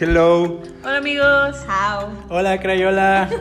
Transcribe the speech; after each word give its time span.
Hello. 0.00 0.60
Hola 0.82 0.96
amigos. 0.96 1.56
How. 1.68 2.08
Hola, 2.28 2.58
Crayola. 2.60 3.28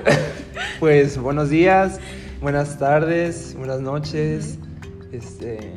Pues 0.80 1.18
buenos 1.18 1.50
días, 1.50 2.00
buenas 2.42 2.80
tardes, 2.80 3.54
buenas 3.58 3.80
noches. 3.82 4.58
Este, 5.12 5.74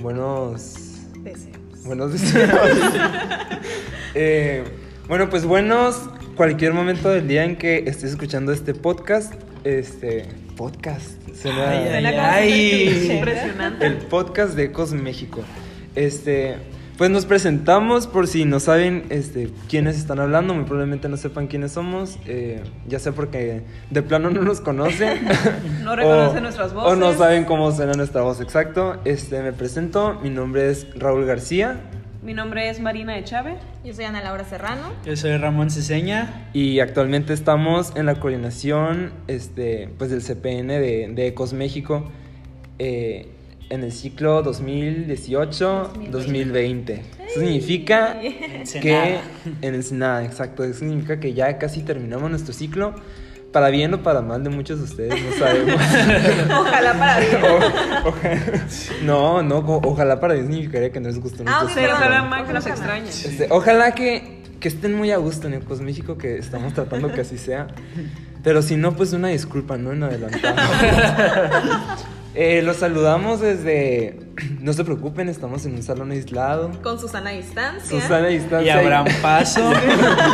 buenos 0.00 0.74
Deseos. 1.22 1.84
buenos 1.84 2.12
deseos. 2.12 2.50
Eh, 4.14 4.64
bueno, 5.06 5.28
pues 5.28 5.44
buenos 5.44 6.08
cualquier 6.36 6.72
momento 6.72 7.10
del 7.10 7.28
día 7.28 7.44
en 7.44 7.56
que 7.56 7.84
estés 7.86 8.10
escuchando 8.12 8.52
este 8.52 8.74
podcast, 8.74 9.34
este 9.64 10.26
podcast. 10.56 11.10
Suena- 11.34 11.70
Ay, 11.70 11.88
Suena 11.88 12.08
ay, 12.08 12.52
ay. 12.52 13.12
Impresionante. 13.18 13.86
el 13.86 13.96
podcast 13.98 14.54
de 14.54 14.64
Ecos 14.64 14.92
México. 14.92 15.42
Este, 15.94 16.56
pues 16.98 17.10
nos 17.10 17.24
presentamos 17.26 18.06
por 18.08 18.26
si 18.26 18.44
no 18.44 18.58
saben 18.60 19.04
este, 19.08 19.50
quiénes 19.68 19.96
están 19.96 20.18
hablando, 20.18 20.52
muy 20.52 20.64
probablemente 20.64 21.08
no 21.08 21.16
sepan 21.16 21.46
quiénes 21.46 21.72
somos, 21.72 22.18
eh, 22.26 22.60
ya 22.88 22.98
sea 22.98 23.12
porque 23.12 23.62
de 23.90 24.02
plano 24.02 24.28
no 24.30 24.42
nos 24.42 24.60
conocen. 24.60 25.20
No 25.84 25.94
reconocen 25.96 26.38
o- 26.38 26.40
nuestras 26.42 26.72
O 26.72 26.96
no 26.96 27.06
voces. 27.06 27.18
saben 27.18 27.44
cómo 27.44 27.70
suena 27.72 27.92
nuestra 27.94 28.22
voz, 28.22 28.40
exacto. 28.40 29.00
Este, 29.06 29.42
me 29.42 29.52
presento, 29.52 30.18
mi 30.22 30.28
nombre 30.28 30.68
es 30.70 30.86
Raúl 30.98 31.24
García 31.24 31.80
Mi 32.22 32.34
nombre 32.34 32.68
es 32.68 32.80
Marina 32.80 33.16
Echave. 33.16 33.54
Yo 33.84 33.94
soy 33.94 34.04
Ana 34.04 34.20
Laura 34.20 34.44
Serrano. 34.44 34.82
Yo 35.06 35.16
soy 35.16 35.36
Ramón 35.38 35.70
Ceseña. 35.70 36.50
y 36.52 36.80
actualmente 36.80 37.32
estamos 37.32 37.92
en 37.96 38.04
la 38.06 38.16
coordinación 38.20 39.12
este, 39.28 39.88
pues, 39.98 40.10
del 40.10 40.20
CPN 40.20 40.66
de, 40.80 41.10
de 41.14 41.26
Ecos 41.28 41.52
México 41.54 42.10
eh, 42.80 43.28
en 43.70 43.84
el 43.84 43.92
ciclo 43.92 44.42
2018-2020. 44.44 47.00
Eso 47.28 47.40
significa 47.40 48.18
que 48.20 49.18
en 49.62 49.74
Ensenada, 49.74 50.24
exacto. 50.24 50.64
Eso 50.64 50.78
significa 50.80 51.20
que 51.20 51.32
ya 51.34 51.58
casi 51.58 51.82
terminamos 51.82 52.30
nuestro 52.30 52.52
ciclo. 52.54 52.94
Para 53.52 53.70
bien 53.70 53.94
o 53.94 54.02
para 54.02 54.20
mal 54.20 54.44
de 54.44 54.50
muchos 54.50 54.76
de 54.78 54.84
ustedes, 54.84 55.14
no 55.24 55.32
sabemos. 55.38 55.74
Ojalá 56.60 56.92
para 56.98 57.18
bien. 57.18 57.36
O- 58.04 58.08
ojalá- 58.10 58.42
no, 59.02 59.42
no, 59.42 59.56
ojalá 59.84 60.20
para 60.20 60.34
bien 60.34 60.48
significaría 60.48 60.92
que 60.92 61.00
no 61.00 61.08
les 61.08 61.18
gustó 61.18 61.44
Ah, 61.46 61.60
nuestro 61.62 61.80
ciclo. 61.82 61.96
ojalá 61.96 62.22
más 62.24 62.46
que 62.46 62.52
nos 62.52 62.66
extrañen. 62.66 63.08
Este, 63.08 63.46
ojalá 63.48 63.92
que, 63.92 64.42
que 64.60 64.68
estén 64.68 64.92
muy 64.94 65.12
a 65.12 65.16
gusto 65.16 65.46
en 65.46 65.54
Ecos 65.54 65.80
México, 65.80 66.18
que 66.18 66.36
estamos 66.36 66.74
tratando 66.74 67.10
que 67.10 67.22
así 67.22 67.38
sea. 67.38 67.68
Pero 68.44 68.60
si 68.60 68.76
no, 68.76 68.94
pues 68.94 69.14
una 69.14 69.28
disculpa, 69.28 69.78
¿no? 69.78 69.94
En 69.94 70.02
adelantado. 70.02 70.54
Eh, 72.34 72.62
los 72.62 72.76
saludamos 72.78 73.40
desde... 73.40 74.20
No 74.60 74.72
se 74.72 74.84
preocupen, 74.84 75.28
estamos 75.28 75.64
en 75.66 75.74
un 75.74 75.82
salón 75.82 76.10
aislado. 76.10 76.70
Con 76.82 76.98
Susana 77.00 77.30
a 77.30 77.32
distancia. 77.32 78.00
Susana 78.00 78.26
a 78.26 78.30
Y 78.30 78.38
distancia. 78.38 78.78
Abraham 78.78 79.06
Paso. 79.22 79.72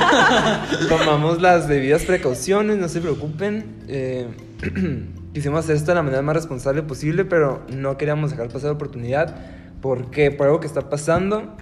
Tomamos 0.88 1.40
las 1.40 1.68
debidas 1.68 2.04
precauciones, 2.04 2.78
no 2.78 2.88
se 2.88 3.00
preocupen. 3.00 3.76
Eh, 3.88 4.26
quisimos 5.32 5.60
hacer 5.60 5.76
esto 5.76 5.92
de 5.92 5.96
la 5.96 6.02
manera 6.02 6.22
más 6.22 6.36
responsable 6.36 6.82
posible, 6.82 7.24
pero 7.24 7.62
no 7.68 7.96
queríamos 7.96 8.30
dejar 8.30 8.48
pasar 8.48 8.70
la 8.70 8.72
oportunidad 8.72 9.36
porque 9.80 10.30
por 10.30 10.46
algo 10.46 10.60
que 10.60 10.66
está 10.66 10.88
pasando 10.88 11.56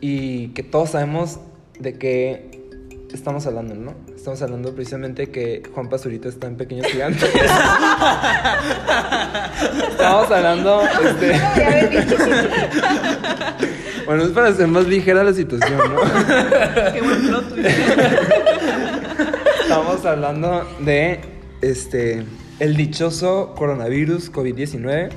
y 0.00 0.48
que 0.48 0.62
todos 0.62 0.90
sabemos 0.90 1.40
de 1.78 1.98
qué 1.98 2.68
estamos 3.12 3.46
hablando, 3.46 3.74
¿no? 3.74 3.94
Estamos 4.26 4.42
hablando 4.42 4.74
precisamente 4.74 5.30
que 5.30 5.62
Juan 5.72 5.88
Pazurita 5.88 6.28
está 6.28 6.48
en 6.48 6.56
Pequeños 6.56 6.88
Gigantes. 6.88 7.30
estamos 9.88 10.28
hablando, 10.32 10.82
este... 10.82 11.40
bueno, 14.04 14.24
es 14.24 14.30
para 14.30 14.48
hacer 14.48 14.66
más 14.66 14.88
ligera 14.88 15.22
la 15.22 15.32
situación, 15.32 15.78
¿no? 15.78 16.00
Qué 16.92 17.02
buen 17.02 17.28
plot. 17.28 17.56
Estamos 19.62 20.04
hablando 20.04 20.68
de 20.80 21.20
este 21.62 22.24
el 22.58 22.76
dichoso 22.76 23.54
coronavirus 23.56 24.32
COVID-19 24.32 25.10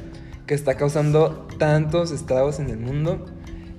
que 0.45 0.53
está 0.53 0.77
causando 0.77 1.47
tantos 1.57 2.11
estragos 2.11 2.59
en 2.59 2.69
el 2.69 2.77
mundo 2.77 3.25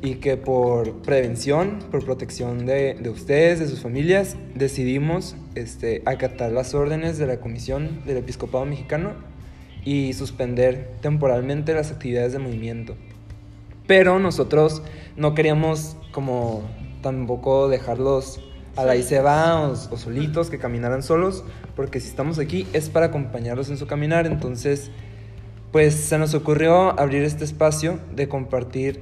y 0.02 0.14
que 0.16 0.36
por 0.36 1.02
prevención, 1.02 1.78
por 1.90 2.04
protección 2.04 2.64
de, 2.64 2.94
de 2.94 3.10
ustedes, 3.10 3.60
de 3.60 3.68
sus 3.68 3.80
familias, 3.80 4.36
decidimos 4.54 5.36
este, 5.54 6.02
acatar 6.06 6.52
las 6.52 6.74
órdenes 6.74 7.18
de 7.18 7.26
la 7.26 7.38
Comisión 7.40 8.02
del 8.06 8.18
Episcopado 8.18 8.64
Mexicano 8.64 9.12
y 9.84 10.12
suspender 10.14 10.90
temporalmente 11.00 11.74
las 11.74 11.90
actividades 11.90 12.32
de 12.32 12.38
movimiento. 12.38 12.96
Pero 13.86 14.18
nosotros 14.18 14.82
no 15.16 15.34
queríamos 15.34 15.96
como 16.12 16.62
tampoco 17.02 17.68
dejarlos 17.68 18.40
a 18.76 18.84
la 18.84 18.96
y 18.96 19.02
va 19.14 19.68
o, 19.68 19.72
o 19.72 19.96
solitos, 19.96 20.48
que 20.48 20.58
caminaran 20.58 21.02
solos, 21.02 21.44
porque 21.76 22.00
si 22.00 22.08
estamos 22.08 22.38
aquí 22.38 22.66
es 22.72 22.88
para 22.88 23.06
acompañarlos 23.06 23.68
en 23.68 23.76
su 23.76 23.86
caminar. 23.86 24.26
Entonces, 24.26 24.90
pues 25.72 25.94
se 25.94 26.18
nos 26.18 26.34
ocurrió 26.34 26.98
abrir 26.98 27.22
este 27.22 27.44
espacio 27.44 27.98
de 28.14 28.28
compartir 28.28 29.00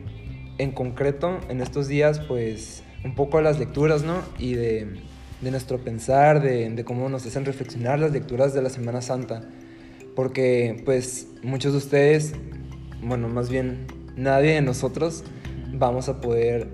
en 0.59 0.73
concreto 0.73 1.39
en 1.49 1.61
estos 1.61 1.89
días, 1.89 2.21
pues 2.21 2.83
un 3.05 3.15
poco 3.15 3.41
las 3.41 3.59
lecturas, 3.59 4.03
¿no? 4.03 4.23
Y 4.39 4.55
de, 4.55 5.01
de 5.41 5.51
nuestro 5.51 5.79
pensar, 5.79 6.43
de, 6.43 6.69
de 6.71 6.85
cómo 6.85 7.09
nos 7.09 7.25
hacen 7.27 7.45
reflexionar 7.45 7.99
las 7.99 8.13
lecturas 8.13 8.55
de 8.55 8.63
la 8.63 8.71
Semana 8.71 9.01
Santa. 9.01 9.43
Porque, 10.15 10.83
pues, 10.85 11.29
muchos 11.43 11.73
de 11.73 11.79
ustedes, 11.79 12.35
bueno, 13.03 13.29
más 13.29 13.49
bien 13.49 13.87
nadie 14.17 14.55
de 14.55 14.63
nosotros 14.63 15.25
vamos 15.73 16.09
a 16.09 16.21
poder 16.21 16.69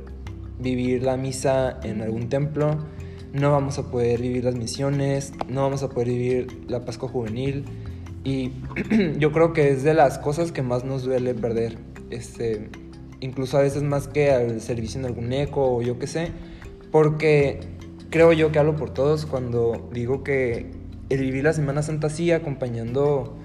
vivir 0.59 1.03
la 1.03 1.17
misa 1.17 1.79
en 1.83 2.01
algún 2.01 2.29
templo, 2.29 2.79
no 3.33 3.51
vamos 3.51 3.79
a 3.79 3.91
poder 3.91 4.21
vivir 4.21 4.45
las 4.45 4.55
misiones, 4.55 5.33
no 5.49 5.63
vamos 5.63 5.83
a 5.83 5.91
poder 5.91 6.09
vivir 6.09 6.65
la 6.69 6.85
Pascua 6.85 7.09
Juvenil 7.09 7.65
y 8.23 8.53
yo 9.19 9.33
creo 9.33 9.53
que 9.53 9.71
es 9.71 9.83
de 9.83 9.93
las 9.93 10.19
cosas 10.19 10.53
que 10.53 10.63
más 10.63 10.85
nos 10.85 11.03
duele 11.03 11.35
perder, 11.35 11.77
este, 12.11 12.71
incluso 13.25 13.57
a 13.57 13.63
veces 13.63 13.83
más 13.83 14.07
que 14.07 14.31
al 14.31 14.61
servicio 14.61 15.01
en 15.01 15.07
algún 15.07 15.33
eco 15.33 15.77
o 15.77 15.83
yo 15.83 15.99
qué 15.99 16.07
sé, 16.07 16.31
porque 16.93 17.61
creo 18.11 18.33
yo 18.33 18.53
que 18.53 18.59
hablo 18.59 18.77
por 18.77 18.91
todos 18.91 19.27
cuando 19.27 19.89
digo 19.93 20.23
que 20.23 20.71
el 21.09 21.21
vivir 21.21 21.45
la 21.45 21.53
Semana 21.53 21.83
Santa 21.83 22.09
así 22.09 22.31
acompañando 22.33 23.37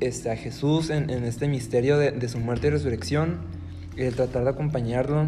este, 0.00 0.30
a 0.30 0.36
Jesús 0.36 0.90
en, 0.90 1.10
este 1.10 1.48
misterio 1.48 1.98
de, 1.98 2.12
de 2.12 2.28
su 2.28 2.38
muerte 2.38 2.68
y 2.68 2.70
resurrección, 2.70 3.40
el 3.96 4.14
tratar 4.14 4.44
de 4.44 4.50
acompañarlo 4.50 5.26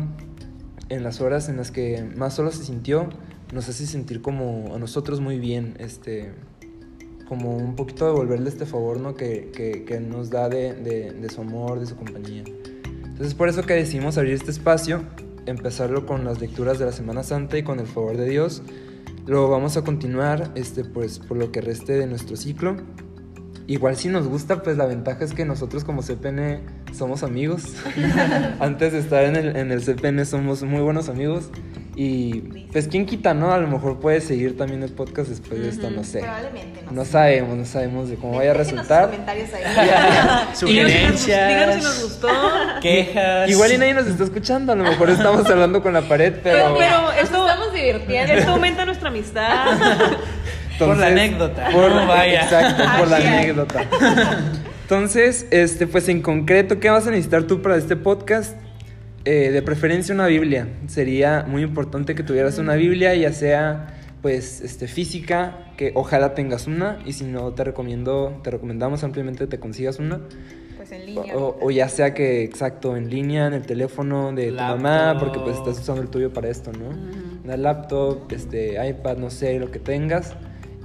en 0.89 1.03
las 1.03 1.21
horas 1.21 1.49
en 1.49 1.57
las 1.57 1.71
que 1.71 2.05
más 2.17 2.35
solo 2.35 2.53
se 2.53 2.65
sintió, 2.65 3.09
nos 3.53 3.69
hace 3.69 3.87
sentir 3.87 4.23
como 4.23 4.75
a 4.75 4.79
nosotros 4.79 5.21
muy 5.21 5.39
bien, 5.39 5.75
este, 5.79 6.33
como 7.29 7.57
un 7.57 7.75
poquito 7.75 8.07
devolverle 8.07 8.49
este 8.49 8.67
favor 8.67 9.01
¿no? 9.01 9.15
que, 9.15 10.07
nos 10.09 10.31
da 10.31 10.49
de, 10.49 10.75
de, 10.75 11.11
de 11.13 11.29
su 11.29 11.41
amor, 11.41 11.81
de 11.81 11.87
su 11.87 11.97
compañía. 11.97 12.45
Entonces 13.15 13.35
por 13.35 13.49
eso 13.49 13.63
que 13.63 13.75
decidimos 13.75 14.19
abrir 14.19 14.35
este 14.35 14.51
espacio, 14.51 15.05
empezarlo 15.47 16.05
con 16.05 16.25
las 16.25 16.41
lecturas 16.41 16.81
de 16.81 16.87
la 16.87 16.91
Semana 16.91 17.23
Santa 17.23 17.57
y 17.57 17.63
con 17.63 17.79
el 17.79 17.87
favor 17.87 18.17
de 18.17 18.29
Dios. 18.29 18.63
Lo 19.25 19.49
vamos 19.49 19.77
a 19.77 19.83
continuar 19.83 20.51
este, 20.57 20.85
pues, 20.85 21.21
por 21.21 21.37
lo 21.37 21.53
que 21.53 21.61
reste 21.61 21.93
de 21.93 22.09
nuestro 22.09 22.37
ciclo. 22.37 22.77
Igual 23.69 23.95
si 23.95 24.09
nos 24.09 24.27
gusta, 24.27 24.65
pues 24.65 24.77
la 24.77 24.87
ventaja 24.87 25.25
es 25.25 25.33
que 25.33 25.45
nosotros 25.45 25.85
como 25.85 26.03
CPN 26.03 26.61
somos 26.93 27.23
amigos. 27.23 27.77
Antes 28.59 28.93
de 28.93 28.99
estar 28.99 29.23
en 29.23 29.37
el, 29.37 29.55
en 29.55 29.71
el 29.71 29.81
CPN 29.81 30.27
somos 30.27 30.65
muy 30.65 30.81
buenos 30.81 31.09
amigos. 31.09 31.51
Y 31.97 32.41
pues 32.73 32.89
quién 32.89 33.07
quita, 33.07 33.35
¿no? 33.35 33.53
A 33.53 33.59
lo 33.59 33.69
mejor 33.69 34.01
puede 34.01 34.21
seguir 34.21 34.57
también 34.59 34.83
el 34.83 34.91
podcast 34.91 35.29
después 35.29 35.61
de 35.61 35.69
esto, 35.69 35.91
no 35.91 36.03
sé. 36.03 36.21
Probablemente, 36.21 36.83
no, 36.83 36.91
No 36.91 37.05
sé. 37.05 37.13
sabemos, 37.13 37.57
no 37.57 37.65
sabemos 37.65 38.09
de 38.09 38.17
cómo 38.17 38.37
vaya 38.39 38.51
a 38.51 38.55
resultar. 38.55 39.05
comentarios 39.11 39.51
ahí. 39.55 39.63
Díganos 39.63 40.41
si 40.43 40.49
nos- 40.51 40.59
Sugerencias. 40.59 41.49
díganos 41.49 41.75
si 41.77 41.83
nos 41.83 42.03
gustó. 42.03 42.29
Quejas. 42.83 43.49
Igual 43.49 43.73
y 43.73 43.79
nadie 43.79 43.95
nos 43.95 44.07
está 44.09 44.25
escuchando, 44.25 44.73
a 44.73 44.77
lo 44.77 44.83
mejor 44.85 45.11
estamos 45.11 45.47
hablando 45.49 45.83
con 45.83 45.93
la 45.93 46.03
pared, 46.03 46.35
pero... 46.43 46.75
Pero, 46.77 47.13
esto, 47.23 47.47
estamos 47.47 47.73
divirtiendo. 47.73 48.33
esto 48.33 48.51
aumenta 48.51 48.85
nuestra 48.85 49.09
amistad. 49.11 49.67
Por 50.79 50.97
la 50.97 51.07
anécdota, 51.07 51.69
Por, 51.71 51.93
no 51.93 52.05
vaya. 52.09 52.43
Exacto, 52.43 52.83
por 52.99 53.07
la 53.07 53.17
anécdota. 53.19 53.85
Entonces, 54.83 55.47
este, 55.53 55.87
pues 55.87 56.09
en 56.09 56.21
concreto, 56.21 56.81
¿qué 56.81 56.91
vas 56.91 57.07
a 57.07 57.11
necesitar 57.11 57.45
tú 57.45 57.63
para 57.63 57.77
este 57.77 57.95
podcast? 57.95 58.57
Eh, 59.25 59.51
de 59.51 59.63
preferencia 59.63 60.15
una 60.15 60.27
Biblia. 60.27 60.69
Sería 60.87 61.45
muy 61.49 61.63
importante 61.63 62.15
que 62.15 62.23
tuvieras 62.23 62.59
una 62.59 62.75
Biblia, 62.75 63.15
ya 63.15 63.33
sea 63.33 63.87
pues 64.21 64.61
este, 64.63 64.87
física, 64.89 65.59
que 65.77 65.93
ojalá 65.95 66.35
tengas 66.35 66.67
una, 66.67 66.99
y 67.05 67.13
si 67.13 67.25
no, 67.25 67.53
te 67.53 67.63
recomiendo, 67.63 68.41
te 68.43 68.51
recomendamos 68.51 69.05
ampliamente 69.05 69.41
que 69.41 69.47
te 69.47 69.59
consigas 69.59 69.99
una. 69.99 70.21
Pues 70.79 70.93
en 70.93 71.03
O, 71.03 71.05
línea. 71.05 71.37
o- 71.37 71.59
o 71.61 71.71
ya 71.71 71.89
sea 71.91 72.15
que, 72.15 72.43
exacto, 72.43 72.97
en 72.97 73.11
línea, 73.11 73.47
en 73.47 73.53
el 73.53 73.67
teléfono 73.67 74.33
de 74.33 74.49
tu 74.49 74.55
mamá, 74.57 75.17
porque 75.19 75.39
pues 75.41 75.57
estás 75.59 75.79
usando 75.79 76.01
el 76.01 76.09
tuyo 76.09 76.33
para 76.33 76.49
esto, 76.49 76.73
¿no? 76.73 76.89
Una 77.45 77.57
laptop, 77.59 78.31
este, 78.33 78.77
iPad, 78.89 79.19
no 79.19 79.29
sé, 79.31 79.59
lo 79.59 79.71
que 79.71 79.79
tengas. 79.79 80.33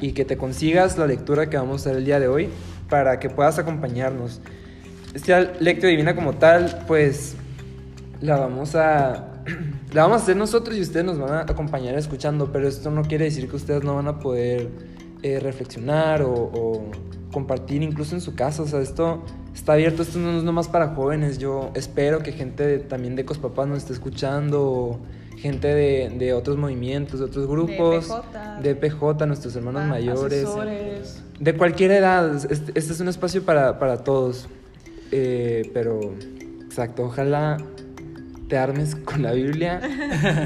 Y 0.01 0.11
que 0.13 0.23
te 0.25 0.35
consigas 0.37 0.97
la 0.97 1.07
lectura 1.07 1.49
que 1.49 1.55
vamos 1.57 1.85
a 1.85 1.89
hacer 1.89 1.97
el 1.99 2.05
día 2.05 2.19
de 2.19 2.27
hoy 2.27 2.49
para 2.89 3.19
que 3.19 3.29
puedas 3.29 3.57
acompañarnos. 3.57 4.41
Esta 5.13 5.41
lectura 5.61 5.89
divina 5.89 6.13
como 6.15 6.33
tal, 6.33 6.83
pues 6.87 7.35
la 8.21 8.37
vamos 8.37 8.75
a 8.75 9.27
la 9.93 10.03
vamos 10.03 10.21
a 10.21 10.23
hacer 10.23 10.35
nosotros 10.37 10.77
y 10.77 10.81
ustedes 10.81 11.05
nos 11.05 11.17
van 11.19 11.33
a 11.33 11.41
acompañar 11.41 11.95
escuchando, 11.95 12.51
pero 12.51 12.67
esto 12.67 12.91
no 12.91 13.01
quiere 13.03 13.25
decir 13.25 13.49
que 13.49 13.55
ustedes 13.55 13.83
no 13.83 13.95
van 13.95 14.07
a 14.07 14.19
poder 14.19 14.69
eh, 15.23 15.39
reflexionar 15.39 16.21
o, 16.21 16.31
o 16.33 16.91
compartir 17.31 17.81
incluso 17.83 18.15
en 18.15 18.21
su 18.21 18.35
casa. 18.35 18.63
O 18.63 18.67
sea, 18.67 18.79
esto 18.81 19.23
está 19.53 19.73
abierto, 19.73 20.01
esto 20.03 20.19
no 20.19 20.37
es 20.37 20.43
nomás 20.43 20.67
para 20.67 20.89
jóvenes. 20.95 21.37
Yo 21.39 21.71
espero 21.73 22.19
que 22.23 22.31
gente 22.31 22.65
de- 22.65 22.79
también 22.79 23.15
de 23.15 23.25
Cospapas 23.25 23.67
nos 23.67 23.77
esté 23.79 23.93
escuchando, 23.93 24.61
o 24.63 24.99
gente 25.37 25.67
de, 25.69 26.09
de 26.17 26.33
otros 26.33 26.57
movimientos, 26.57 27.19
de 27.19 27.25
otros 27.25 27.47
grupos, 27.47 28.05
PJ. 28.07 28.59
de 28.61 28.75
PJ, 28.75 29.25
nuestros 29.25 29.55
hermanos 29.55 29.83
Ah, 29.85 29.87
mayores, 29.87 30.43
Asesores. 30.45 31.23
de 31.39 31.53
cualquier 31.57 31.91
edad. 31.91 32.35
Este, 32.51 32.71
este 32.77 32.93
es 32.93 32.99
un 32.99 33.07
espacio 33.07 33.43
para, 33.43 33.79
para 33.79 34.03
todos. 34.03 34.47
Eh, 35.11 35.71
pero, 35.73 35.99
exacto, 36.65 37.03
ojalá 37.03 37.57
te 38.49 38.57
armes 38.57 38.95
con 38.95 39.21
la 39.21 39.31
Biblia 39.31 39.79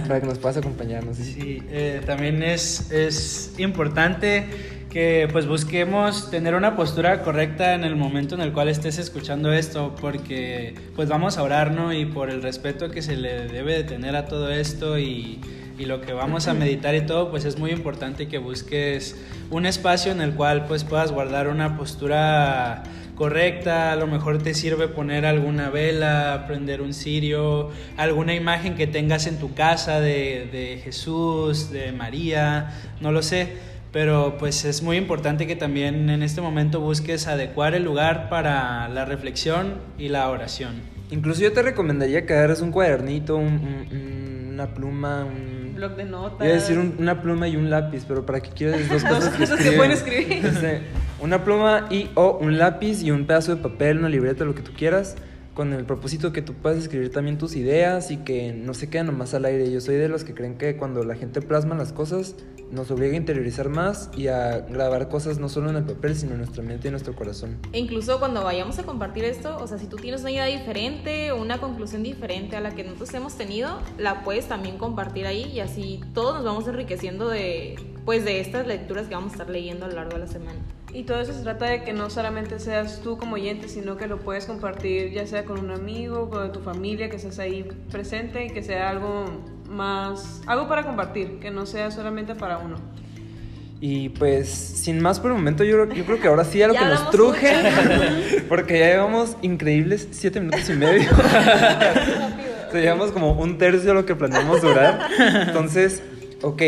para 0.07 0.19
que 0.19 0.27
nos 0.27 0.37
puedas 0.37 0.57
acompañar. 0.57 1.03
No 1.03 1.13
sé 1.13 1.23
si 1.23 1.33
Sí, 1.33 1.63
eh, 1.69 2.01
también 2.05 2.43
es, 2.43 2.91
es 2.91 3.55
importante 3.57 4.45
que 4.89 5.27
pues 5.31 5.47
busquemos 5.47 6.29
tener 6.29 6.53
una 6.53 6.75
postura 6.75 7.23
correcta 7.23 7.73
en 7.73 7.83
el 7.83 7.95
momento 7.95 8.35
en 8.35 8.41
el 8.41 8.53
cual 8.53 8.69
estés 8.69 8.99
escuchando 8.99 9.51
esto, 9.51 9.95
porque 9.99 10.75
pues 10.95 11.09
vamos 11.09 11.39
a 11.39 11.43
orar, 11.43 11.71
¿no? 11.71 11.91
Y 11.93 12.05
por 12.05 12.29
el 12.29 12.43
respeto 12.43 12.91
que 12.91 13.01
se 13.01 13.17
le 13.17 13.47
debe 13.47 13.73
de 13.73 13.83
tener 13.85 14.15
a 14.15 14.27
todo 14.27 14.51
esto 14.51 14.99
y, 14.99 15.39
y 15.79 15.85
lo 15.85 16.01
que 16.01 16.13
vamos 16.13 16.47
a 16.47 16.53
meditar 16.53 16.93
y 16.93 17.01
todo, 17.01 17.31
pues 17.31 17.45
es 17.45 17.57
muy 17.57 17.71
importante 17.71 18.27
que 18.27 18.37
busques 18.37 19.15
un 19.49 19.65
espacio 19.65 20.11
en 20.11 20.21
el 20.21 20.33
cual 20.35 20.65
pues 20.65 20.83
puedas 20.83 21.11
guardar 21.11 21.47
una 21.47 21.75
postura 21.75 22.83
correcta, 23.15 23.91
a 23.91 23.95
lo 23.95 24.07
mejor 24.07 24.41
te 24.41 24.53
sirve 24.53 24.87
poner 24.87 25.25
alguna 25.25 25.69
vela, 25.69 26.45
prender 26.47 26.81
un 26.81 26.93
cirio, 26.93 27.69
alguna 27.97 28.33
imagen 28.33 28.75
que 28.75 28.87
tengas 28.87 29.27
en 29.27 29.37
tu 29.39 29.53
casa 29.53 29.99
de, 29.99 30.47
de 30.51 30.81
Jesús, 30.83 31.71
de 31.71 31.91
María, 31.91 32.71
no 33.01 33.11
lo 33.11 33.21
sé, 33.21 33.49
pero 33.91 34.37
pues 34.39 34.65
es 34.65 34.81
muy 34.81 34.97
importante 34.97 35.45
que 35.45 35.55
también 35.55 36.09
en 36.09 36.23
este 36.23 36.41
momento 36.41 36.79
busques 36.79 37.27
adecuar 37.27 37.75
el 37.75 37.83
lugar 37.83 38.29
para 38.29 38.87
la 38.89 39.05
reflexión 39.05 39.75
y 39.99 40.09
la 40.09 40.29
oración. 40.29 40.73
Incluso 41.11 41.41
yo 41.41 41.53
te 41.53 41.61
recomendaría 41.61 42.25
que 42.25 42.33
agarres 42.33 42.61
un 42.61 42.71
cuadernito, 42.71 43.35
un- 43.35 43.87
un- 43.91 44.49
una 44.53 44.73
pluma, 44.73 45.25
un... 45.25 45.52
Blog 45.83 45.97
de 45.97 46.05
notas. 46.05 46.45
Iba 46.47 46.55
a 46.55 46.59
decir 46.59 46.77
un- 46.79 46.95
una 46.99 47.21
pluma 47.21 47.47
y 47.49 47.57
un 47.57 47.69
lápiz, 47.69 48.05
pero 48.07 48.25
¿para 48.25 48.39
qué 48.41 48.51
quieres 48.51 48.87
dos 48.89 49.03
cosas 49.03 49.29
que 49.33 49.39
cosas 49.39 49.59
que 49.59 49.69
escriben? 49.69 49.77
pueden 49.77 49.91
escribir. 49.91 50.43
No 50.43 50.59
sé, 50.59 50.81
una 51.19 51.43
pluma 51.43 51.87
y 51.89 52.09
o 52.15 52.37
un 52.39 52.57
lápiz 52.57 53.03
y 53.03 53.11
un 53.11 53.25
pedazo 53.25 53.55
de 53.55 53.61
papel, 53.61 53.97
una 53.99 54.07
libreta, 54.09 54.45
lo 54.45 54.55
que 54.55 54.61
tú 54.61 54.71
quieras, 54.77 55.15
con 55.53 55.73
el 55.73 55.83
propósito 55.83 56.31
que 56.31 56.41
tú 56.41 56.53
puedas 56.53 56.79
escribir 56.79 57.11
también 57.11 57.37
tus 57.37 57.55
ideas 57.57 58.11
y 58.11 58.17
que 58.17 58.53
no 58.53 58.73
se 58.73 58.89
queden 58.89 59.07
nomás 59.07 59.33
al 59.33 59.43
aire. 59.45 59.69
Yo 59.71 59.81
soy 59.81 59.95
de 59.95 60.07
los 60.07 60.23
que 60.23 60.33
creen 60.33 60.57
que 60.57 60.77
cuando 60.77 61.03
la 61.03 61.15
gente 61.15 61.41
plasma 61.41 61.75
las 61.75 61.91
cosas, 61.91 62.35
nos 62.73 62.91
obliga 62.91 63.13
a 63.13 63.17
interiorizar 63.17 63.69
más 63.69 64.09
y 64.15 64.27
a 64.27 64.59
grabar 64.59 65.07
cosas 65.09 65.39
no 65.39 65.49
solo 65.49 65.69
en 65.69 65.77
el 65.77 65.83
papel, 65.83 66.15
sino 66.15 66.33
en 66.33 66.39
nuestra 66.39 66.63
mente 66.63 66.87
y 66.87 66.89
en 66.89 66.93
nuestro 66.93 67.15
corazón. 67.15 67.57
E 67.71 67.79
incluso 67.79 68.19
cuando 68.19 68.43
vayamos 68.43 68.79
a 68.79 68.83
compartir 68.83 69.23
esto, 69.23 69.57
o 69.57 69.67
sea, 69.67 69.77
si 69.77 69.87
tú 69.87 69.97
tienes 69.97 70.21
una 70.21 70.31
idea 70.31 70.45
diferente 70.45 71.31
o 71.31 71.41
una 71.41 71.59
conclusión 71.59 72.03
diferente 72.03 72.55
a 72.55 72.61
la 72.61 72.71
que 72.71 72.83
nosotros 72.83 73.13
hemos 73.13 73.35
tenido, 73.35 73.79
la 73.97 74.23
puedes 74.23 74.47
también 74.47 74.77
compartir 74.77 75.27
ahí 75.27 75.43
y 75.53 75.59
así 75.59 76.01
todos 76.13 76.35
nos 76.35 76.43
vamos 76.43 76.67
enriqueciendo 76.67 77.29
de, 77.29 77.75
pues, 78.05 78.25
de 78.25 78.39
estas 78.39 78.67
lecturas 78.67 79.07
que 79.07 79.15
vamos 79.15 79.31
a 79.31 79.35
estar 79.35 79.49
leyendo 79.49 79.85
a 79.85 79.89
lo 79.89 79.95
largo 79.95 80.13
de 80.13 80.19
la 80.19 80.27
semana. 80.27 80.59
Y 80.93 81.03
todo 81.03 81.19
eso 81.21 81.33
se 81.33 81.41
trata 81.41 81.65
de 81.65 81.83
que 81.83 81.91
no 81.91 82.09
solamente 82.11 82.59
seas 82.59 83.01
tú 83.01 83.17
como 83.17 83.35
oyente, 83.35 83.67
sino 83.67 83.97
que 83.97 84.05
lo 84.05 84.19
puedes 84.19 84.45
compartir 84.45 85.11
ya 85.11 85.25
sea 85.25 85.43
con 85.43 85.59
un 85.59 85.71
amigo, 85.71 86.29
con 86.29 86.51
tu 86.51 86.59
familia, 86.59 87.09
que 87.09 87.15
estés 87.15 87.39
ahí 87.39 87.63
presente 87.91 88.45
y 88.45 88.49
que 88.51 88.61
sea 88.61 88.89
algo 88.89 89.25
más, 89.73 90.41
algo 90.45 90.67
para 90.67 90.83
compartir, 90.83 91.39
que 91.39 91.51
no 91.51 91.65
sea 91.65 91.91
solamente 91.91 92.35
para 92.35 92.59
uno. 92.59 92.77
Y 93.81 94.07
pues, 94.09 94.49
sin 94.49 95.01
más 95.01 95.19
por 95.19 95.31
el 95.31 95.37
momento, 95.37 95.65
yo, 95.65 95.91
yo 95.91 96.05
creo 96.05 96.19
que 96.21 96.27
ahora 96.29 96.45
sí 96.45 96.61
a 96.61 96.67
lo 96.69 96.73
que 96.73 96.85
nos 96.85 97.09
truje, 97.09 97.53
porque 98.49 98.79
ya 98.79 98.85
llevamos 98.87 99.35
increíbles 99.41 100.07
siete 100.11 100.39
minutos 100.39 100.69
y 100.69 100.73
medio. 100.73 101.09
O 102.65 102.75
sea, 102.75 102.81
llevamos 102.81 103.11
como 103.11 103.33
un 103.33 103.59
tercio 103.59 103.89
de 103.89 103.93
lo 103.93 104.03
que 104.03 104.15
planeamos 104.15 104.63
durar. 104.63 105.07
Entonces, 105.45 106.01
ok, 106.41 106.59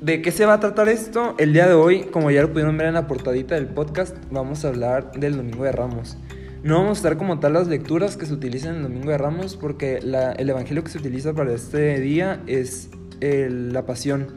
¿de 0.00 0.22
qué 0.22 0.30
se 0.30 0.46
va 0.46 0.52
a 0.52 0.60
tratar 0.60 0.88
esto? 0.88 1.34
El 1.36 1.52
día 1.52 1.66
de 1.66 1.74
hoy, 1.74 2.02
como 2.12 2.30
ya 2.30 2.42
lo 2.42 2.52
pudieron 2.52 2.76
ver 2.76 2.86
en 2.86 2.94
la 2.94 3.08
portadita 3.08 3.56
del 3.56 3.66
podcast, 3.66 4.16
vamos 4.30 4.64
a 4.64 4.68
hablar 4.68 5.10
del 5.10 5.36
Domingo 5.36 5.64
de 5.64 5.72
Ramos. 5.72 6.16
No 6.62 6.76
vamos 6.76 6.90
a 6.90 7.00
estar 7.00 7.16
como 7.16 7.40
tal 7.40 7.54
las 7.54 7.66
lecturas 7.66 8.16
que 8.16 8.24
se 8.24 8.32
utilizan 8.32 8.70
en 8.70 8.76
el 8.76 8.82
Domingo 8.84 9.10
de 9.10 9.18
Ramos, 9.18 9.56
porque 9.56 9.96
el 9.96 10.48
evangelio 10.48 10.84
que 10.84 10.90
se 10.90 10.98
utiliza 10.98 11.34
para 11.34 11.52
este 11.52 11.98
día 11.98 12.40
es 12.46 12.88
la 13.20 13.84
pasión. 13.84 14.28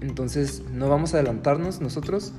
Entonces 0.00 0.62
no 0.72 0.88
vamos 0.88 1.12
a 1.12 1.18
adelantarnos 1.18 1.82
nosotros, 1.82 2.32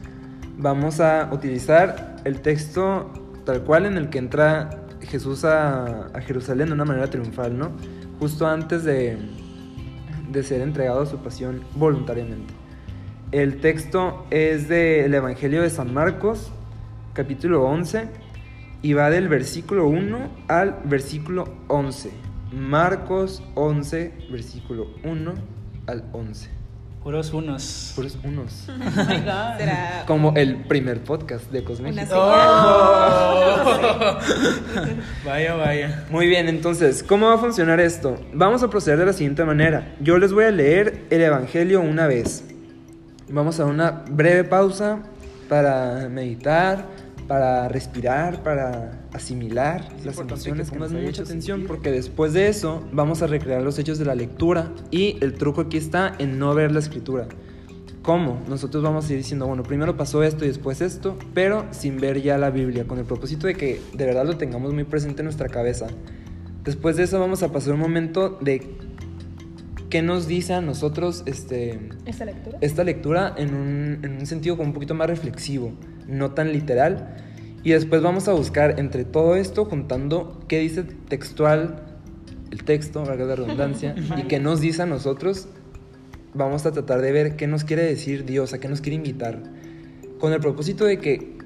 vamos 0.57 1.00
a 1.00 1.30
utilizar 1.31 2.16
el 2.24 2.42
texto 2.42 3.12
tal 3.46 3.63
cual 3.63 3.86
en 3.86 3.98
el 3.98 4.10
que 4.10 4.18
entra 4.18 4.88
Jesús 5.02 5.46
a, 5.46 6.08
a 6.08 6.22
Jerusalén 6.22 6.69
de 6.69 6.74
una 6.74 6.86
manera 6.86 7.08
triunfal, 7.08 7.56
¿no? 7.56 7.74
Justo 8.19 8.48
antes 8.48 8.84
de, 8.84 9.19
de 10.31 10.44
ser 10.44 10.62
entregado 10.62 11.01
a 11.01 11.06
su 11.06 11.18
pasión 11.19 11.62
voluntariamente. 11.75 12.56
El 13.31 13.62
texto 13.62 14.25
es 14.31 14.68
del 14.68 15.13
Evangelio 15.13 15.62
de 15.62 15.69
San 15.69 15.94
Marcos, 15.94 16.51
capítulo 17.13 17.63
11, 17.66 18.25
y 18.81 18.94
va 18.94 19.10
del 19.10 19.27
versículo 19.27 19.88
1 19.88 20.30
al 20.48 20.80
versículo 20.86 21.48
11. 21.68 22.12
Marcos 22.51 23.44
11, 23.56 24.13
versículo 24.30 24.88
1 25.04 25.33
al 25.88 26.04
11. 26.13 26.50
Puros 27.04 27.33
unos. 27.33 27.92
Puros 27.95 28.18
unos. 28.24 28.68
Oh 28.69 28.74
my 28.77 29.19
God. 29.19 30.06
Como 30.07 30.33
el 30.36 30.63
primer 30.63 31.04
podcast 31.04 31.51
de 31.51 31.60
una 31.60 31.68
Cosméxico. 31.68 32.06
señal. 32.07 32.25
Vaya, 35.25 35.56
vaya. 35.56 36.06
Muy 36.10 36.25
bien, 36.27 36.48
entonces, 36.48 37.04
¿cómo 37.04 37.27
va 37.27 37.36
a 37.36 37.38
funcionar 37.38 37.80
esto? 37.80 38.18
Vamos 38.33 38.63
a 38.63 38.69
proceder 38.72 38.98
de 39.00 39.06
la 39.06 39.13
siguiente 39.13 39.44
manera. 39.45 39.95
Yo 40.01 40.18
les 40.18 40.33
voy 40.33 40.45
a 40.45 40.51
leer 40.51 41.06
el 41.12 41.22
Evangelio 41.22 41.81
una 41.81 42.07
vez. 42.07 42.44
Vamos 43.30 43.60
a 43.60 43.66
una 43.66 44.04
breve 44.10 44.44
pausa 44.44 45.00
para 45.48 46.10
meditar, 46.10 46.86
para 47.27 47.68
respirar, 47.68 48.44
para 48.44 49.07
asimilar 49.13 49.88
las 50.04 50.18
emociones 50.18 50.69
que 50.69 50.75
pongas 50.75 50.92
mucha 50.92 51.24
atención 51.24 51.66
porque 51.68 51.92
después 51.92 52.33
de 52.33 52.48
eso 52.48 52.83
vamos 52.92 53.22
a 53.22 53.27
recrear 53.27 53.62
los 53.62 53.80
hechos 53.80 53.98
de 53.98 54.06
la 54.06 54.16
lectura 54.16 54.72
y 54.91 55.17
el 55.22 55.34
truco 55.34 55.62
aquí 55.62 55.77
está 55.77 56.13
en 56.20 56.38
no 56.39 56.53
ver 56.53 56.72
la 56.72 56.79
escritura. 56.79 57.27
¿Cómo? 58.01 58.39
Nosotros 58.48 58.84
vamos 58.84 59.10
a 59.10 59.13
ir 59.13 59.17
diciendo, 59.17 59.48
bueno, 59.48 59.63
primero 59.63 59.98
pasó 59.98 60.22
esto 60.22 60.46
y 60.46 60.48
después 60.48 60.79
esto, 60.82 61.17
pero 61.34 61.65
sin 61.72 62.00
ver 62.00 62.22
ya 62.22 62.38
la 62.38 62.51
Biblia, 62.51 62.86
con 62.86 63.00
el 63.00 63.05
propósito 63.05 63.48
de 63.48 63.55
que 63.55 63.82
de 63.94 64.05
verdad 64.05 64.25
lo 64.25 64.38
tengamos 64.38 64.74
muy 64.74 64.84
presente 64.84 65.22
en 65.22 65.25
nuestra 65.25 65.50
cabeza. 65.50 65.88
Después 66.63 66.98
de 66.98 67.03
eso 67.03 67.20
vamos 67.20 67.41
a 67.41 67.51
pasar 67.51 67.74
un 67.74 67.79
momento 67.79 68.38
de 68.41 68.77
qué 69.89 70.01
nos 70.01 70.27
dice 70.27 70.54
a 70.54 70.62
nosotros 70.62 71.24
este, 71.25 71.80
¿Esta 72.06 72.25
lectura? 72.25 72.58
esta 72.62 72.84
lectura 72.84 73.36
en 73.38 73.54
un, 73.54 74.00
en 74.04 74.18
un 74.20 74.25
sentido 74.25 74.58
como 74.58 74.70
un 74.70 74.74
poquito 74.74 74.94
más 74.96 75.08
reflexivo, 75.08 75.74
no 76.08 76.32
tan 76.32 76.51
literal. 76.51 77.15
Y 77.63 77.72
después 77.72 78.01
vamos 78.04 78.27
a 78.27 78.34
buscar 78.34 78.80
entre 78.80 79.06
todo 79.06 79.36
esto, 79.36 79.65
juntando 79.65 80.39
qué 80.48 80.60
dice 80.60 80.84
textual 80.84 81.84
el 82.51 82.63
texto, 82.63 83.04
valga 83.04 83.25
la 83.25 83.36
redundancia, 83.36 83.96
y 84.18 84.24
qué 84.24 84.39
nos 84.39 84.62
dice 84.62 84.84
a 84.84 84.86
nosotros. 84.86 85.48
Vamos 86.34 86.65
a 86.65 86.72
tratar 86.72 87.01
de 87.01 87.12
ver 87.12 87.36
qué 87.38 87.48
nos 87.48 87.63
quiere 87.63 87.84
decir 87.84 88.25
Dios, 88.25 88.54
a 88.54 88.60
qué 88.60 88.68
nos 88.68 88.82
quiere 88.82 88.96
invitar. 88.96 89.42
Con 90.20 90.34
el 90.34 90.39
propósito 90.39 90.86
de 90.86 91.00
que 91.00 91.38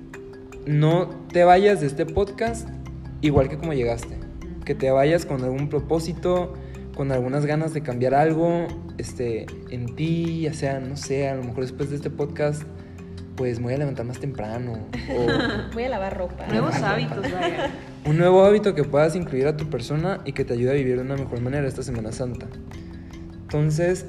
no 0.66 1.10
te 1.32 1.44
vayas 1.44 1.80
de 1.82 1.88
este 1.88 2.06
podcast 2.06 2.68
igual 3.22 3.50
que 3.50 3.58
como 3.58 3.74
llegaste. 3.74 4.18
Que 4.66 4.76
te 4.76 4.92
vayas 4.92 5.26
con 5.26 5.44
algún 5.44 5.70
propósito, 5.70 6.54
con 7.00 7.14
algunas 7.14 7.46
ganas 7.46 7.74
de 7.74 7.82
cambiar 7.82 8.14
algo 8.14 8.68
este, 8.98 9.46
en 9.70 9.96
ti, 9.96 10.42
ya 10.42 10.54
sea, 10.54 10.82
no 10.82 10.98
sé, 10.98 11.30
a 11.30 11.36
lo 11.36 11.46
mejor 11.46 11.62
después 11.62 11.92
de 11.92 11.96
este 11.96 12.10
podcast, 12.10 12.64
pues 13.38 13.58
me 13.60 13.68
voy 13.68 13.76
a 13.76 13.78
levantar 13.78 14.06
más 14.06 14.20
temprano. 14.20 14.74
O 15.10 15.74
Voy 15.74 15.84
a 15.86 15.88
lavar 15.88 16.18
ropa. 16.18 16.46
Nuevos 16.48 16.76
hábitos, 16.76 17.32
vaya. 17.32 17.72
un 18.04 18.18
nuevo 18.18 18.44
hábito 18.44 18.76
que 18.76 18.84
puedas 18.84 19.16
incluir 19.16 19.48
a 19.48 19.56
tu 19.56 19.70
persona 19.70 20.20
y 20.26 20.34
que 20.34 20.44
te 20.44 20.52
ayude 20.52 20.72
a 20.72 20.74
vivir 20.74 20.98
de 20.98 21.04
una 21.04 21.16
mejor 21.16 21.40
manera 21.40 21.66
esta 21.70 21.84
Semana 21.84 22.12
Santa. 22.12 22.48
Entonces, 23.44 24.06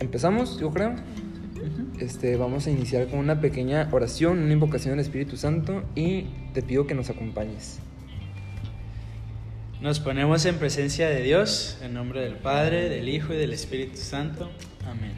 empezamos, 0.00 0.58
yo 0.58 0.70
creo. 0.70 0.94
Este, 2.00 2.38
vamos 2.38 2.66
a 2.66 2.70
iniciar 2.70 3.06
con 3.08 3.18
una 3.18 3.42
pequeña 3.42 3.90
oración, 3.92 4.38
una 4.38 4.54
invocación 4.54 4.94
al 4.94 5.00
Espíritu 5.00 5.36
Santo 5.36 5.82
y 5.94 6.30
te 6.54 6.62
pido 6.62 6.86
que 6.86 6.94
nos 6.94 7.10
acompañes. 7.10 7.80
Nos 9.82 9.98
ponemos 9.98 10.46
en 10.46 10.58
presencia 10.58 11.08
de 11.08 11.22
Dios, 11.22 11.76
en 11.82 11.92
nombre 11.92 12.20
del 12.20 12.36
Padre, 12.36 12.88
del 12.88 13.08
Hijo 13.08 13.34
y 13.34 13.36
del 13.36 13.52
Espíritu 13.52 13.96
Santo. 13.96 14.48
Amén. 14.86 15.10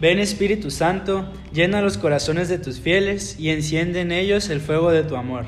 Ven 0.00 0.20
Espíritu 0.20 0.70
Santo, 0.70 1.28
llena 1.52 1.82
los 1.82 1.98
corazones 1.98 2.48
de 2.48 2.58
tus 2.58 2.78
fieles 2.78 3.40
y 3.40 3.50
enciende 3.50 4.00
en 4.02 4.12
ellos 4.12 4.50
el 4.50 4.60
fuego 4.60 4.92
de 4.92 5.02
tu 5.02 5.16
amor. 5.16 5.46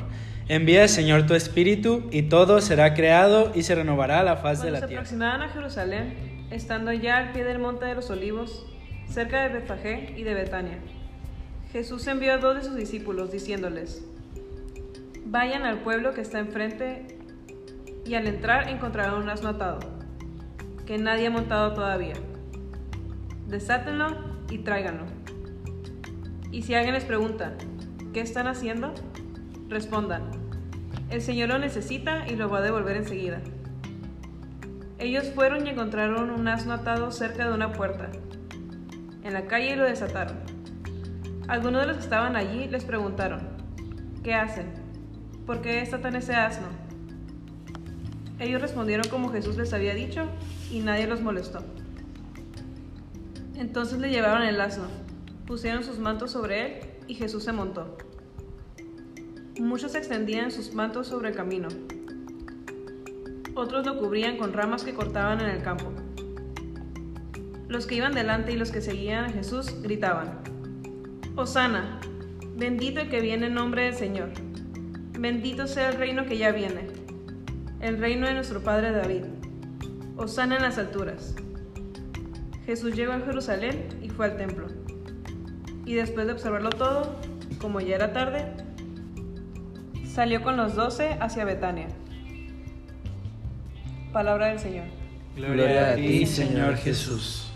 Envía, 0.49 0.89
Señor, 0.89 1.27
tu 1.27 1.35
espíritu, 1.35 2.09
y 2.11 2.23
todo 2.23 2.61
será 2.61 2.95
creado 2.95 3.53
y 3.55 3.63
se 3.63 3.77
renovará 3.77 4.25
la 4.25 4.39
faz 4.39 4.59
de 4.59 4.65
Cuando 4.65 4.73
la 4.73 4.81
se 4.81 4.87
tierra. 4.89 5.01
aproximaban 5.03 5.43
a 5.43 5.49
Jerusalén, 5.51 6.15
estando 6.51 6.93
ya 6.93 7.19
al 7.19 7.31
pie 7.31 7.45
del 7.45 7.61
monte 7.61 7.85
de 7.85 7.95
los 7.95 8.11
olivos, 8.11 8.67
cerca 9.09 9.45
de 9.45 9.61
Betfagé 9.61 10.13
y 10.17 10.25
de 10.25 10.35
Betania, 10.35 10.79
Jesús 11.73 12.05
envió 12.09 12.33
a 12.33 12.39
dos 12.39 12.57
de 12.57 12.65
sus 12.65 12.75
discípulos, 12.75 13.31
diciéndoles: 13.31 14.05
Vayan 15.25 15.63
al 15.63 15.83
pueblo 15.83 16.15
que 16.15 16.21
está 16.21 16.41
enfrente, 16.41 17.07
y 18.05 18.15
al 18.15 18.27
entrar 18.27 18.69
encontrarán 18.69 19.23
un 19.23 19.29
asno 19.29 19.51
atado, 19.51 19.81
que 20.87 20.99
nadie 20.99 21.27
ha 21.27 21.31
montado 21.31 21.73
todavía. 21.73 22.15
Desátenlo 23.49 24.17
y 24.51 24.59
tráiganlo. 24.59 25.05
Y 26.51 26.63
si 26.63 26.75
alguien 26.75 26.95
les 26.95 27.05
pregunta, 27.05 27.55
¿qué 28.13 28.21
están 28.21 28.47
haciendo? 28.47 28.95
Respondan, 29.69 30.31
el 31.11 31.23
Señor 31.23 31.49
lo 31.49 31.59
necesita 31.59 32.29
y 32.29 32.37
lo 32.37 32.49
va 32.49 32.59
a 32.59 32.63
devolver 32.63 32.97
enseguida. 32.97 33.41
Ellos 34.99 35.31
fueron 35.35 35.67
y 35.67 35.71
encontraron 35.71 36.31
un 36.31 36.47
asno 36.49 36.75
atado 36.75 37.11
cerca 37.11 37.49
de 37.49 37.55
una 37.55 37.73
puerta, 37.73 38.11
en 39.23 39.33
la 39.33 39.47
calle 39.47 39.73
y 39.73 39.77
lo 39.77 39.85
desataron. 39.85 40.37
Algunos 41.49 41.83
de 41.83 41.89
los 41.89 41.97
que 41.97 42.05
estaban 42.05 42.37
allí 42.37 42.69
les 42.69 42.85
preguntaron, 42.85 43.49
¿qué 44.23 44.35
hacen? 44.35 44.73
¿Por 45.47 45.61
qué 45.61 45.81
desatan 45.81 46.17
ese 46.17 46.35
asno? 46.35 46.84
Ellos 48.39 48.61
respondieron 48.61 49.09
como 49.09 49.31
Jesús 49.31 49.57
les 49.57 49.73
había 49.73 49.95
dicho 49.95 50.27
y 50.71 50.81
nadie 50.81 51.07
los 51.07 51.21
molestó. 51.21 51.61
Entonces 53.57 53.99
le 54.01 54.11
llevaron 54.11 54.43
el 54.43 54.61
asno, 54.61 54.87
pusieron 55.47 55.85
sus 55.85 55.99
mantos 55.99 56.33
sobre 56.33 56.67
él 56.67 56.73
y 57.07 57.15
Jesús 57.15 57.45
se 57.45 57.53
montó. 57.53 57.97
Muchos 59.61 59.95
extendían 59.95 60.51
sus 60.51 60.75
mantos 60.75 61.07
sobre 61.07 61.29
el 61.29 61.37
camino. 61.37 61.69
Otros 63.55 63.87
lo 63.87 63.99
cubrían 63.99 64.37
con 64.37 64.53
ramas 64.53 64.83
que 64.83 64.95
cortaban 64.95 65.41
en 65.41 65.49
el 65.49 65.63
campo. 65.63 65.93
Los 67.69 67.87
que 67.87 67.95
iban 67.95 68.13
delante 68.13 68.53
y 68.53 68.57
los 68.57 68.73
que 68.73 68.81
seguían 68.81 69.27
a 69.27 69.31
Jesús 69.31 69.81
gritaban, 69.81 70.41
Hosana, 71.37 72.01
bendito 72.57 73.01
el 73.01 73.09
que 73.09 73.21
viene 73.21 73.47
en 73.47 73.55
nombre 73.55 73.85
del 73.85 73.95
Señor, 73.95 74.31
bendito 75.19 75.69
sea 75.69 75.91
el 75.91 75.99
reino 75.99 76.27
que 76.27 76.37
ya 76.37 76.51
viene, 76.51 76.94
el 77.85 77.99
reino 77.99 78.27
de 78.27 78.33
nuestro 78.33 78.63
Padre 78.63 78.93
David, 78.93 79.25
Hosana 80.17 80.57
en 80.57 80.63
las 80.63 80.79
alturas. 80.79 81.35
Jesús 82.65 82.97
llegó 82.97 83.13
a 83.13 83.21
Jerusalén 83.21 83.89
y 84.01 84.09
fue 84.09 84.25
al 84.25 84.39
templo. 84.39 84.69
Y 85.85 85.93
después 85.93 86.27
de 86.27 86.33
observarlo 86.33 86.71
todo, 86.71 87.15
como 87.59 87.83
ya 87.83 87.97
era 87.97 88.15
tarde, 88.15 88.47
salió 90.07 90.43
con 90.43 90.57
los 90.57 90.75
doce 90.75 91.19
hacia 91.21 91.45
Betania. 91.45 91.89
Palabra 94.15 94.47
del 94.47 94.61
Señor. 94.61 94.87
Gloria 95.37 95.91
a 95.91 95.95
ti, 95.97 96.25
Señor 96.25 96.77
Jesús. 96.77 97.51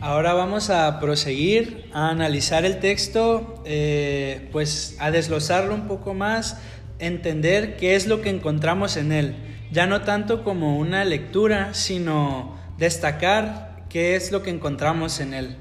Ahora 0.00 0.32
vamos 0.32 0.70
a 0.70 0.98
proseguir 0.98 1.90
a 1.92 2.08
analizar 2.08 2.64
el 2.64 2.80
texto, 2.80 3.62
eh, 3.66 4.48
pues 4.50 4.96
a 4.98 5.10
desglosarlo 5.10 5.74
un 5.74 5.86
poco 5.86 6.14
más, 6.14 6.58
entender 7.00 7.76
qué 7.76 7.96
es 7.96 8.06
lo 8.06 8.20
que 8.20 8.28
encontramos 8.28 8.96
en 8.96 9.12
él. 9.12 9.34
Ya 9.72 9.86
no 9.86 10.02
tanto 10.02 10.44
como 10.44 10.78
una 10.78 11.04
lectura, 11.04 11.74
sino 11.74 12.56
destacar 12.78 13.84
qué 13.88 14.16
es 14.16 14.32
lo 14.32 14.42
que 14.42 14.50
encontramos 14.50 15.20
en 15.20 15.34
él. 15.34 15.56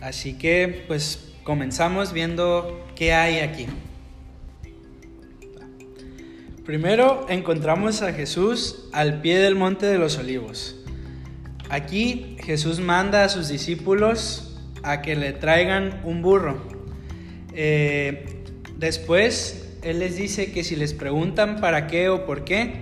Así 0.00 0.38
que 0.38 0.84
pues 0.86 1.32
comenzamos 1.42 2.12
viendo 2.12 2.86
qué 2.94 3.12
hay 3.12 3.38
aquí. 3.38 3.66
Primero 6.64 7.26
encontramos 7.28 8.02
a 8.02 8.12
Jesús 8.12 8.88
al 8.92 9.20
pie 9.20 9.38
del 9.38 9.54
monte 9.54 9.86
de 9.86 9.98
los 9.98 10.18
olivos. 10.18 10.76
Aquí 11.68 12.36
Jesús 12.44 12.80
manda 12.80 13.24
a 13.24 13.28
sus 13.28 13.48
discípulos 13.48 14.56
a 14.82 15.02
que 15.02 15.16
le 15.16 15.32
traigan 15.32 16.00
un 16.04 16.22
burro. 16.22 16.60
Eh, 17.54 18.42
después 18.76 19.65
Él 19.86 20.00
les 20.00 20.16
dice 20.16 20.50
que 20.50 20.64
si 20.64 20.74
les 20.74 20.94
preguntan 20.94 21.60
para 21.60 21.86
qué 21.86 22.08
o 22.08 22.26
por 22.26 22.42
qué, 22.42 22.72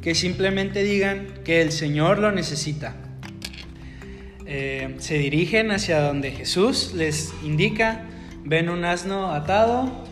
que 0.00 0.14
simplemente 0.14 0.82
digan 0.82 1.26
que 1.44 1.60
el 1.60 1.72
Señor 1.72 2.18
lo 2.18 2.32
necesita. 2.32 2.96
Eh, 4.46 4.94
se 4.96 5.18
dirigen 5.18 5.70
hacia 5.72 6.00
donde 6.00 6.30
Jesús 6.30 6.94
les 6.94 7.34
indica, 7.42 8.06
ven 8.44 8.70
un 8.70 8.86
asno 8.86 9.32
atado, 9.32 10.06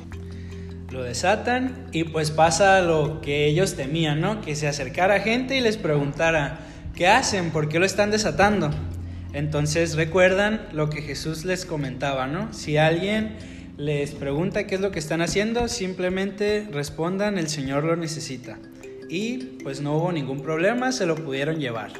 lo 0.90 1.02
desatan 1.02 1.88
y 1.90 2.04
pues 2.04 2.30
pasa 2.30 2.82
lo 2.82 3.22
que 3.22 3.46
ellos 3.46 3.74
temían, 3.74 4.20
¿no? 4.20 4.42
Que 4.42 4.54
se 4.54 4.68
acercara 4.68 5.20
gente 5.20 5.56
y 5.56 5.60
les 5.60 5.78
preguntara, 5.78 6.60
¿qué 6.94 7.08
hacen? 7.08 7.50
¿Por 7.50 7.70
qué 7.70 7.78
lo 7.78 7.86
están 7.86 8.10
desatando? 8.10 8.70
Entonces 9.32 9.96
recuerdan 9.96 10.68
lo 10.74 10.90
que 10.90 11.00
Jesús 11.00 11.46
les 11.46 11.64
comentaba, 11.64 12.26
¿no? 12.26 12.52
Si 12.52 12.76
alguien 12.76 13.38
les 13.76 14.12
pregunta 14.12 14.66
qué 14.66 14.74
es 14.74 14.80
lo 14.80 14.90
que 14.90 14.98
están 14.98 15.22
haciendo, 15.22 15.68
simplemente 15.68 16.68
respondan, 16.70 17.38
el 17.38 17.48
Señor 17.48 17.84
lo 17.84 17.96
necesita. 17.96 18.58
Y 19.08 19.58
pues 19.62 19.80
no 19.80 19.96
hubo 19.96 20.12
ningún 20.12 20.42
problema, 20.42 20.92
se 20.92 21.06
lo 21.06 21.16
pudieron 21.16 21.58
llevar. 21.58 21.92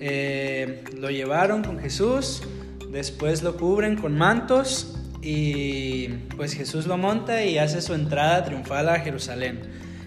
Eh, 0.00 0.84
lo 0.96 1.10
llevaron 1.10 1.64
con 1.64 1.80
Jesús, 1.80 2.42
después 2.90 3.42
lo 3.42 3.56
cubren 3.56 3.96
con 3.96 4.16
mantos 4.16 4.94
y 5.20 6.08
pues 6.36 6.54
Jesús 6.54 6.86
lo 6.86 6.96
monta 6.96 7.44
y 7.44 7.58
hace 7.58 7.82
su 7.82 7.94
entrada 7.94 8.44
triunfal 8.44 8.88
a 8.88 9.00
Jerusalén. 9.00 9.60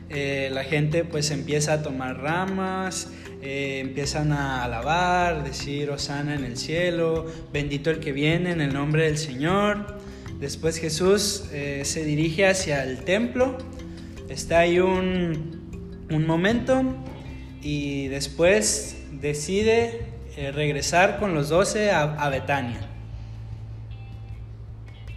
Eh, 0.10 0.50
la 0.52 0.64
gente 0.64 1.04
pues 1.04 1.32
empieza 1.32 1.74
a 1.74 1.84
tomar 1.84 2.20
ramas, 2.22 3.10
eh, 3.42 3.80
empiezan 3.82 4.32
a 4.34 4.64
alabar, 4.64 5.44
decir 5.44 5.90
Osana 5.90 6.36
en 6.36 6.44
el 6.44 6.58
cielo, 6.58 7.26
bendito 7.52 7.90
el 7.90 8.00
que 8.00 8.12
viene 8.12 8.52
en 8.52 8.62
el 8.62 8.74
nombre 8.74 9.06
del 9.06 9.18
Señor. 9.18 10.00
Después 10.42 10.80
Jesús 10.80 11.46
eh, 11.54 11.84
se 11.86 12.04
dirige 12.04 12.48
hacia 12.48 12.84
el 12.84 13.04
templo, 13.04 13.60
está 14.28 14.60
ahí 14.60 14.80
un, 14.80 16.08
un 16.10 16.26
momento 16.26 16.82
y 17.62 18.08
después 18.08 18.98
decide 19.22 20.08
eh, 20.36 20.52
regresar 20.52 21.20
con 21.20 21.36
los 21.36 21.50
doce 21.50 21.92
a, 21.92 22.16
a 22.16 22.30
Betania. 22.30 22.82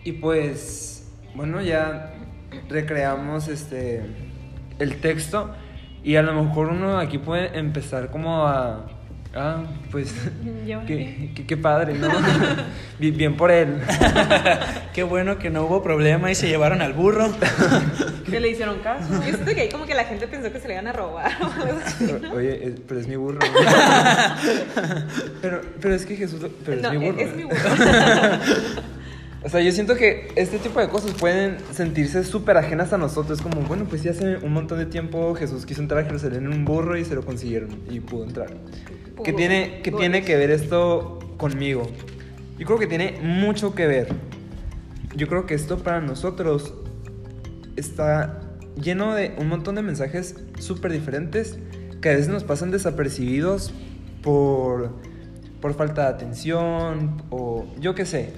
Y 0.04 0.12
pues, 0.12 1.11
bueno, 1.35 1.62
ya 1.62 2.14
recreamos 2.69 3.49
este 3.49 4.02
el 4.78 5.00
texto 5.00 5.54
y 6.02 6.16
a 6.16 6.23
lo 6.23 6.45
mejor 6.45 6.66
uno 6.66 6.99
aquí 6.99 7.16
puede 7.16 7.59
empezar 7.59 8.11
como 8.11 8.47
a 8.47 8.90
ah, 9.34 9.64
pues 9.90 10.14
Yo 10.66 10.80
qué, 10.86 11.30
qué- 11.34 11.46
qué 11.46 11.56
padre, 11.56 11.94
¿no? 11.94 12.08
Bien- 12.98 13.16
Bien 13.16 13.36
por 13.36 13.50
él. 13.50 13.80
Qué 14.94 15.02
bueno 15.02 15.38
que 15.38 15.50
no 15.50 15.64
hubo 15.64 15.82
problema 15.82 16.30
y 16.30 16.34
se 16.36 16.46
llevaron 16.48 16.80
al 16.80 16.92
burro. 16.92 17.26
que 18.30 18.38
le 18.40 18.50
hicieron 18.50 18.78
caso. 18.78 19.12
Yo 19.12 19.22
siento 19.22 19.52
que 19.54 19.60
ahí 19.62 19.68
como 19.68 19.86
que 19.86 19.94
la 19.94 20.04
gente 20.04 20.28
pensó 20.28 20.52
que 20.52 20.60
se 20.60 20.68
le 20.68 20.74
iban 20.74 20.86
a 20.86 20.92
robar 20.92 21.32
Oye, 22.32 22.66
es- 22.68 22.80
pero 22.86 23.00
es 23.00 23.08
mi 23.08 23.16
burro. 23.16 23.40
pero, 25.42 25.60
pero 25.80 25.94
es 25.94 26.06
que 26.06 26.16
Jesús, 26.16 26.40
pero 26.64 26.80
no, 26.82 26.92
es 26.92 26.98
mi 27.00 27.06
burro. 27.10 27.20
es 27.20 27.36
mi 27.36 27.42
burro. 27.44 27.56
O 29.42 29.48
sea, 29.50 29.60
yo 29.60 29.72
siento 29.72 29.94
que 29.96 30.28
este 30.36 30.58
tipo 30.58 30.80
de 30.80 30.88
cosas 30.88 31.12
pueden 31.12 31.58
sentirse 31.72 32.24
súper 32.24 32.56
ajenas 32.56 32.92
a 32.94 32.98
nosotros. 32.98 33.42
Como, 33.42 33.60
bueno, 33.62 33.84
pues 33.84 34.02
ya 34.02 34.12
hace 34.12 34.36
un 34.38 34.52
montón 34.54 34.78
de 34.78 34.86
tiempo 34.86 35.34
Jesús 35.34 35.66
quiso 35.66 35.82
entrar 35.82 36.00
a 36.02 36.06
Jerusalén 36.06 36.46
en 36.46 36.52
un 36.52 36.64
burro 36.64 36.96
y 36.96 37.04
se 37.04 37.14
lo 37.14 37.22
consiguieron 37.26 37.80
y 37.90 38.00
pudo 38.00 38.24
entrar. 38.24 38.48
¿Qué 39.23 39.33
tiene, 39.33 39.80
qué 39.83 39.92
tiene 39.92 40.25
que 40.25 40.37
ver 40.37 40.50
esto 40.50 41.18
conmigo? 41.37 41.83
Yo 42.59 42.66
creo 42.66 42.78
que 42.78 42.87
tiene 42.87 43.21
mucho 43.23 43.75
que 43.75 43.87
ver. 43.87 44.09
Yo 45.14 45.28
creo 45.28 45.47
que 45.47 45.54
esto 45.54 45.78
para 45.78 46.00
nosotros 46.00 46.75
está 47.76 48.40
lleno 48.80 49.14
de 49.14 49.35
un 49.38 49.49
montón 49.49 49.76
de 49.76 49.83
mensajes 49.83 50.37
súper 50.59 50.92
diferentes 50.92 51.59
que 52.00 52.11
a 52.11 52.12
veces 52.12 52.28
nos 52.28 52.44
pasan 52.44 52.71
desapercibidos 52.71 53.73
por, 54.23 54.90
por 55.61 55.75
falta 55.75 56.02
de 56.02 56.09
atención 56.09 57.23
o 57.30 57.66
yo 57.80 57.94
qué 57.94 58.06
sé. 58.06 58.33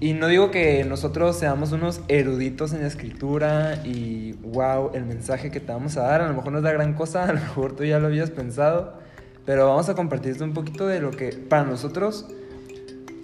Y 0.00 0.12
no 0.12 0.26
digo 0.26 0.50
que 0.50 0.84
nosotros 0.84 1.38
seamos 1.38 1.72
unos 1.72 2.00
eruditos 2.08 2.72
en 2.72 2.80
la 2.80 2.88
escritura 2.88 3.80
y 3.84 4.32
wow, 4.42 4.90
el 4.92 5.04
mensaje 5.06 5.50
que 5.50 5.60
te 5.60 5.72
vamos 5.72 5.96
a 5.96 6.02
dar 6.02 6.20
a 6.20 6.28
lo 6.28 6.34
mejor 6.34 6.52
no 6.52 6.58
es 6.58 6.64
la 6.64 6.72
gran 6.72 6.94
cosa, 6.94 7.24
a 7.28 7.32
lo 7.32 7.40
mejor 7.40 7.76
tú 7.76 7.84
ya 7.84 7.98
lo 7.98 8.08
habías 8.08 8.30
pensado, 8.30 8.98
pero 9.44 9.66
vamos 9.68 9.88
a 9.88 9.94
compartirte 9.94 10.42
un 10.44 10.54
poquito 10.54 10.86
de 10.86 11.00
lo 11.00 11.10
que 11.10 11.30
para 11.32 11.64
nosotros 11.64 12.26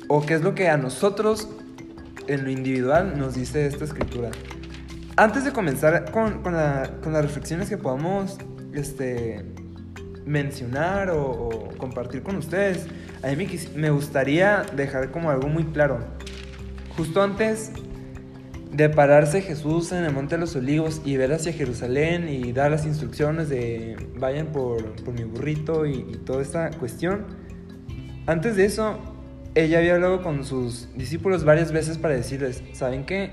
o 0.09 0.23
qué 0.27 0.35
es 0.35 0.43
lo 0.43 0.55
que 0.55 0.69
a 0.69 0.77
nosotros 0.77 1.49
en 2.27 2.45
lo 2.45 2.51
individual 2.51 3.19
nos 3.19 3.35
dice 3.35 3.67
esta 3.67 3.85
escritura. 3.85 4.31
Antes 5.17 5.45
de 5.45 5.53
comenzar 5.53 6.11
con, 6.11 6.43
con 6.43 6.55
la- 6.55 6.91
con 7.03 7.13
las 7.13 7.23
reflexiones 7.23 7.69
que 7.69 7.77
podamos 7.77 8.39
este, 8.73 9.45
mencionar 10.25 11.11
o, 11.11 11.69
compartir 11.77 12.23
con 12.23 12.37
ustedes, 12.37 12.87
a 13.23 13.29
mí 13.29 13.37
me, 13.37 13.81
me 13.81 13.91
gustaría 13.91 14.63
dejar 14.77 15.11
como 15.11 15.31
algo 15.31 15.49
muy 15.49 15.65
claro. 15.65 15.99
Justo 16.97 17.23
antes 17.23 17.73
de 18.73 18.89
pararse 18.89 19.43
Jesús 19.43 19.93
en 19.93 20.05
el 20.05 20.13
Monte 20.13 20.37
de 20.37 20.41
los 20.41 20.55
Olivos 20.55 21.03
y 21.05 21.17
ver 21.17 21.33
hacia 21.33 21.53
Jerusalén 21.53 22.29
y 22.29 22.53
dar 22.53 22.71
las 22.71 22.87
instrucciones 22.87 23.49
de 23.49 23.97
vayan 24.17 24.49
por, 24.49 24.95
por 25.03 25.15
mi 25.15 25.25
burrito 25.25 25.87
y, 25.87 25.95
y 25.95 26.21
toda 26.25 26.43
esta 26.43 26.71
cuestión, 26.71 27.27
antes 28.27 28.57
de 28.57 28.67
eso, 28.67 28.99
ella 29.55 29.79
había 29.79 29.95
hablado 29.95 30.23
con 30.23 30.45
sus 30.45 30.89
discípulos 30.97 31.45
varias 31.45 31.73
veces 31.73 31.99
para 31.99 32.15
decirles, 32.15 32.63
¿saben 32.73 33.05
qué? 33.05 33.33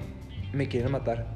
Me 0.53 0.67
quieren 0.67 0.91
matar. 0.91 1.27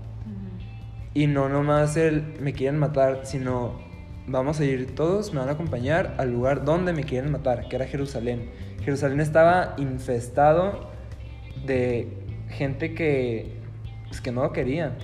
Y 1.13 1.27
no 1.27 1.49
nomás 1.49 1.97
el 1.97 2.23
me 2.39 2.53
quieren 2.53 2.79
matar, 2.79 3.21
sino 3.25 3.79
vamos 4.27 4.59
a 4.59 4.65
ir 4.65 4.95
todos, 4.95 5.33
me 5.33 5.39
van 5.39 5.49
a 5.49 5.53
acompañar 5.53 6.15
al 6.17 6.31
lugar 6.31 6.63
donde 6.63 6.93
me 6.93 7.03
quieren 7.03 7.31
matar, 7.31 7.67
que 7.67 7.75
era 7.75 7.85
Jerusalén. 7.85 8.49
Jerusalén 8.83 9.19
estaba 9.19 9.75
infestado 9.77 10.89
de 11.65 12.07
gente 12.49 12.93
que, 12.93 13.60
pues, 14.11 14.19
que 14.19 14.33
no 14.33 14.43
lo 14.43 14.51
quería. 14.51 14.97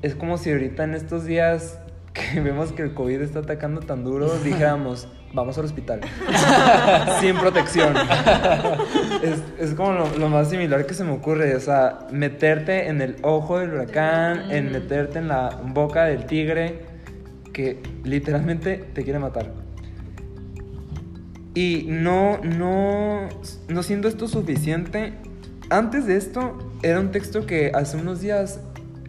Es 0.00 0.14
como 0.14 0.38
si 0.38 0.50
ahorita 0.50 0.84
en 0.84 0.94
estos 0.94 1.26
días 1.26 1.78
que 2.14 2.40
vemos 2.40 2.72
que 2.72 2.80
el 2.80 2.94
COVID 2.94 3.20
está 3.20 3.40
atacando 3.40 3.82
tan 3.82 4.02
duro, 4.02 4.38
dijéramos, 4.44 5.06
vamos 5.34 5.58
al 5.58 5.66
hospital. 5.66 6.00
Sin 7.20 7.36
protección. 7.36 7.94
es, 9.22 9.42
es 9.58 9.74
como 9.74 9.92
lo, 9.92 10.16
lo 10.16 10.30
más 10.30 10.48
similar 10.48 10.86
que 10.86 10.94
se 10.94 11.04
me 11.04 11.12
ocurre. 11.12 11.54
O 11.54 11.60
sea, 11.60 12.06
meterte 12.10 12.88
en 12.88 13.02
el 13.02 13.16
ojo 13.20 13.58
del 13.58 13.74
huracán, 13.74 14.50
en 14.50 14.72
meterte 14.72 15.18
en 15.18 15.28
la 15.28 15.60
boca 15.62 16.04
del 16.04 16.24
tigre, 16.24 16.80
que 17.52 17.82
literalmente 18.04 18.78
te 18.94 19.04
quiere 19.04 19.18
matar. 19.18 19.52
Y 21.54 21.84
no, 21.88 22.38
no, 22.38 23.28
no 23.68 23.82
siendo 23.82 24.08
esto 24.08 24.28
suficiente, 24.28 25.12
antes 25.70 26.06
de 26.06 26.16
esto 26.16 26.58
era 26.82 27.00
un 27.00 27.10
texto 27.10 27.46
que 27.46 27.72
hace 27.74 27.96
unos 27.96 28.20
días 28.20 28.60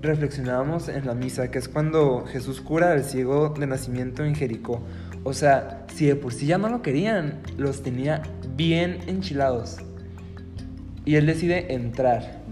reflexionábamos 0.01 0.87
en 0.87 1.05
la 1.05 1.13
misa, 1.13 1.51
que 1.51 1.57
es 1.57 1.67
cuando 1.67 2.25
Jesús 2.25 2.61
cura 2.61 2.91
al 2.91 3.03
ciego 3.03 3.49
de 3.49 3.67
nacimiento 3.67 4.23
en 4.23 4.35
Jericó. 4.35 4.81
O 5.23 5.33
sea, 5.33 5.85
si 5.93 6.05
de 6.05 6.15
por 6.15 6.33
sí 6.33 6.45
ya 6.45 6.57
no 6.57 6.69
lo 6.69 6.81
querían, 6.81 7.39
los 7.57 7.81
tenía 7.81 8.21
bien 8.55 8.99
enchilados. 9.07 9.77
Y 11.03 11.15
él 11.15 11.25
decide 11.25 11.73
entrar. 11.73 12.43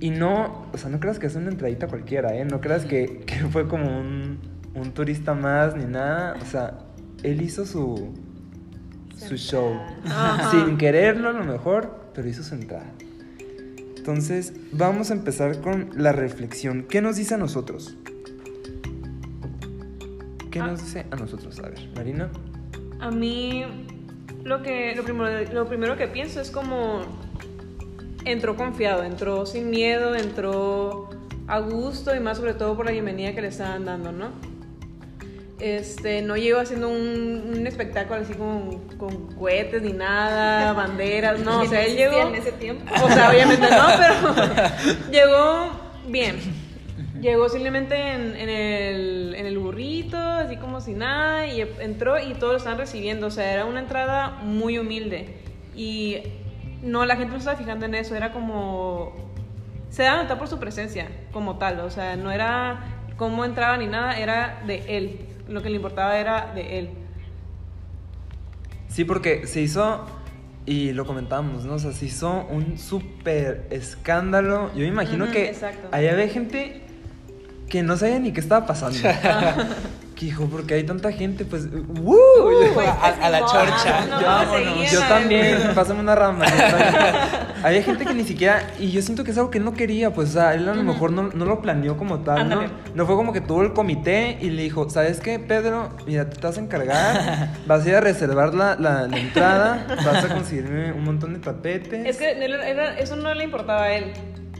Y 0.00 0.10
no, 0.10 0.66
o 0.72 0.78
sea, 0.78 0.90
no 0.90 0.98
creas 0.98 1.18
que 1.18 1.26
es 1.26 1.36
una 1.36 1.50
entradita 1.50 1.86
cualquiera, 1.86 2.34
¿eh? 2.34 2.44
No 2.44 2.60
creas 2.60 2.84
que, 2.84 3.20
que 3.26 3.36
fue 3.50 3.68
como 3.68 3.98
un, 3.98 4.38
un 4.74 4.92
turista 4.92 5.34
más 5.34 5.76
ni 5.76 5.84
nada. 5.84 6.36
O 6.40 6.44
sea, 6.46 6.78
él 7.22 7.42
hizo 7.42 7.66
su, 7.66 8.12
su 9.16 9.36
show. 9.36 9.74
Ajá. 10.06 10.50
Sin 10.50 10.76
quererlo 10.76 11.28
a 11.28 11.32
lo 11.32 11.44
mejor, 11.44 11.99
pero 12.14 12.28
hizo 12.28 12.42
su 12.42 12.54
entrada. 12.54 12.90
Entonces, 13.96 14.52
vamos 14.72 15.10
a 15.10 15.14
empezar 15.14 15.60
con 15.60 15.90
la 15.96 16.12
reflexión. 16.12 16.84
¿Qué 16.88 17.00
nos 17.02 17.16
dice 17.16 17.34
a 17.34 17.38
nosotros? 17.38 17.96
¿Qué 20.50 20.60
Ah. 20.60 20.66
nos 20.66 20.82
dice 20.82 21.06
a 21.10 21.16
nosotros? 21.16 21.58
A 21.60 21.62
ver, 21.68 21.88
Marina. 21.94 22.30
A 22.98 23.10
mí 23.10 23.64
lo 24.44 24.62
que 24.62 24.94
lo 24.96 25.04
primero, 25.04 25.52
lo 25.52 25.66
primero 25.68 25.96
que 25.96 26.08
pienso 26.08 26.40
es 26.40 26.50
como 26.50 27.02
entró 28.24 28.56
confiado, 28.56 29.04
entró 29.04 29.46
sin 29.46 29.70
miedo, 29.70 30.14
entró 30.14 31.10
a 31.46 31.60
gusto 31.60 32.14
y 32.14 32.20
más 32.20 32.38
sobre 32.38 32.54
todo 32.54 32.76
por 32.76 32.86
la 32.86 32.92
bienvenida 32.92 33.34
que 33.34 33.42
le 33.42 33.48
estaban 33.48 33.84
dando, 33.84 34.12
¿no? 34.12 34.30
Este, 35.60 36.22
no 36.22 36.36
llegó 36.36 36.60
haciendo 36.60 36.88
un, 36.88 37.54
un 37.54 37.66
espectáculo 37.66 38.20
así 38.20 38.32
con, 38.32 38.78
con 38.96 39.34
cohetes 39.34 39.82
ni 39.82 39.92
nada, 39.92 40.72
banderas, 40.74 41.40
no, 41.40 41.60
o 41.60 41.66
sea, 41.66 41.84
él 41.84 41.96
llegó... 41.96 42.28
en 42.28 42.34
ese 42.34 42.52
tiempo. 42.52 42.84
O 43.02 43.08
sea, 43.08 43.30
obviamente 43.30 43.68
no, 43.68 43.86
pero 43.98 45.10
llegó 45.10 45.70
bien. 46.08 46.38
Llegó 47.20 47.50
simplemente 47.50 47.94
en, 47.94 48.34
en 48.34 48.48
el, 48.48 49.34
en 49.36 49.44
el 49.44 49.58
burrito, 49.58 50.16
así 50.16 50.56
como 50.56 50.80
si 50.80 50.94
nada, 50.94 51.46
y 51.46 51.60
entró 51.60 52.18
y 52.18 52.32
todos 52.32 52.52
lo 52.52 52.56
estaban 52.58 52.78
recibiendo. 52.78 53.26
O 53.26 53.30
sea, 53.30 53.52
era 53.52 53.66
una 53.66 53.80
entrada 53.80 54.38
muy 54.42 54.78
humilde. 54.78 55.36
Y 55.76 56.22
no, 56.82 57.04
la 57.04 57.16
gente 57.16 57.32
no 57.32 57.38
estaba 57.38 57.58
fijando 57.58 57.84
en 57.84 57.94
eso, 57.94 58.16
era 58.16 58.32
como... 58.32 59.12
Se 59.90 60.04
daba 60.04 60.20
a 60.20 60.22
notar 60.22 60.38
por 60.38 60.48
su 60.48 60.58
presencia, 60.58 61.08
como 61.30 61.58
tal. 61.58 61.80
O 61.80 61.90
sea, 61.90 62.16
no 62.16 62.30
era 62.30 62.84
cómo 63.16 63.44
entraba 63.44 63.76
ni 63.76 63.86
nada, 63.86 64.18
era 64.18 64.62
de 64.66 64.82
él. 64.88 65.20
Lo 65.50 65.62
que 65.62 65.68
le 65.68 65.76
importaba 65.76 66.16
era 66.16 66.52
de 66.54 66.78
él. 66.78 66.90
Sí, 68.88 69.04
porque 69.04 69.46
se 69.46 69.60
hizo, 69.60 70.06
y 70.66 70.92
lo 70.92 71.04
comentábamos, 71.04 71.64
¿no? 71.64 71.74
O 71.74 71.78
sea, 71.78 71.92
se 71.92 72.06
hizo 72.06 72.46
un 72.50 72.78
súper 72.78 73.66
escándalo. 73.70 74.70
Yo 74.74 74.80
me 74.80 74.86
imagino 74.86 75.30
que 75.30 75.50
exacto. 75.50 75.88
ahí 75.92 76.08
había 76.08 76.28
gente 76.28 76.82
que 77.68 77.82
no 77.82 77.96
sabía 77.96 78.18
ni 78.18 78.32
qué 78.32 78.40
estaba 78.40 78.66
pasando. 78.66 78.98
que 80.16 80.26
dijo, 80.26 80.46
porque 80.46 80.74
hay 80.74 80.84
tanta 80.84 81.12
gente, 81.12 81.44
pues, 81.44 81.68
¡woo! 81.72 82.16
Pues, 82.74 82.88
a, 82.88 83.06
a 83.06 83.30
la 83.30 83.40
no, 83.40 83.46
chorcha. 83.46 84.06
no, 84.06 84.20
vámonos. 84.20 84.54
seguía. 84.54 84.90
Yo 84.90 85.00
también, 85.00 85.58
pásame 85.74 86.00
una 86.00 86.14
rama. 86.14 86.44
yo 86.46 86.56
también. 86.56 86.94
Había 87.62 87.82
gente 87.82 88.04
que 88.04 88.14
ni 88.14 88.24
siquiera, 88.24 88.62
y 88.78 88.90
yo 88.90 89.02
siento 89.02 89.24
que 89.24 89.30
es 89.32 89.38
algo 89.38 89.50
que 89.50 89.58
él 89.58 89.64
no 89.64 89.72
quería, 89.74 90.12
pues, 90.12 90.30
o 90.30 90.32
sea, 90.32 90.54
él 90.54 90.68
a 90.68 90.74
lo 90.74 90.82
mejor 90.82 91.12
no, 91.12 91.24
no 91.34 91.44
lo 91.44 91.60
planeó 91.62 91.96
como 91.96 92.20
tal, 92.20 92.48
¿no? 92.48 92.60
Ándale. 92.60 92.70
No 92.94 93.06
fue 93.06 93.16
como 93.16 93.32
que 93.32 93.40
tuvo 93.40 93.62
el 93.62 93.72
comité 93.72 94.38
y 94.40 94.50
le 94.50 94.62
dijo, 94.62 94.88
¿sabes 94.90 95.20
qué, 95.20 95.38
Pedro? 95.38 95.90
Mira, 96.06 96.28
te 96.28 96.40
vas 96.40 96.56
a 96.58 96.60
encargar, 96.60 97.50
vas 97.66 97.84
a 97.84 97.88
ir 97.88 97.94
a 97.96 98.00
reservar 98.00 98.54
la, 98.54 98.76
la- 98.76 99.06
la 99.06 99.18
entrada, 99.18 99.86
vas 100.04 100.24
a 100.24 100.28
conseguirme 100.34 100.92
un 100.92 101.04
montón 101.04 101.34
de 101.34 101.40
tapetes. 101.40 102.06
Es 102.06 102.16
que 102.16 102.32
él 102.32 102.52
era- 102.54 102.98
eso 102.98 103.16
no 103.16 103.32
le 103.34 103.44
importaba 103.44 103.82
a 103.84 103.92
él. 103.92 104.12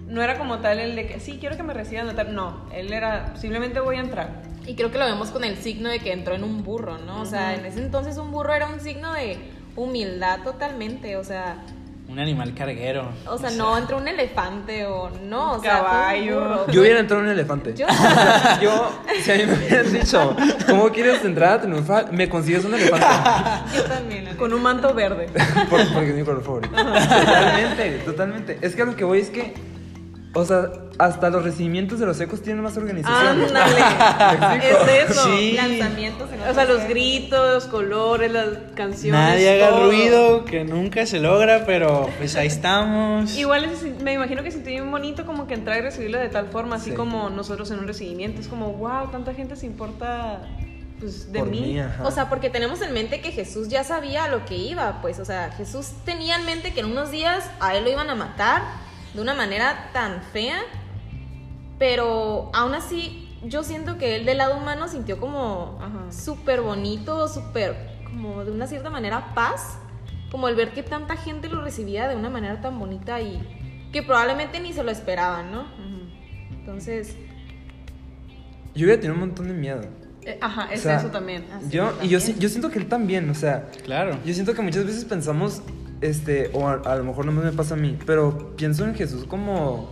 No 0.06 0.22
era 0.22 0.36
como 0.38 0.58
tal 0.58 0.80
el 0.80 0.96
de 0.96 1.06
que 1.06 1.20
sí, 1.20 1.36
quiero 1.38 1.56
que 1.56 1.62
me 1.62 1.72
reciban 1.72 2.08
o 2.08 2.14
tal. 2.14 2.34
No, 2.34 2.66
él 2.74 2.92
era 2.92 3.36
simplemente 3.36 3.78
voy 3.80 3.96
a 3.96 4.00
entrar. 4.00 4.42
Y 4.66 4.74
creo 4.74 4.90
que 4.90 4.98
lo 4.98 5.04
vemos 5.06 5.30
con 5.30 5.42
el 5.44 5.56
signo 5.56 5.88
de 5.88 6.00
que 6.00 6.12
entró 6.12 6.34
en 6.34 6.44
un 6.44 6.62
burro, 6.64 6.98
¿no? 6.98 7.22
O 7.22 7.26
sea, 7.26 7.54
en 7.54 7.64
ese 7.64 7.80
entonces 7.80 8.18
un 8.18 8.30
burro 8.32 8.52
era 8.54 8.66
un 8.66 8.80
signo 8.80 9.12
de 9.14 9.38
humildad 9.76 10.40
totalmente, 10.42 11.16
o 11.16 11.24
sea, 11.24 11.56
Un 12.10 12.18
animal 12.18 12.52
carguero. 12.54 13.08
o 13.26 13.38
sea, 13.38 13.50
no 13.50 13.78
entró 13.78 13.98
un 13.98 14.08
elefante 14.08 14.84
o 14.84 15.10
no, 15.22 15.52
o 15.52 15.60
sea, 15.60 15.78
Caballo. 15.78 16.40
burro. 16.40 16.66
Yo 16.72 16.80
hubiera 16.80 16.98
entrado 16.98 17.22
en 17.22 17.28
un 17.28 17.32
elefante. 17.34 17.72
Yo- 17.74 17.86
Yo, 18.60 18.90
si 19.22 19.30
a 19.30 19.36
mí 19.36 19.46
me 19.46 19.54
hubieran 19.54 19.92
dicho, 19.92 20.36
¿cómo 20.66 20.88
quieres 20.90 21.24
entrar 21.24 21.52
a 21.52 21.60
triunfal? 21.60 22.08
Me 22.12 22.28
consigues 22.28 22.64
un 22.64 22.74
elefante. 22.74 23.06
Yo 23.76 23.84
también. 23.84 24.36
Con 24.36 24.52
un 24.52 24.62
manto 24.62 24.92
verde. 24.92 25.28
Por- 25.68 25.86
porque 25.92 26.10
es 26.10 26.16
mi 26.16 26.24
color 26.24 26.42
favorito. 26.42 26.74
Totalmente, 26.74 27.90
totalmente. 28.04 28.58
Es 28.60 28.74
que 28.74 28.82
a 28.82 28.86
lo 28.86 28.96
que 28.96 29.04
voy 29.04 29.20
es 29.20 29.30
que, 29.30 29.54
o 30.34 30.44
sea, 30.44 30.68
hasta 31.00 31.30
los 31.30 31.42
recibimientos 31.42 31.98
de 31.98 32.06
los 32.06 32.20
ecos 32.20 32.42
tienen 32.42 32.62
más 32.62 32.76
organización. 32.76 33.42
Ándale. 33.44 33.80
es 34.70 35.10
eso. 35.10 35.24
Sí. 35.36 35.52
Lanzamientos 35.52 36.28
en 36.32 36.40
O 36.48 36.54
sea, 36.54 36.64
los 36.64 36.84
gritos, 36.88 37.64
colores, 37.66 38.30
las 38.30 38.48
canciones. 38.74 39.20
Nadie 39.20 39.54
haga 39.62 39.70
todo. 39.70 39.86
ruido, 39.86 40.44
que 40.44 40.64
nunca 40.64 41.06
se 41.06 41.20
logra, 41.20 41.64
pero 41.66 42.08
pues 42.18 42.36
ahí 42.36 42.46
estamos. 42.46 43.36
Igual 43.36 43.64
es- 43.64 43.82
me 44.02 44.12
imagino 44.14 44.42
que 44.42 44.50
sentí 44.50 44.70
bien 44.70 44.90
bonito 44.90 45.24
como 45.26 45.46
que 45.46 45.54
entrar 45.54 45.78
y 45.78 45.80
recibirlo 45.80 46.18
de 46.18 46.28
tal 46.28 46.48
forma, 46.48 46.76
así 46.76 46.90
Sí. 46.90 46.96
como 46.96 47.30
nosotros 47.30 47.70
en 47.70 47.78
un 47.80 47.86
recibimiento. 47.86 48.40
Es 48.40 48.48
como, 48.48 48.72
wow, 48.74 49.10
tanta 49.10 49.34
gente 49.34 49.56
se 49.56 49.66
importa 49.66 50.40
pues, 51.00 51.32
de 51.32 51.38
Por 51.38 51.48
mí. 51.48 51.78
ajá. 51.80 52.04
O 52.04 52.10
sea, 52.10 52.28
porque 52.28 52.50
tenemos 52.50 52.82
en 52.82 52.92
mente 52.92 53.22
que 53.22 53.32
Jesús 53.32 53.68
ya 53.68 53.84
sabía 53.84 54.24
a 54.24 54.28
lo 54.28 54.44
que 54.44 54.56
iba, 54.56 55.00
pues, 55.00 55.18
o 55.18 55.24
sea, 55.24 55.50
Jesús 55.56 55.92
tenía 56.04 56.36
en 56.36 56.44
mente 56.44 56.74
que 56.74 56.80
en 56.80 56.86
unos 56.86 57.10
días 57.10 57.48
a 57.58 57.74
él 57.74 57.84
lo 57.84 57.90
iban 57.90 58.10
a 58.10 58.14
matar 58.14 58.60
de 59.14 59.20
una 59.22 59.32
manera 59.34 59.88
tan 59.94 60.20
fea, 60.34 60.58
pero 61.80 62.50
aún 62.52 62.74
así 62.74 63.26
yo 63.42 63.64
siento 63.64 63.96
que 63.96 64.16
él 64.16 64.26
del 64.26 64.36
lado 64.36 64.58
humano 64.58 64.86
sintió 64.86 65.18
como 65.18 65.78
súper 66.10 66.60
bonito, 66.60 67.26
súper, 67.26 67.74
como 68.04 68.44
de 68.44 68.52
una 68.52 68.66
cierta 68.66 68.90
manera 68.90 69.32
paz, 69.34 69.78
como 70.30 70.46
el 70.48 70.56
ver 70.56 70.72
que 70.72 70.82
tanta 70.82 71.16
gente 71.16 71.48
lo 71.48 71.62
recibía 71.64 72.06
de 72.06 72.16
una 72.16 72.28
manera 72.28 72.60
tan 72.60 72.78
bonita 72.78 73.18
y 73.22 73.40
que 73.92 74.02
probablemente 74.02 74.60
ni 74.60 74.74
se 74.74 74.82
lo 74.84 74.90
esperaban, 74.90 75.50
¿no? 75.50 75.64
Entonces, 76.50 77.16
Yo 78.74 78.84
hubiera 78.84 79.00
tenido 79.00 79.14
un 79.14 79.20
montón 79.20 79.48
de 79.48 79.54
miedo. 79.54 79.80
Eh, 80.26 80.36
Ajá, 80.42 80.68
es 80.70 80.80
O 80.80 80.82
sea, 80.82 80.98
eso 80.98 81.08
también. 81.08 81.46
Ah, 81.50 81.60
Yo, 81.70 81.94
y 82.02 82.08
yo, 82.08 82.18
yo 82.18 82.48
siento 82.50 82.70
que 82.70 82.78
él 82.78 82.88
también, 82.88 83.30
o 83.30 83.34
sea, 83.34 83.70
Claro. 83.84 84.18
yo 84.22 84.34
siento 84.34 84.52
que 84.52 84.60
muchas 84.60 84.84
veces 84.84 85.06
pensamos, 85.06 85.62
este, 86.02 86.50
o 86.52 86.68
a, 86.68 86.74
a 86.74 86.96
lo 86.96 87.04
mejor 87.04 87.24
no 87.24 87.32
me 87.32 87.50
pasa 87.52 87.72
a 87.72 87.78
mí, 87.78 87.96
pero 88.04 88.54
pienso 88.54 88.84
en 88.84 88.94
Jesús 88.94 89.24
como, 89.24 89.90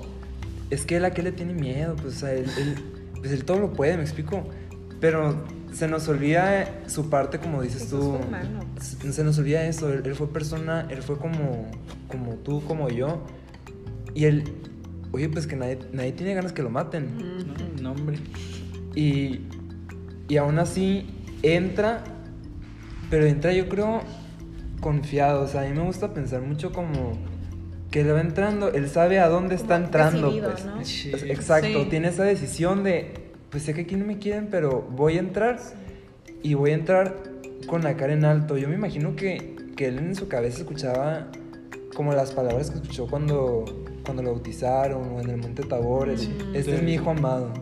es 0.71 0.85
que 0.85 0.97
él 0.97 1.05
a 1.05 1.11
qué 1.13 1.23
le 1.23 1.33
tiene 1.33 1.55
miedo, 1.55 1.97
pues, 1.97 2.17
o 2.17 2.19
sea, 2.21 2.33
él, 2.33 2.47
él- 2.59 2.75
pues 3.21 3.33
él 3.33 3.45
todo 3.45 3.59
lo 3.59 3.73
puede, 3.73 3.97
me 3.97 4.03
explico. 4.03 4.45
Pero 5.01 5.45
se 5.73 5.87
nos 5.89 6.09
olvida 6.09 6.83
su 6.89 7.09
parte, 7.11 7.39
como 7.39 7.63
dices 7.63 7.89
tú. 7.89 8.01
humano. 8.17 8.61
Se 8.81 9.13
se 9.13 9.25
nos 9.25 9.39
olvida 9.39 9.65
eso, 9.65 9.93
él, 9.93 10.03
él 10.05 10.15
fue 10.15 10.29
persona, 10.33 10.87
él 10.91 11.03
fue 11.03 11.19
como, 11.19 11.67
como 12.09 12.35
tú, 12.37 12.63
como 12.65 12.89
yo. 12.89 13.23
Y 14.15 14.25
él, 14.25 14.45
oye, 15.13 15.29
pues 15.29 15.47
que 15.47 15.57
nadie, 15.57 15.79
nadie 15.93 16.13
tiene 16.13 16.35
ganas 16.35 16.53
que 16.53 16.63
lo 16.63 16.71
maten. 16.71 17.17
No, 17.47 17.83
no, 17.83 17.93
hombre. 17.93 18.19
Y, 18.95 19.41
y 20.29 20.37
aún 20.37 20.59
así 20.59 21.07
entra, 21.43 22.03
pero 23.11 23.27
entra 23.27 23.53
yo 23.53 23.69
creo 23.69 24.01
confiado. 24.81 25.43
O 25.43 25.47
sea, 25.49 25.63
a 25.63 25.65
mí 25.69 25.73
me 25.77 25.85
gusta 25.85 26.13
pensar 26.15 26.41
mucho 26.43 26.73
como 26.73 27.13
que 27.91 28.05
le 28.05 28.13
va 28.13 28.21
entrando, 28.21 28.69
él 28.73 28.89
sabe 28.91 29.19
a 29.19 29.29
dónde 29.29 29.55
está 29.55 29.75
Como 29.75 29.87
entrando, 29.87 30.27
decidido, 30.29 30.51
pues. 30.77 30.89
Sí. 30.89 31.11
Exacto, 31.31 31.85
Sí. 31.85 31.87
tiene 31.91 32.09
esa 32.09 32.25
decisión 32.25 32.85
de, 32.85 33.13
pues 33.51 33.63
sé 33.63 33.73
que 33.75 33.83
aquí 33.83 33.97
no 33.97 34.05
me 34.05 34.19
quieren, 34.19 34.49
pero 34.51 34.83
voy 34.91 35.17
a 35.17 35.21
entrar 35.21 35.59
y 36.43 36.55
voy 36.55 36.73
a 36.73 36.75
entrar 36.75 37.17
con 37.67 37.83
la 37.83 37.97
cara 37.97 38.13
en 38.13 38.25
alto. 38.25 38.59
Yo 38.59 38.69
me 38.69 38.75
imagino 38.75 39.17
que, 39.17 39.57
que 39.77 39.87
él 39.89 39.99
en 39.99 40.15
su 40.15 40.29
cabeza 40.29 40.59
escuchaba 40.59 41.29
como 41.95 42.13
las 42.13 42.33
palabras 42.33 42.71
que 42.71 42.77
escuchó 42.77 43.07
cuando, 43.09 43.65
cuando 44.05 44.23
lo 44.23 44.33
bautizaron 44.33 45.09
o 45.17 45.21
en 45.21 45.31
el 45.31 45.37
Monte 45.39 45.63
Tabor. 45.65 46.11
el, 46.11 46.19
Sí. 46.19 46.37
Este 46.55 46.75
es 46.77 46.83
mi 46.83 46.93
hijo 46.95 47.11
amado. 47.11 47.53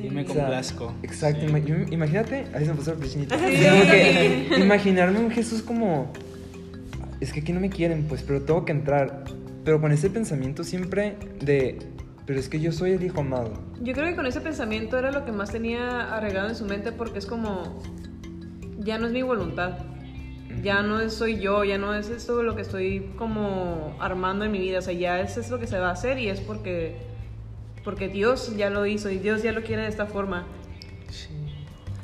Sí. 0.00 0.08
me 0.10 0.22
O 0.22 0.26
sea, 0.26 0.34
complazco. 0.44 0.94
Exacto, 1.02 1.40
Sí. 1.46 1.72
imagínate, 1.92 2.46
ahí 2.54 2.64
se 2.64 2.70
me 2.70 2.76
puso. 2.76 2.96
Sí, 3.04 3.26
yo 3.28 3.36
que 3.36 4.48
imaginarme 4.58 5.18
un 5.20 5.30
Jesús 5.30 5.60
como, 5.62 6.10
es 7.20 7.32
que 7.34 7.40
aquí 7.40 7.52
no 7.52 7.60
me 7.60 7.68
quieren, 7.68 8.04
pues, 8.08 8.22
pero 8.22 8.40
tengo 8.42 8.64
que 8.64 8.72
entrar. 8.72 9.24
Pero 9.64 9.80
con 9.80 9.92
ese 9.92 10.10
pensamiento 10.10 10.62
siempre 10.62 11.16
de, 11.40 11.78
pero 12.26 12.38
es 12.38 12.48
que 12.48 12.60
yo 12.60 12.72
soy 12.72 12.92
el 12.92 13.02
hijo 13.02 13.20
amado. 13.20 13.52
Yo 13.82 13.92
creo 13.92 14.06
que 14.06 14.16
con 14.16 14.26
ese 14.26 14.40
pensamiento 14.40 14.98
era 14.98 15.10
lo 15.10 15.24
que 15.24 15.32
más 15.32 15.50
tenía 15.50 16.14
arreglado 16.14 16.48
en 16.48 16.54
su 16.54 16.64
mente 16.64 16.92
porque 16.92 17.18
es 17.18 17.26
como, 17.26 17.82
ya 18.78 18.98
no 18.98 19.06
es 19.06 19.12
mi 19.12 19.22
voluntad, 19.22 19.78
ya 20.62 20.82
no 20.82 21.08
soy 21.10 21.40
yo, 21.40 21.64
ya 21.64 21.78
no 21.78 21.94
es 21.94 22.08
esto 22.08 22.42
lo 22.42 22.54
que 22.56 22.62
estoy 22.62 23.12
como 23.16 23.96
armando 24.00 24.44
en 24.44 24.52
mi 24.52 24.58
vida, 24.58 24.78
o 24.78 24.82
sea, 24.82 24.94
ya 24.94 25.20
es 25.20 25.36
esto 25.36 25.54
lo 25.54 25.60
que 25.60 25.66
se 25.66 25.78
va 25.78 25.88
a 25.88 25.92
hacer 25.92 26.18
y 26.18 26.28
es 26.28 26.40
porque, 26.40 26.96
porque 27.84 28.08
Dios 28.08 28.56
ya 28.56 28.70
lo 28.70 28.86
hizo 28.86 29.10
y 29.10 29.18
Dios 29.18 29.42
ya 29.42 29.52
lo 29.52 29.62
quiere 29.62 29.82
de 29.82 29.88
esta 29.88 30.06
forma. 30.06 30.46
Sí. 31.10 31.28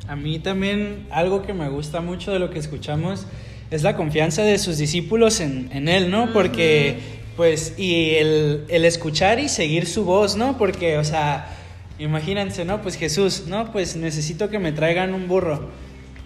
A 0.08 0.16
mí 0.16 0.38
también 0.38 1.06
algo 1.10 1.42
que 1.42 1.54
me 1.54 1.68
gusta 1.68 2.00
mucho 2.00 2.32
de 2.32 2.38
lo 2.38 2.50
que 2.50 2.58
escuchamos 2.58 3.26
es 3.70 3.82
la 3.82 3.96
confianza 3.96 4.42
de 4.42 4.58
sus 4.58 4.78
discípulos 4.78 5.40
en, 5.40 5.70
en 5.72 5.88
Él, 5.88 6.10
¿no? 6.10 6.32
Porque, 6.32 7.19
pues, 7.36 7.74
y 7.78 8.14
el, 8.16 8.64
el 8.68 8.84
escuchar 8.84 9.38
y 9.38 9.48
seguir 9.48 9.86
su 9.86 10.04
voz, 10.04 10.36
¿no? 10.36 10.56
Porque, 10.58 10.98
o 10.98 11.04
sea, 11.04 11.48
imagínense, 11.98 12.64
¿no? 12.64 12.82
Pues 12.82 12.96
Jesús, 12.96 13.44
¿no? 13.46 13.72
Pues 13.72 13.96
necesito 13.96 14.48
que 14.50 14.58
me 14.58 14.72
traigan 14.72 15.14
un 15.14 15.28
burro. 15.28 15.70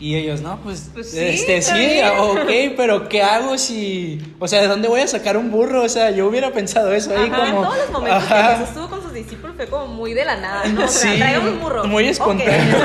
Y 0.00 0.16
ellos, 0.16 0.40
no, 0.42 0.58
pues, 0.62 0.90
Pues 0.92 1.12
sí, 1.12 1.18
este, 1.20 1.62
sí, 1.62 1.72
bien. 1.72 2.08
ok, 2.18 2.50
pero 2.76 3.08
¿qué 3.08 3.22
hago 3.22 3.56
si, 3.56 4.20
o 4.40 4.48
sea, 4.48 4.60
¿de 4.60 4.66
dónde 4.66 4.88
voy 4.88 5.00
a 5.00 5.06
sacar 5.06 5.36
un 5.36 5.52
burro? 5.52 5.84
O 5.84 5.88
sea, 5.88 6.10
yo 6.10 6.26
hubiera 6.26 6.50
pensado 6.52 6.92
eso 6.92 7.16
ahí 7.16 7.30
Ajá, 7.30 7.46
como... 7.46 7.58
en 7.58 7.62
todos 7.62 7.78
los 7.78 7.90
momentos 7.92 8.22
Ajá. 8.24 8.36
que 8.48 8.52
Jesús 8.54 8.68
estuvo 8.70 8.88
con 8.88 9.02
sus 9.02 9.12
discípulos 9.14 9.54
fue 9.56 9.66
como 9.68 9.86
muy 9.86 10.12
de 10.12 10.24
la 10.24 10.36
nada, 10.36 10.64
¿no? 10.66 10.84
O 10.84 10.88
sea, 10.88 11.12
Sí, 11.40 11.46
un 11.46 11.60
burro. 11.60 11.84
muy 11.84 12.06
espontáneo. 12.08 12.76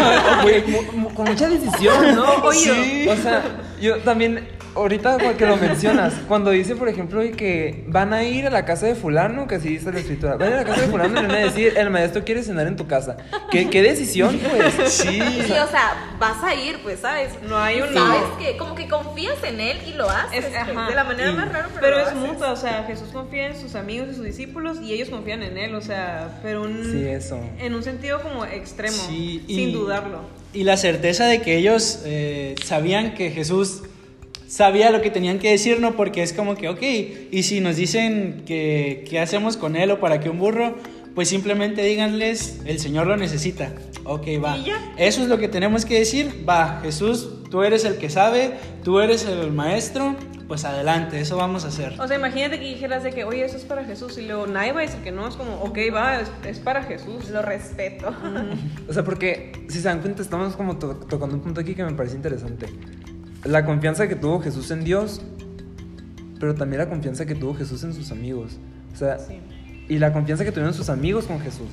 Mu- 0.94 1.10
con 1.16 1.26
mucha 1.28 1.50
decisión, 1.50 2.16
¿no? 2.16 2.26
Oye, 2.44 2.60
Sí. 2.60 3.08
o 3.10 3.16
sea, 3.18 3.44
yo 3.82 3.98
también, 3.98 4.48
ahorita 4.76 5.18
que 5.38 5.46
lo 5.46 5.58
mencionas, 5.58 6.14
cuando 6.28 6.52
dice, 6.52 6.76
por 6.76 6.88
ejemplo, 6.90 7.22
que 7.36 7.84
van 7.88 8.14
a 8.14 8.24
ir 8.24 8.48
a 8.48 8.50
la 8.50 8.66
casa 8.66 8.86
de 8.86 8.96
fulano, 8.96 9.48
que 9.48 9.56
así 9.56 9.70
dice 9.70 9.92
la 9.92 10.00
escritura, 10.00 10.36
van 10.38 10.44
a 10.44 10.48
ir 10.48 10.54
a 10.54 10.58
la 10.58 10.66
casa 10.66 10.82
de 10.82 10.88
fulano 10.88 11.20
y 11.20 11.22
le 11.22 11.28
van 11.28 11.32
a 11.36 11.40
decir, 11.46 11.74
el 11.78 11.90
maestro 11.90 12.24
quiere 12.24 12.44
cenar 12.44 12.68
en 12.68 12.76
tu 12.76 12.88
casa. 12.88 13.18
¿Qué, 13.52 13.70
qué 13.70 13.82
decisión, 13.82 14.40
pues? 14.40 14.92
Sí. 14.92 15.20
Sí, 15.20 15.52
o 15.52 15.68
sea, 15.68 16.16
vas 16.20 16.44
a 16.44 16.54
ir, 16.56 16.80
pues, 16.84 17.00
¿sabes? 17.00 17.32
No 17.48 17.58
hay 17.58 17.82
un 17.82 17.94
Sabes 17.94 18.22
no. 18.30 18.38
que 18.38 18.58
como 18.58 18.76
que 18.76 18.88
confías 18.88 19.42
en 19.44 19.60
él 19.60 19.78
y 19.88 19.94
lo 19.94 20.10
haces, 20.10 20.46
Es- 20.46 20.46
pues, 20.46 20.56
ajá. 20.78 20.90
de 20.90 20.96
la 20.96 21.04
manera 21.04 21.32
más 21.32 21.52
rara, 21.52 21.68
pero, 21.70 21.82
Pero 21.82 21.96
lo 21.98 22.02
es 22.04 22.08
haces. 22.10 22.20
mutuo, 22.20 22.52
o 22.52 22.56
sea, 22.56 22.84
Jesús 22.88 23.10
confía 23.12 23.48
en 23.48 23.60
sus 23.60 23.76
amigos 23.76 24.10
y 24.12 24.16
sus 24.16 24.24
discípulos 24.26 24.80
y 24.82 24.94
ellos 24.94 25.10
confían 25.10 25.44
en 25.44 25.58
él, 25.58 25.76
o 25.76 25.82
sea, 25.82 26.40
pero 26.44 26.64
un- 26.64 26.84
Sí, 26.84 27.06
eso. 27.08 27.40
en 27.60 27.74
un 27.74 27.84
sentido 27.84 28.22
como 28.22 28.46
extremo, 28.46 28.96
Sí, 29.08 29.44
y- 29.48 29.56
sin 29.56 29.72
dudarlo. 29.74 30.22
Y 30.54 30.64
la 30.64 30.78
certeza 30.78 31.26
de 31.26 31.42
que 31.42 31.58
ellos 31.58 32.02
eh, 32.06 32.56
sabían 32.66 33.14
que 33.14 33.30
Jesús 33.30 33.84
sabía 34.50 34.90
lo 34.92 35.02
que 35.02 35.12
tenían 35.12 35.38
que 35.40 35.52
decir, 35.52 35.80
¿no? 35.80 35.96
Porque 35.96 36.24
es 36.24 36.34
como 36.34 36.56
que, 36.56 36.68
ok, 36.70 36.82
y 37.32 37.44
si 37.44 37.62
nos 37.62 37.76
dicen 37.76 38.44
que 38.46 39.06
qué 39.10 39.20
hacemos 39.20 39.56
con 39.58 39.76
él 39.76 39.92
o 39.92 40.00
para 40.00 40.20
qué 40.20 40.30
un 40.30 40.40
burro, 40.40 40.76
pues 41.16 41.30
simplemente 41.30 41.84
díganles, 41.84 42.60
el 42.66 42.80
Señor 42.80 43.06
lo 43.08 43.16
necesita. 43.18 43.72
Ok, 44.06 44.28
va. 44.44 44.58
Y 44.58 44.66
ya. 44.66 44.94
Eso 44.98 45.22
es 45.22 45.28
lo 45.28 45.38
que 45.38 45.48
tenemos 45.48 45.86
que 45.86 46.00
decir. 46.00 46.46
Va, 46.48 46.80
Jesús, 46.82 47.30
tú 47.52 47.62
eres 47.64 47.86
el 47.86 47.98
que 47.98 48.10
sabe, 48.10 48.54
tú 48.84 49.00
eres 49.00 49.26
el 49.26 49.52
maestro, 49.52 50.16
pues 50.48 50.66
adelante, 50.66 51.20
eso 51.20 51.38
vamos 51.38 51.66
a 51.66 51.68
hacer. 51.68 52.00
O 52.00 52.08
sea, 52.08 52.18
imagínate 52.18 52.58
que 52.60 52.66
dijeras 52.66 53.04
de 53.04 53.12
que, 53.12 53.24
oye, 53.24 53.46
eso 53.46 53.58
es 53.58 53.66
para 53.66 53.84
Jesús, 53.86 54.18
y 54.18 54.24
luego 54.26 54.48
nadie 54.48 54.72
va 54.72 54.80
a 54.80 54.84
decir 54.84 55.00
que 55.02 55.12
no, 55.12 55.28
es 55.28 55.36
como, 55.36 55.56
ok, 55.62 55.78
va, 55.94 56.22
es, 56.22 56.32
es 56.48 56.60
para 56.60 56.82
Jesús. 56.84 57.30
Lo 57.30 57.42
respeto. 57.44 58.16
O 58.90 58.94
sea, 58.94 59.04
porque 59.04 59.52
si 59.68 59.78
se 59.78 59.84
dan 59.88 60.00
cuenta, 60.02 60.24
estamos 60.24 60.56
como 60.56 60.78
to- 60.80 60.96
tocando 60.96 61.36
un 61.36 61.42
punto 61.42 61.62
aquí 61.62 61.76
que 61.76 61.84
me 61.84 61.92
parece 61.94 62.16
interesante. 62.16 62.66
La 63.46 63.66
confianza 63.66 64.08
que 64.08 64.16
tuvo 64.16 64.40
Jesús 64.42 64.70
en 64.72 64.84
Dios, 64.84 65.22
pero 66.40 66.56
también 66.56 66.80
la 66.80 66.90
confianza 66.90 67.26
que 67.26 67.36
tuvo 67.36 67.54
Jesús 67.56 67.84
en 67.84 67.94
sus 67.94 68.12
amigos. 68.12 68.58
O 68.94 68.98
sea, 68.98 69.20
Sí. 69.20 69.40
y 69.88 70.00
la 70.00 70.12
confianza 70.14 70.44
que 70.44 70.52
tuvieron 70.52 70.74
sus 70.74 70.90
amigos 70.90 71.26
con 71.26 71.40
Jesús. 71.40 71.70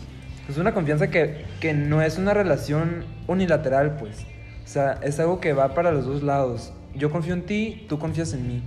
Es 0.48 0.59
una 0.59 0.72
confianza 0.72 1.09
que, 1.09 1.44
que 1.61 1.74
no 1.74 2.02
es 2.02 2.18
una 2.18 2.33
relación 2.35 3.05
unilateral, 3.26 3.96
pues. 3.96 4.24
O 4.64 4.68
sea, 4.68 4.92
es 5.02 5.18
algo 5.18 5.40
que 5.40 5.52
va 5.52 5.74
para 5.74 5.90
los 5.90 6.07
dos 6.07 6.22
lados. 6.22 6.72
Yo 6.94 7.11
confío 7.11 7.35
en 7.35 7.42
ti, 7.42 7.85
tú 7.88 7.98
confías 7.98 8.33
en 8.33 8.46
mí. 8.46 8.62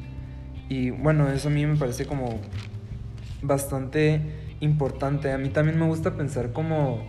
Y 0.67 0.89
bueno, 0.91 1.29
eso 1.29 1.47
a 1.47 1.51
mí 1.51 1.65
me 1.65 1.77
parece 1.77 2.05
como 2.05 2.39
bastante 3.41 4.21
importante. 4.59 5.31
A 5.31 5.37
mí 5.37 5.49
también 5.49 5.79
me 5.79 5.85
gusta 5.85 6.15
pensar 6.15 6.51
como 6.51 7.01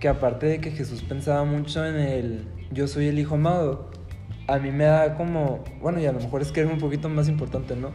que 0.00 0.08
aparte 0.08 0.46
de 0.46 0.60
que 0.60 0.72
Jesús 0.72 1.02
pensaba 1.02 1.44
mucho 1.44 1.84
en 1.86 1.94
el 1.96 2.44
yo 2.72 2.88
soy 2.88 3.06
el 3.06 3.18
hijo 3.18 3.36
amado, 3.36 3.90
a 4.46 4.58
mí 4.58 4.70
me 4.70 4.84
da 4.84 5.14
como, 5.14 5.62
bueno, 5.80 6.00
y 6.00 6.06
a 6.06 6.12
lo 6.12 6.20
mejor 6.20 6.42
es 6.42 6.52
que 6.52 6.62
es 6.62 6.70
un 6.70 6.78
poquito 6.78 7.08
más 7.08 7.28
importante, 7.28 7.76
¿no? 7.76 7.90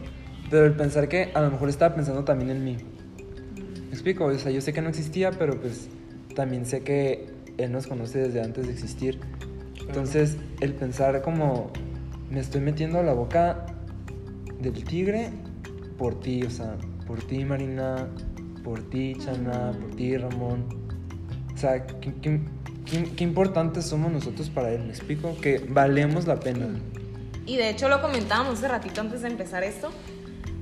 Pero 0.50 0.66
el 0.66 0.74
pensar 0.74 1.08
que 1.08 1.30
a 1.34 1.40
lo 1.40 1.50
mejor 1.50 1.68
estaba 1.68 1.94
pensando 1.94 2.24
también 2.24 2.50
en 2.50 2.64
mí. 2.64 2.76
¿Me 3.86 3.92
explico? 3.92 4.26
O 4.26 4.38
sea, 4.38 4.50
yo 4.50 4.60
sé 4.60 4.72
que 4.72 4.80
no 4.80 4.88
existía, 4.88 5.30
pero 5.32 5.60
pues 5.60 5.88
también 6.34 6.66
sé 6.66 6.82
que 6.82 7.26
Él 7.58 7.72
nos 7.72 7.86
conoce 7.86 8.18
desde 8.18 8.42
antes 8.42 8.66
de 8.66 8.72
existir. 8.72 9.20
Entonces, 9.86 10.36
el 10.60 10.74
pensar 10.74 11.22
como 11.22 11.70
me 12.30 12.40
estoy 12.40 12.60
metiendo 12.60 12.98
a 12.98 13.02
la 13.02 13.12
boca 13.12 13.66
del 14.60 14.84
tigre 14.84 15.30
por 15.96 16.20
ti, 16.20 16.42
o 16.44 16.50
sea, 16.50 16.76
por 17.06 17.22
ti 17.22 17.44
Marina, 17.44 18.08
por 18.62 18.82
ti 18.90 19.14
Chana, 19.18 19.72
por 19.80 19.90
ti 19.96 20.16
Ramón. 20.16 20.64
O 21.54 21.56
sea, 21.56 21.86
qué- 21.86 22.40
qué- 22.90 23.10
qué 23.16 23.24
importantes 23.24 23.86
somos 23.86 24.10
nosotros 24.12 24.48
para 24.50 24.70
Él, 24.70 24.82
¿me 24.84 24.90
explico? 24.90 25.36
Que 25.40 25.64
valemos 25.68 26.26
la 26.26 26.40
pena. 26.40 26.66
Y 27.46 27.56
de 27.56 27.70
hecho 27.70 27.88
lo 27.88 28.00
comentábamos 28.02 28.54
hace 28.58 28.68
ratito 28.68 29.00
antes 29.00 29.22
de 29.22 29.28
empezar 29.28 29.64
esto, 29.64 29.90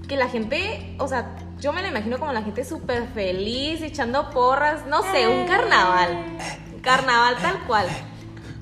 que 0.09 0.17
la 0.17 0.29
gente, 0.29 0.95
o 0.99 1.09
sea, 1.09 1.37
yo 1.59 1.73
me 1.73 1.83
la 1.83 1.89
imagino 1.89 2.19
como 2.19 2.33
la 2.33 2.43
gente 2.43 2.65
súper 2.65 3.09
feliz, 3.09 3.83
echando 3.83 4.31
porras, 4.31 4.87
no 4.87 5.03
sé, 5.03 5.27
un 5.27 5.47
carnaval. 5.49 6.25
Carnaval 6.83 7.37
tal 7.43 7.59
cual. 7.67 7.87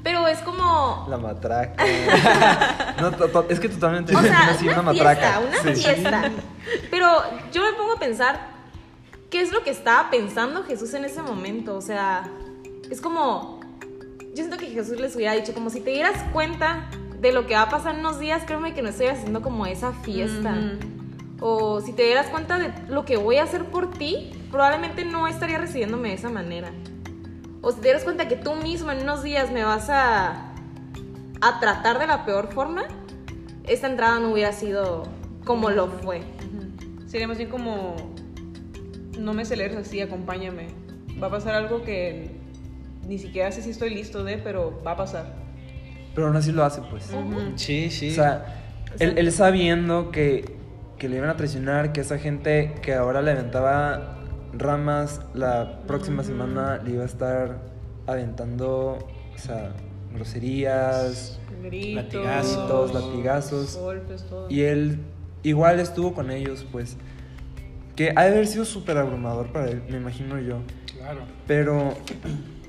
Pero 0.02 0.26
es 0.28 0.38
como, 0.40 1.06
La 1.08 1.16
matraca. 1.18 1.82
no, 3.00 3.10
to- 3.12 3.28
to- 3.28 3.46
es 3.48 3.58
que 3.60 3.68
totalmente 3.68 4.14
o 4.14 4.20
sea, 4.22 4.56
una, 4.62 4.82
matraca. 4.82 5.40
fiesta, 5.40 5.40
una 5.40 5.74
Sí. 5.74 5.82
fiesta. 5.82 6.30
Pero 6.90 7.08
yo 7.52 7.62
me 7.62 7.72
pongo 7.76 7.92
a 7.94 7.98
pensar, 7.98 8.38
¿qué 9.30 9.40
es 9.42 9.52
lo 9.52 9.62
que 9.62 9.70
estaba 9.70 10.10
pensando 10.10 10.62
Jesús 10.64 10.92
en 10.94 11.04
ese 11.04 11.20
momento? 11.22 11.74
O 11.76 11.80
sea, 11.82 12.24
es 12.94 13.00
como, 13.00 13.60
yo 14.20 14.36
siento 14.36 14.56
que 14.56 14.66
Jesús 14.66 15.00
les 15.00 15.16
hubiera 15.16 15.32
dicho, 15.32 15.52
como 15.52 15.68
si 15.68 15.80
te 15.80 15.90
dieras 15.90 16.16
cuenta 16.32 16.88
de 17.20 17.32
lo 17.32 17.46
que 17.46 17.54
va 17.54 17.62
a 17.62 17.68
pasar 17.68 17.94
en 17.94 18.00
unos 18.00 18.20
días, 18.20 18.44
créeme 18.46 18.72
que 18.72 18.82
no 18.82 18.88
estoy 18.88 19.06
haciendo 19.06 19.42
como 19.42 19.66
esa 19.66 19.92
fiesta. 19.92 20.56
O 21.40 21.80
si 21.80 21.92
te 21.92 22.04
dieras 22.04 22.28
cuenta 22.28 22.58
de 22.58 22.72
lo 22.88 23.04
que 23.04 23.16
voy 23.16 23.38
a 23.38 23.42
hacer 23.42 23.64
por 23.64 23.90
ti, 23.90 24.30
probablemente 24.50 25.04
no 25.04 25.26
estaría 25.26 25.58
recibiéndome 25.58 26.10
de 26.10 26.14
esa 26.14 26.30
manera. 26.30 26.70
O 27.62 27.72
si 27.72 27.78
te 27.78 27.82
dieras 27.82 28.04
cuenta 28.04 28.28
que 28.28 28.36
tú 28.36 28.54
mismo 28.54 28.92
en 28.92 29.02
unos 29.02 29.24
días 29.24 29.50
me 29.50 29.64
vas 29.64 29.90
a, 29.90 30.52
a 31.40 31.60
tratar 31.60 31.98
de 31.98 32.06
la 32.06 32.24
peor 32.24 32.52
forma, 32.52 32.84
esta 33.64 33.88
entrada 33.88 34.20
no 34.20 34.32
hubiera 34.32 34.52
sido 34.52 35.02
como 35.44 35.70
lo 35.70 35.88
fue. 35.88 36.22
Sería 37.08 37.26
más 37.26 37.38
bien 37.38 37.50
como, 37.50 37.96
no 39.18 39.32
me 39.32 39.42
aceleres 39.42 39.76
así, 39.76 40.00
acompáñame. 40.00 40.68
Va 41.20 41.26
a 41.26 41.30
pasar 41.30 41.54
algo 41.54 41.82
que 41.82 42.43
ni 43.08 43.18
siquiera 43.18 43.50
sé 43.52 43.62
si 43.62 43.70
estoy 43.70 43.90
listo 43.90 44.24
de, 44.24 44.38
pero 44.38 44.80
va 44.86 44.92
a 44.92 44.96
pasar. 44.96 45.26
Pero 46.14 46.28
aún 46.28 46.36
así 46.36 46.52
lo 46.52 46.64
hace, 46.64 46.80
pues. 46.90 47.10
Ujú. 47.12 47.52
Sí, 47.56 47.90
sí. 47.90 48.10
O 48.10 48.14
sea, 48.14 48.62
él, 48.98 49.18
él 49.18 49.32
sabiendo 49.32 50.10
que, 50.10 50.44
que 50.98 51.08
le 51.08 51.16
iban 51.16 51.28
a 51.30 51.36
traicionar, 51.36 51.92
que 51.92 52.00
esa 52.00 52.18
gente 52.18 52.74
que 52.82 52.94
ahora 52.94 53.20
le 53.22 53.32
aventaba 53.32 54.18
ramas, 54.52 55.20
la 55.34 55.80
próxima 55.86 56.22
semana 56.22 56.80
le 56.84 56.92
iba 56.92 57.02
a 57.02 57.06
estar 57.06 57.58
aventando, 58.06 58.98
o 59.34 59.38
sea, 59.38 59.72
groserías. 60.12 61.40
Gritos, 61.62 62.04
Latigazos. 62.04 62.94
latigazos. 62.94 63.76
golpes, 63.76 64.22
todo. 64.24 64.50
Y 64.50 64.62
él 64.62 64.98
igual 65.42 65.80
estuvo 65.80 66.14
con 66.14 66.30
ellos, 66.30 66.66
pues. 66.70 66.96
Que 67.96 68.12
ha 68.14 68.24
de 68.24 68.30
haber 68.30 68.46
sido 68.46 68.64
súper 68.64 68.98
abrumador 68.98 69.52
para 69.52 69.68
él, 69.70 69.82
me 69.88 69.96
imagino 69.96 70.38
yo. 70.40 70.58
Claro. 70.96 71.20
Pero 71.46 71.94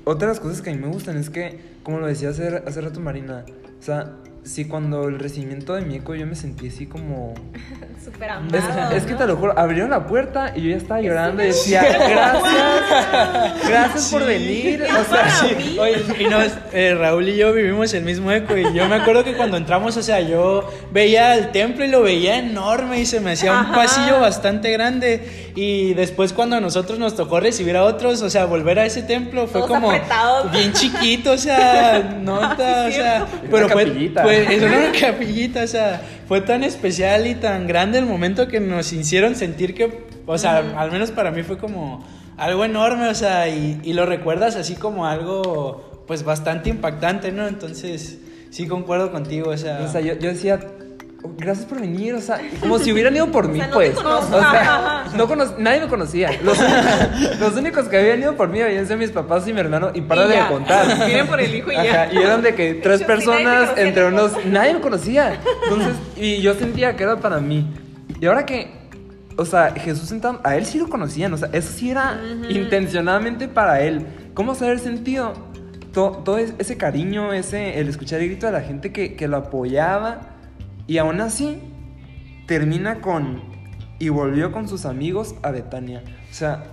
otras 0.06 0.38
cosas 0.38 0.62
que 0.62 0.70
a 0.70 0.72
mí 0.72 0.78
me 0.78 0.86
gustan 0.86 1.16
es 1.16 1.30
que, 1.30 1.58
como 1.82 1.98
lo 1.98 2.06
decía 2.06 2.28
hace, 2.28 2.62
hace 2.64 2.80
rato 2.80 3.00
Marina, 3.00 3.44
o 3.78 3.82
sea, 3.82 4.14
sí, 4.46 4.64
cuando 4.66 5.08
el 5.08 5.18
recibimiento 5.18 5.74
de 5.74 5.82
mi 5.82 5.96
eco 5.96 6.14
yo 6.14 6.26
me 6.26 6.34
sentí 6.36 6.68
así 6.68 6.86
como... 6.86 7.34
Súper 8.04 8.30
Es, 8.30 8.64
amado. 8.64 8.94
es 8.94 9.04
que 9.04 9.12
¿no? 9.12 9.18
te 9.18 9.26
lo 9.26 9.36
juro, 9.36 9.58
abrieron 9.58 9.90
la 9.90 10.06
puerta 10.06 10.52
y 10.54 10.62
yo 10.62 10.70
ya 10.70 10.76
estaba 10.76 11.00
llorando 11.00 11.42
y 11.42 11.46
decía, 11.46 11.82
gracias, 11.82 13.68
gracias 13.68 14.08
por 14.12 14.24
venir. 14.24 14.84
O 14.84 15.04
sea, 15.12 15.28
Sí, 15.30 15.76
oye, 15.78 16.04
y 16.20 16.24
nos, 16.24 16.52
eh, 16.72 16.94
Raúl 16.94 17.28
y 17.28 17.36
yo 17.36 17.52
vivimos 17.52 17.92
el 17.94 18.04
mismo 18.04 18.30
eco 18.30 18.56
y 18.56 18.72
yo 18.72 18.88
me 18.88 18.94
acuerdo 18.96 19.24
que 19.24 19.34
cuando 19.36 19.56
entramos, 19.56 19.96
o 19.96 20.02
sea, 20.02 20.20
yo 20.20 20.72
veía 20.92 21.34
el 21.34 21.50
templo 21.50 21.84
y 21.84 21.88
lo 21.88 22.02
veía 22.02 22.38
enorme 22.38 23.00
y 23.00 23.06
se 23.06 23.18
me 23.18 23.32
hacía 23.32 23.58
un 23.60 23.72
pasillo 23.72 24.20
bastante 24.20 24.70
grande 24.70 25.50
y 25.56 25.94
después 25.94 26.32
cuando 26.32 26.56
a 26.56 26.60
nosotros 26.60 26.98
nos 26.98 27.16
tocó 27.16 27.40
recibir 27.40 27.76
a 27.76 27.84
otros, 27.84 28.22
o 28.22 28.30
sea, 28.30 28.44
volver 28.44 28.78
a 28.78 28.86
ese 28.86 29.02
templo 29.02 29.46
fue 29.46 29.62
Todos 29.62 29.72
como 29.72 29.90
apretados. 29.90 30.52
bien 30.52 30.72
chiquito, 30.72 31.32
o 31.32 31.38
sea, 31.38 31.98
nota, 32.20 32.86
o 32.88 32.92
sea, 32.92 33.26
pero 33.50 33.68
fue, 33.68 33.86
fue- 34.44 34.56
era 34.56 34.66
una 34.78 34.92
capillita, 35.00 35.62
o 35.62 35.66
sea, 35.66 36.02
fue 36.28 36.40
tan 36.40 36.64
especial 36.64 37.26
y 37.26 37.34
tan 37.34 37.66
grande 37.66 37.98
el 37.98 38.06
momento 38.06 38.48
que 38.48 38.60
nos 38.60 38.92
hicieron 38.92 39.34
sentir 39.36 39.74
que, 39.74 40.06
o 40.26 40.38
sea, 40.38 40.58
al 40.76 40.90
menos 40.90 41.10
para 41.10 41.30
mí 41.30 41.42
fue 41.42 41.58
como 41.58 42.04
algo 42.36 42.64
enorme, 42.64 43.08
o 43.08 43.14
sea, 43.14 43.48
y, 43.48 43.80
y 43.82 43.92
lo 43.94 44.04
recuerdas 44.06 44.56
así 44.56 44.74
como 44.74 45.06
algo, 45.06 46.04
pues 46.06 46.22
bastante 46.24 46.68
impactante, 46.70 47.32
¿no? 47.32 47.46
Entonces, 47.48 48.18
sí 48.50 48.66
concuerdo 48.66 49.10
contigo, 49.12 49.50
o 49.50 49.56
sea, 49.56 49.80
o 49.82 49.88
sea, 49.90 50.00
yo, 50.00 50.14
yo 50.18 50.28
decía, 50.30 50.60
"Oh, 50.62 50.85
gracias 51.36 51.66
por 51.66 51.80
venir, 51.80 52.14
o 52.14 52.20
sea, 52.20 52.40
como 52.60 52.78
si 52.78 52.92
hubieran 52.92 53.14
ido 53.16 53.30
por 53.30 53.48
mí, 53.48 53.58
sea, 53.58 53.68
no 53.68 53.74
pues. 53.74 53.90
te 53.90 53.96
conozco. 53.96 54.36
O 54.36 54.40
sea, 54.40 55.04
no 55.16 55.26
cono- 55.28 55.54
nadie 55.58 55.80
me 55.80 55.88
conocía. 55.88 56.30
Los, 56.42 56.58
los 57.40 57.56
únicos 57.56 57.88
que 57.88 57.98
habían 57.98 58.20
ido 58.20 58.36
por 58.36 58.48
mí 58.48 58.60
habían 58.60 58.86
sido 58.86 58.98
mis 58.98 59.10
papás 59.10 59.46
y 59.48 59.52
mi 59.52 59.60
hermano, 59.60 59.90
y 59.94 60.00
para 60.02 60.24
Y 60.26 60.28
de 60.28 60.34
ya. 60.34 60.48
contar. 60.48 60.86
Vienen 61.06 61.26
por 61.26 61.40
el 61.40 61.54
hijo 61.54 61.72
y 61.72 61.76
Ajá, 61.76 61.84
ya. 61.86 62.12
y 62.12 62.16
eran 62.22 62.42
de 62.42 62.54
que 62.54 62.74
tres 62.82 63.00
Yo 63.00 63.06
personas 63.06 63.70
entre 63.76 64.06
unos. 64.06 64.32
Nadie 64.46 64.74
me 64.74 64.80
conocía. 64.80 65.38
Entonces, 65.64 65.94
y 66.16 66.40
yo 66.40 66.54
sentía 66.54 66.96
que 66.96 67.02
era 67.04 67.16
para 67.16 67.38
mí. 67.40 67.66
Y 68.20 68.26
ahora 68.26 68.44
que. 68.46 68.74
O 69.38 69.44
sea, 69.44 69.72
Jesús 69.76 70.08
sentado. 70.08 70.40
A 70.44 70.56
él 70.56 70.64
sí 70.64 70.78
lo 70.78 70.88
conocían. 70.88 71.32
O 71.34 71.36
sea, 71.36 71.50
eso 71.52 71.70
sí 71.72 71.90
era 71.90 72.18
intencionadamente 72.48 73.48
para 73.48 73.80
él. 73.80 74.06
¿Cómo 74.34 74.54
saber 74.54 74.78
sentido? 74.78 75.32
To- 75.92 76.22
Todo, 76.24 76.38
es- 76.38 76.54
ese 76.58 76.76
cariño, 76.76 77.32
ese, 77.32 77.78
el 77.80 77.88
escuchar 77.88 78.20
el 78.20 78.28
grito 78.28 78.46
de 78.46 78.52
la 78.52 78.60
gente 78.60 78.92
que, 78.92 79.14
que 79.14 79.28
lo 79.28 79.36
apoyaba. 79.38 80.35
Y 80.86 80.98
aún 80.98 81.20
así, 81.20 81.60
termina 82.46 83.00
con. 83.00 83.42
Y 83.98 84.08
volvió 84.10 84.52
con 84.52 84.68
sus 84.68 84.84
amigos 84.84 85.34
a 85.42 85.50
Betania. 85.50 86.02
O 86.30 86.34
sea, 86.34 86.64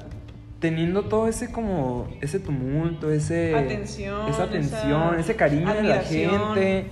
teniendo 0.59 1.05
todo 1.05 1.27
ese 1.27 1.51
como. 1.51 2.07
Ese 2.21 2.39
tumulto, 2.39 3.11
ese. 3.11 3.55
Atención, 3.55 4.29
Esa 4.29 4.43
atención, 4.43 5.13
esa 5.13 5.19
ese 5.19 5.35
cariño 5.35 5.73
de 5.73 5.83
la 5.83 5.99
gente. 6.01 6.87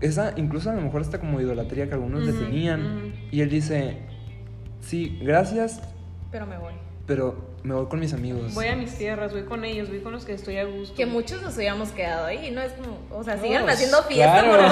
Esa, 0.00 0.32
incluso 0.36 0.70
a 0.70 0.74
lo 0.74 0.80
mejor 0.80 1.02
hasta 1.02 1.20
como 1.20 1.40
idolatría 1.40 1.86
que 1.88 1.94
algunos 1.94 2.24
le 2.24 2.32
tenían. 2.32 3.12
Y 3.30 3.42
él 3.42 3.50
dice, 3.50 3.98
sí, 4.80 5.18
gracias, 5.22 5.82
Pero 6.30 6.46
me 6.46 6.56
voy. 6.56 6.89
Pero 7.10 7.34
me 7.64 7.74
voy 7.74 7.86
con 7.86 7.98
mis 7.98 8.14
amigos. 8.14 8.54
Voy 8.54 8.68
a 8.68 8.76
mis 8.76 8.96
tierras, 8.96 9.32
voy 9.32 9.42
con 9.42 9.64
ellos, 9.64 9.88
voy 9.88 9.98
con 9.98 10.12
los 10.12 10.24
que 10.24 10.32
estoy 10.32 10.58
a 10.58 10.64
gusto. 10.64 10.94
Que 10.94 11.06
muchos 11.06 11.42
nos 11.42 11.56
habíamos 11.56 11.88
quedado 11.88 12.26
ahí, 12.26 12.52
¿no? 12.52 12.60
Es 12.60 12.70
como, 12.74 12.98
o 13.10 13.24
sea, 13.24 13.36
sigan 13.42 13.68
haciendo 13.68 14.00
fiesta, 14.04 14.44
claro. 14.44 14.50
por 14.52 14.68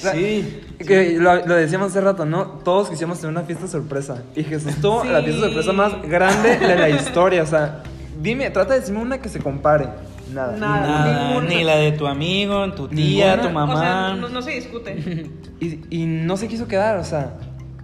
favor. 0.00 0.14
sí. 0.14 0.60
Que 0.78 1.18
lo, 1.18 1.44
lo 1.44 1.56
decíamos 1.56 1.88
hace 1.88 2.00
rato, 2.00 2.24
¿no? 2.24 2.46
Todos 2.64 2.88
quisimos 2.88 3.20
tener 3.20 3.36
una 3.36 3.42
fiesta 3.44 3.66
sorpresa. 3.66 4.22
Y 4.34 4.44
Jesús 4.44 4.76
tuvo 4.80 5.04
la 5.04 5.22
fiesta 5.22 5.42
sorpresa 5.42 5.72
más 5.74 6.00
grande 6.08 6.56
de 6.56 6.76
la 6.76 6.88
historia. 6.88 7.42
O 7.42 7.46
sea, 7.46 7.82
dime, 8.18 8.48
trata 8.48 8.72
de 8.72 8.80
decirme 8.80 9.02
una 9.02 9.20
que 9.20 9.28
se 9.28 9.40
compare. 9.40 9.90
Nada. 10.32 10.56
Nada. 10.56 10.86
Nada, 10.86 11.28
ninguna. 11.28 11.48
ni 11.50 11.64
la 11.64 11.76
de 11.76 11.92
tu 11.92 12.06
amigo, 12.06 12.72
tu 12.72 12.88
tía, 12.88 13.36
Ninguna. 13.36 13.42
tu 13.42 13.48
O 13.48 13.52
mamá. 13.52 13.78
sea, 13.78 14.14
no, 14.14 14.30
no 14.30 14.40
se 14.40 14.52
discute. 14.52 15.28
Y, 15.62 15.78
y 15.90 16.06
no 16.06 16.38
se 16.38 16.48
quiso 16.48 16.66
quedar, 16.66 16.96
o 16.96 17.04
sea, 17.04 17.34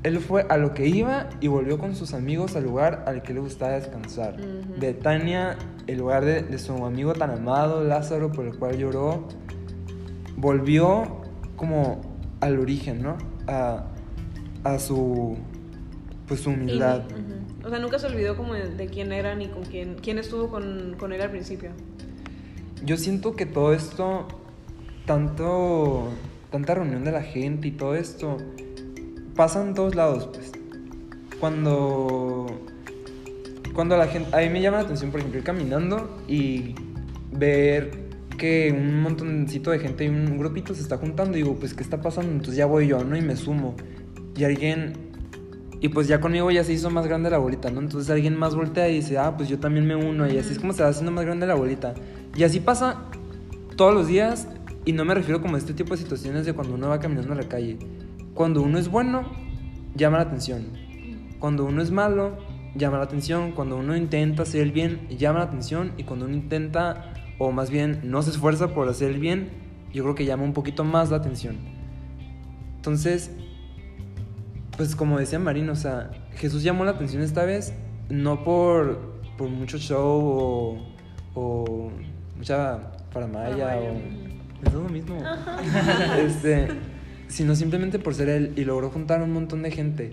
él 0.07 0.21
fue 0.21 0.47
a 0.49 0.57
lo 0.57 0.73
que 0.73 0.87
iba 0.87 1.29
y 1.41 1.49
volvió 1.49 1.79
con 1.79 1.97
sus 1.97 2.15
amigos 2.15 2.55
al 2.55 2.63
lugar 2.63 3.03
al 3.09 3.23
que 3.23 3.35
le 3.35 3.41
gustaba 3.41 3.73
descansar. 3.73 4.37
Betania, 4.79 5.59
el 5.89 5.99
lugar 5.99 6.25
de, 6.25 6.43
de 6.43 6.59
su 6.59 6.73
amigo 6.85 7.13
tan 7.13 7.33
amado, 7.33 7.83
Lázaro, 7.83 8.31
por 8.31 8.47
el 8.47 8.57
cual 8.57 8.79
lloró, 8.79 9.27
volvió 10.37 11.23
como 11.57 12.03
al 12.41 12.61
origen, 12.61 13.03
¿no? 13.03 13.19
A, 13.49 13.87
a 14.63 14.79
su, 14.79 15.37
pues 16.29 16.39
su 16.39 16.51
humildad. 16.51 17.03
O 17.65 17.69
sea, 17.69 17.81
nunca 17.81 17.99
se 17.99 18.07
olvidó 18.07 18.37
como 18.37 18.55
de, 18.55 18.69
de 18.77 18.87
quién 18.87 19.11
era 19.11 19.35
ni 19.35 19.49
con 19.49 19.65
quién, 19.65 19.97
quién 20.01 20.19
estuvo 20.19 20.49
con, 20.51 20.95
con 21.01 21.13
él 21.13 21.21
al 21.21 21.31
principio. 21.31 21.71
Yo 22.85 22.97
siento 22.97 23.35
que 23.35 23.45
todo 23.45 23.73
esto, 23.73 24.29
tanto, 25.05 26.11
tanta 26.53 26.77
reunión 26.77 27.03
de 27.03 27.11
la 27.11 27.23
gente 27.23 27.67
y 27.67 27.73
todo 27.73 27.97
esto, 27.97 28.37
pasa 29.37 29.63
en 29.63 29.75
todos 29.75 29.95
lados, 29.95 30.29
pues. 30.33 30.51
Cuando, 31.39 32.47
cuando 33.75 33.97
la 33.97 34.09
gente, 34.09 34.35
a 34.35 34.41
mí 34.41 34.49
me 34.49 34.63
llama 34.63 34.79
la 34.79 34.85
atención, 34.85 35.11
por 35.11 35.21
ejemplo, 35.21 35.39
ir 35.39 35.45
caminando 35.45 36.19
y 36.27 36.75
ver 37.31 38.07
que 38.39 38.73
un 38.73 39.03
montoncito 39.03 39.71
de 39.71 39.79
gente 39.79 40.05
y 40.05 40.09
un 40.09 40.39
grupito 40.39 40.75
se 40.75 40.83
está 40.83 40.97
juntando 40.97 41.37
y 41.37 41.43
digo, 41.43 41.57
pues, 41.57 41.75
¿qué 41.75 41.83
está 41.83 42.01
pasando? 42.01 42.33
Entonces 42.33 42.57
ya 42.57 42.67
voy 42.67 42.89
yo, 42.89 43.05
¿no? 43.05 43.17
Y 43.17 43.21
me 43.21 43.37
sumo. 43.37 43.77
Y 44.35 44.45
alguien, 44.45 44.95
y 45.81 45.89
pues 45.89 46.09
ya 46.09 46.21
conmigo 46.21 46.51
ya 46.51 46.65
se 46.65 46.73
hizo 46.73 46.91
más 46.91 47.07
grande 47.07 47.31
la 47.31 47.39
bolita, 47.39 47.71
¿no? 47.71 47.81
Entonces 47.81 48.11
alguien 48.11 48.37
más 48.37 48.55
voltea 48.55 48.89
y 48.89 48.97
dice, 48.97 49.19
ah, 49.19 49.37
pues 49.37 49.49
yo 49.49 49.59
también 49.59 49.87
me 49.87 49.97
uno. 49.97 50.27
Y 50.27 50.39
así 50.39 50.53
es 50.53 50.59
como 50.59 50.73
se 50.73 50.83
va 50.83 50.89
haciendo 50.89 51.13
más 51.13 51.25
grande 51.25 51.47
la 51.47 51.55
bolita. 51.55 51.95
Y 52.35 52.45
así 52.45 52.61
pasa 52.61 53.05
todos 53.77 53.95
los 53.95 54.07
días. 54.07 54.49
Y 54.85 54.93
no 54.93 55.05
me 55.05 55.15
refiero 55.15 55.43
como 55.43 55.57
a 55.57 55.59
este 55.59 55.75
tipo 55.75 55.95
de 55.95 55.99
situaciones 55.99 56.47
de 56.47 56.53
cuando 56.53 56.75
uno 56.75 56.89
va 56.89 57.01
caminando 57.01 57.33
a 57.33 57.37
la 57.37 57.49
calle. 57.49 57.77
Cuando 58.37 58.63
uno 58.63 58.79
es 58.79 58.89
bueno, 58.89 59.25
llama 59.97 60.19
la 60.19 60.25
atención. 60.25 60.67
Cuando 61.41 61.65
uno 61.65 61.83
es 61.83 61.91
malo, 61.91 62.37
llama 62.77 62.99
la 62.99 63.05
atención. 63.05 63.53
Cuando 63.53 63.77
uno 63.79 63.97
intenta 63.97 64.43
hacer 64.43 64.61
el 64.61 64.73
bien, 64.73 65.09
llama 65.09 65.41
la 65.41 65.47
atención. 65.47 65.93
Y 65.97 66.05
cuando 66.05 66.27
uno 66.27 66.35
intenta, 66.35 67.15
o 67.39 67.51
más 67.51 67.71
bien 67.71 68.01
no 68.05 68.21
se 68.23 68.31
esfuerza 68.31 68.75
por 68.75 68.89
hacer 68.89 69.11
el 69.11 69.21
bien, 69.21 69.49
yo 69.93 70.05
creo 70.05 70.15
que 70.15 70.27
llama 70.27 70.45
un 70.45 70.53
poquito 70.53 70.85
más 70.85 71.11
la 71.11 71.17
atención. 71.17 71.57
Entonces, 72.77 73.31
pues 74.77 74.95
como 74.95 75.19
decía 75.19 75.39
Marino, 75.39 75.73
o 75.73 75.77
sea, 75.77 76.11
Jesús 76.35 76.63
llamó 76.63 76.85
la 76.85 76.91
atención 76.93 77.23
esta 77.23 77.45
vez 77.47 77.73
no 78.11 78.45
por, 78.45 79.15
por 79.39 79.49
mucho 79.49 79.79
show 79.79 80.21
o, 80.23 80.95
o 81.35 81.91
mucha 82.37 82.93
faramaya 83.11 83.57
Faramaya. 83.57 83.91
o... 83.91 84.67
Es 84.67 84.73
lo 84.75 84.89
mismo. 84.91 85.17
este, 86.19 86.69
sino 87.29 87.55
simplemente 87.55 87.99
por 87.99 88.15
ser 88.15 88.29
él 88.29 88.53
y 88.57 88.65
logró 88.65 88.91
juntar 88.91 89.23
un 89.23 89.33
montón 89.33 89.63
de 89.63 89.71
gente. 89.71 90.13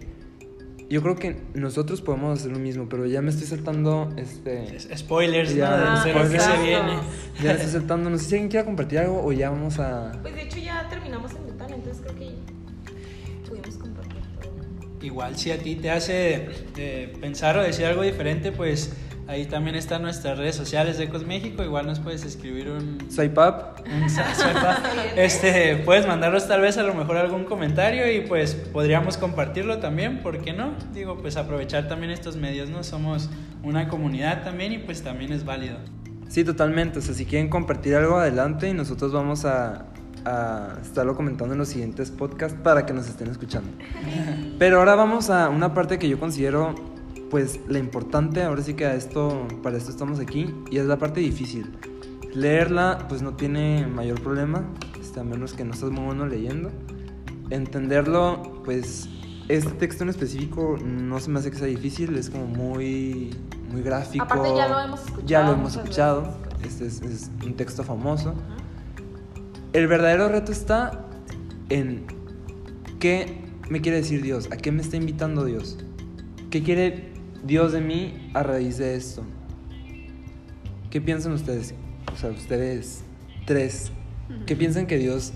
Yo 0.89 1.01
creo 1.01 1.15
que 1.15 1.37
nosotros 1.55 2.01
podemos 2.01 2.37
hacer 2.39 2.51
lo 2.51 2.59
mismo, 2.59 2.87
pero 2.89 3.05
ya 3.07 3.21
me 3.21 3.29
estoy 3.31 3.47
saltando, 3.47 4.09
este... 4.17 4.75
Es- 4.75 4.89
Spoilers, 4.95 5.55
Ya, 5.55 5.69
¿no? 5.69 6.03
De- 6.03 6.11
Ah, 6.11 6.27
que 6.29 6.39
se 6.39 6.61
viene. 6.61 6.99
Ya 7.41 7.43
me 7.45 7.51
estoy 7.53 7.71
saltando, 7.71 8.09
no 8.09 8.17
sé 8.17 8.25
si 8.25 8.35
alguien 8.35 8.49
quiere 8.51 8.65
compartir 8.65 8.99
algo 8.99 9.23
o 9.25 9.31
ya 9.31 9.49
vamos 9.49 9.79
a... 9.79 10.11
Pues 10.21 10.35
de 10.35 10.43
hecho 10.43 10.59
ya 10.59 10.87
terminamos 10.89 11.31
en 11.33 11.45
Betania, 11.47 11.75
entonces 11.77 12.03
creo 12.03 12.15
que 12.15 13.49
pudimos 13.49 13.75
compartir 13.77 14.21
todo. 14.39 14.51
Igual 15.01 15.35
si 15.37 15.51
a 15.51 15.57
ti 15.57 15.75
te 15.77 15.89
hace 15.89 16.49
eh, 16.77 17.13
pensar 17.19 17.57
o 17.57 17.63
decir 17.63 17.85
algo 17.85 18.03
diferente, 18.03 18.51
pues 18.51 18.93
ahí 19.27 19.45
también 19.45 19.75
están 19.75 20.01
nuestras 20.01 20.37
redes 20.37 20.55
sociales 20.55 20.97
de 20.97 21.05
Ecos 21.05 21.25
México. 21.25 21.63
Igual 21.63 21.85
nos 21.85 21.99
puedes 21.99 22.25
escribir 22.25 22.69
un, 22.69 22.97
up. 23.01 23.83
un 23.85 24.09
swipe. 24.09 24.59
este, 25.15 25.77
puedes 25.77 26.07
mandarnos 26.07 26.47
tal 26.47 26.61
vez 26.61 26.77
a 26.77 26.83
lo 26.83 26.93
mejor 26.93 27.17
algún 27.17 27.45
comentario 27.45 28.11
y 28.11 28.21
pues 28.21 28.55
podríamos 28.55 29.17
compartirlo 29.17 29.79
también, 29.79 30.21
¿por 30.21 30.39
qué 30.39 30.53
no? 30.53 30.73
Digo, 30.93 31.17
pues 31.17 31.37
aprovechar 31.37 31.87
también 31.87 32.11
estos 32.11 32.35
medios, 32.35 32.69
¿no? 32.69 32.83
Somos 32.83 33.29
una 33.63 33.87
comunidad 33.87 34.43
también 34.43 34.73
y 34.73 34.77
pues 34.79 35.01
también 35.03 35.31
es 35.31 35.45
válido. 35.45 35.77
Sí, 36.27 36.43
totalmente. 36.43 36.99
O 36.99 37.01
sea, 37.01 37.13
si 37.13 37.25
quieren 37.25 37.49
compartir 37.49 37.95
algo 37.95 38.17
adelante 38.17 38.69
y 38.69 38.73
nosotros 38.73 39.13
vamos 39.13 39.45
a, 39.45 39.85
a 40.25 40.77
estarlo 40.81 41.15
comentando 41.15 41.53
en 41.53 41.59
los 41.59 41.69
siguientes 41.69 42.11
podcasts 42.11 42.57
para 42.63 42.85
que 42.85 42.93
nos 42.93 43.07
estén 43.07 43.29
escuchando. 43.29 43.69
Pero 44.59 44.79
ahora 44.79 44.95
vamos 44.95 45.29
a 45.29 45.49
una 45.49 45.73
parte 45.73 45.99
que 45.99 46.09
yo 46.09 46.19
considero 46.19 46.92
pues 47.33 47.59
la 47.67 47.79
importante, 47.79 48.43
ahora 48.43 48.61
sí 48.61 48.75
que 48.75 48.85
a 48.85 48.93
esto, 48.93 49.47
para 49.63 49.75
esto 49.75 49.89
estamos 49.89 50.19
aquí, 50.19 50.53
y 50.69 50.77
es 50.77 50.85
la 50.85 50.99
parte 50.99 51.19
difícil. 51.19 51.75
Leerla 52.31 53.07
pues 53.09 53.23
no 53.23 53.33
tiene 53.33 53.87
mayor 53.87 54.21
problema, 54.21 54.69
este, 55.01 55.19
a 55.19 55.23
menos 55.23 55.53
que 55.53 55.63
no 55.63 55.73
estés 55.73 55.89
muy 55.89 56.05
bueno 56.05 56.27
leyendo. 56.27 56.69
Entenderlo 57.49 58.61
pues 58.63 59.09
este 59.47 59.71
texto 59.71 60.03
en 60.03 60.11
específico 60.11 60.77
no 60.85 61.19
se 61.19 61.31
me 61.31 61.39
hace 61.39 61.49
que 61.49 61.57
sea 61.57 61.65
difícil, 61.65 62.15
es 62.17 62.29
como 62.29 62.45
muy, 62.45 63.35
muy 63.71 63.81
gráfico. 63.81 64.25
Aparte 64.25 64.55
ya 64.55 64.67
lo 64.67 64.79
hemos 64.79 64.99
escuchado 64.99 65.27
Ya 65.27 65.41
lo 65.41 65.53
hemos 65.53 65.75
escuchado, 65.75 66.37
este 66.63 66.85
es, 66.85 67.01
es 67.01 67.31
un 67.43 67.55
texto 67.55 67.83
famoso. 67.83 68.35
El 69.73 69.87
verdadero 69.87 70.29
reto 70.29 70.51
está 70.51 71.07
en 71.69 72.05
qué 72.99 73.41
me 73.71 73.81
quiere 73.81 73.97
decir 73.97 74.21
Dios, 74.21 74.49
a 74.51 74.57
qué 74.57 74.71
me 74.71 74.83
está 74.83 74.97
invitando 74.97 75.45
Dios, 75.45 75.79
qué 76.51 76.61
quiere 76.61 77.12
Dios 77.43 77.73
de 77.73 77.81
mí 77.81 78.31
a 78.33 78.41
raíz 78.41 78.77
de 78.77 78.95
esto. 78.95 79.23
¿Qué 80.89 81.01
piensan 81.01 81.33
ustedes? 81.33 81.75
O 82.13 82.15
sea, 82.15 82.29
ustedes 82.29 83.03
tres, 83.45 83.91
¿qué 84.45 84.55
piensan 84.55 84.87
que 84.87 84.97
Dios 84.97 85.33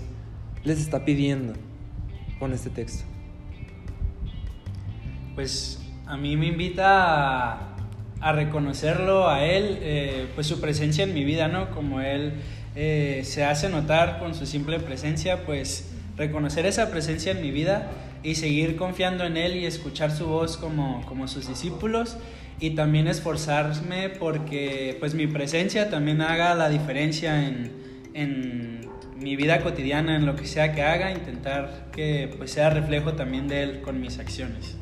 les 0.64 0.80
está 0.80 1.04
pidiendo 1.04 1.52
con 2.38 2.52
este 2.52 2.70
texto? 2.70 3.04
Pues 5.34 5.80
a 6.06 6.16
mí 6.16 6.36
me 6.36 6.46
invita 6.46 7.52
a, 7.52 7.76
a 8.20 8.32
reconocerlo 8.32 9.28
a 9.28 9.44
él, 9.44 9.78
eh, 9.82 10.28
pues 10.34 10.46
su 10.46 10.60
presencia 10.60 11.04
en 11.04 11.12
mi 11.12 11.24
vida, 11.24 11.48
¿no? 11.48 11.70
Como 11.72 12.00
él 12.00 12.34
eh, 12.74 13.20
se 13.24 13.44
hace 13.44 13.68
notar 13.68 14.18
con 14.18 14.34
su 14.34 14.46
simple 14.46 14.80
presencia, 14.80 15.44
pues 15.44 15.90
reconocer 16.16 16.64
esa 16.64 16.90
presencia 16.90 17.32
en 17.32 17.42
mi 17.42 17.50
vida 17.50 17.90
y 18.22 18.34
seguir 18.34 18.76
confiando 18.76 19.24
en 19.24 19.36
él 19.36 19.56
y 19.56 19.66
escuchar 19.66 20.10
su 20.10 20.26
voz 20.26 20.56
como, 20.56 21.04
como 21.06 21.28
sus 21.28 21.48
discípulos 21.48 22.16
y 22.60 22.70
también 22.70 23.06
esforzarme 23.06 24.08
porque 24.08 24.96
pues 24.98 25.14
mi 25.14 25.26
presencia 25.26 25.90
también 25.90 26.20
haga 26.20 26.54
la 26.54 26.68
diferencia 26.68 27.46
en, 27.46 27.72
en 28.14 28.80
mi 29.16 29.36
vida 29.36 29.62
cotidiana, 29.62 30.16
en 30.16 30.26
lo 30.26 30.36
que 30.36 30.46
sea 30.46 30.72
que 30.72 30.82
haga, 30.82 31.10
intentar 31.10 31.88
que 31.92 32.32
pues 32.36 32.52
sea 32.52 32.70
reflejo 32.70 33.14
también 33.14 33.48
de 33.48 33.62
él 33.62 33.80
con 33.82 34.00
mis 34.00 34.18
acciones. 34.18 34.76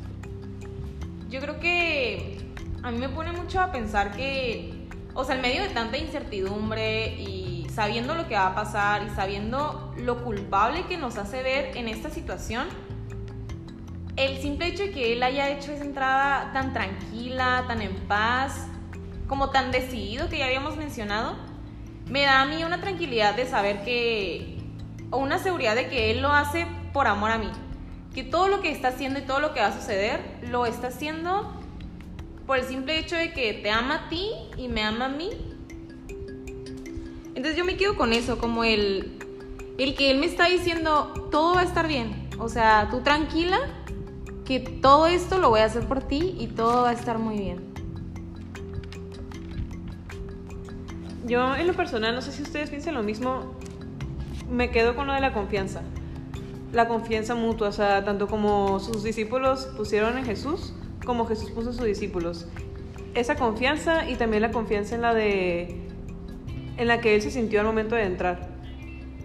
Yo 1.29 1.39
creo 1.41 1.59
que 1.59 2.37
a 2.83 2.91
mí 2.91 2.99
me 2.99 3.09
pone 3.09 3.31
mucho 3.31 3.59
a 3.59 3.71
pensar 3.71 4.15
que, 4.15 4.73
o 5.13 5.23
sea, 5.23 5.35
en 5.35 5.41
medio 5.41 5.61
de 5.61 5.69
tanta 5.69 5.97
incertidumbre 5.97 7.15
y 7.15 7.67
sabiendo 7.73 8.15
lo 8.15 8.27
que 8.27 8.35
va 8.35 8.47
a 8.47 8.55
pasar 8.55 9.03
y 9.05 9.09
sabiendo 9.09 9.93
lo 9.97 10.23
culpable 10.23 10.85
que 10.87 10.97
nos 10.97 11.17
hace 11.17 11.43
ver 11.43 11.75
en 11.75 11.87
esta 11.87 12.09
situación, 12.09 12.67
el 14.17 14.41
simple 14.41 14.67
hecho 14.67 14.83
de 14.83 14.91
que 14.91 15.13
él 15.13 15.23
haya 15.23 15.49
hecho 15.49 15.71
esa 15.71 15.85
entrada 15.85 16.51
tan 16.51 16.73
tranquila, 16.73 17.65
tan 17.67 17.81
en 17.81 17.95
paz, 18.07 18.67
como 19.27 19.51
tan 19.51 19.71
decidido 19.71 20.27
que 20.27 20.39
ya 20.39 20.47
habíamos 20.47 20.75
mencionado, 20.75 21.35
me 22.09 22.23
da 22.23 22.41
a 22.41 22.45
mí 22.45 22.63
una 22.63 22.81
tranquilidad 22.81 23.35
de 23.35 23.45
saber 23.45 23.83
que, 23.83 24.57
o 25.11 25.17
una 25.17 25.37
seguridad 25.37 25.75
de 25.75 25.87
que 25.87 26.11
él 26.11 26.21
lo 26.21 26.31
hace 26.31 26.65
por 26.93 27.07
amor 27.07 27.31
a 27.31 27.37
mí, 27.37 27.49
que 28.15 28.23
todo 28.23 28.47
lo 28.47 28.61
que 28.61 28.71
está 28.71 28.87
haciendo 28.87 29.19
y 29.19 29.21
todo 29.21 29.39
lo 29.39 29.53
que 29.53 29.59
va 29.59 29.67
a 29.67 29.79
suceder, 29.79 30.19
lo 30.49 30.65
está 30.65 30.87
haciendo 30.87 31.53
por 32.47 32.57
el 32.57 32.65
simple 32.65 32.97
hecho 32.97 33.15
de 33.15 33.33
que 33.33 33.53
te 33.53 33.69
ama 33.69 34.05
a 34.05 34.09
ti 34.09 34.31
y 34.57 34.67
me 34.67 34.81
ama 34.81 35.05
a 35.05 35.09
mí. 35.09 35.29
Entonces 37.35 37.55
yo 37.55 37.65
me 37.65 37.77
quedo 37.77 37.95
con 37.95 38.13
eso, 38.13 38.39
como 38.39 38.63
el, 38.63 39.19
el 39.77 39.93
que 39.93 40.09
él 40.09 40.17
me 40.17 40.25
está 40.25 40.47
diciendo, 40.47 41.27
todo 41.29 41.53
va 41.53 41.61
a 41.61 41.65
estar 41.65 41.87
bien. 41.87 42.29
O 42.39 42.49
sea, 42.49 42.87
tú 42.89 43.01
tranquila, 43.01 43.59
que 44.47 44.61
todo 44.61 45.07
esto 45.07 45.39
lo 45.39 45.49
voy 45.49 45.59
a 45.59 45.65
hacer 45.65 45.85
por 45.87 46.01
ti 46.01 46.33
y 46.39 46.47
todo 46.47 46.83
va 46.83 46.91
a 46.91 46.93
estar 46.93 47.19
muy 47.19 47.37
bien. 47.37 47.65
Yo 51.25 51.53
en 51.57 51.67
lo 51.67 51.73
personal, 51.73 52.15
no 52.15 52.21
sé 52.21 52.31
si 52.31 52.43
ustedes 52.43 52.69
piensan 52.69 52.95
lo 52.95 53.03
mismo, 53.03 53.57
me 54.49 54.71
quedo 54.71 54.95
con 54.95 55.05
lo 55.05 55.13
de 55.13 55.19
la 55.19 55.33
confianza. 55.33 55.81
La 56.71 56.87
confianza 56.87 57.35
mutua, 57.35 57.67
o 57.67 57.71
sea, 57.73 58.05
tanto 58.05 58.27
como 58.27 58.79
sus 58.79 59.03
discípulos 59.03 59.67
pusieron 59.75 60.17
en 60.17 60.23
Jesús, 60.23 60.73
como 61.05 61.27
Jesús 61.27 61.51
puso 61.51 61.71
en 61.71 61.75
sus 61.75 61.85
discípulos. 61.85 62.47
Esa 63.15 63.35
confianza 63.35 64.09
y 64.09 64.15
también 64.15 64.41
la 64.41 64.51
confianza 64.51 64.95
en 64.95 65.01
la 65.01 65.13
de 65.13 65.83
en 66.77 66.87
la 66.87 67.01
que 67.01 67.15
él 67.15 67.21
se 67.21 67.31
sintió 67.31 67.59
al 67.59 67.65
momento 67.65 67.95
de 67.95 68.03
entrar. 68.03 68.47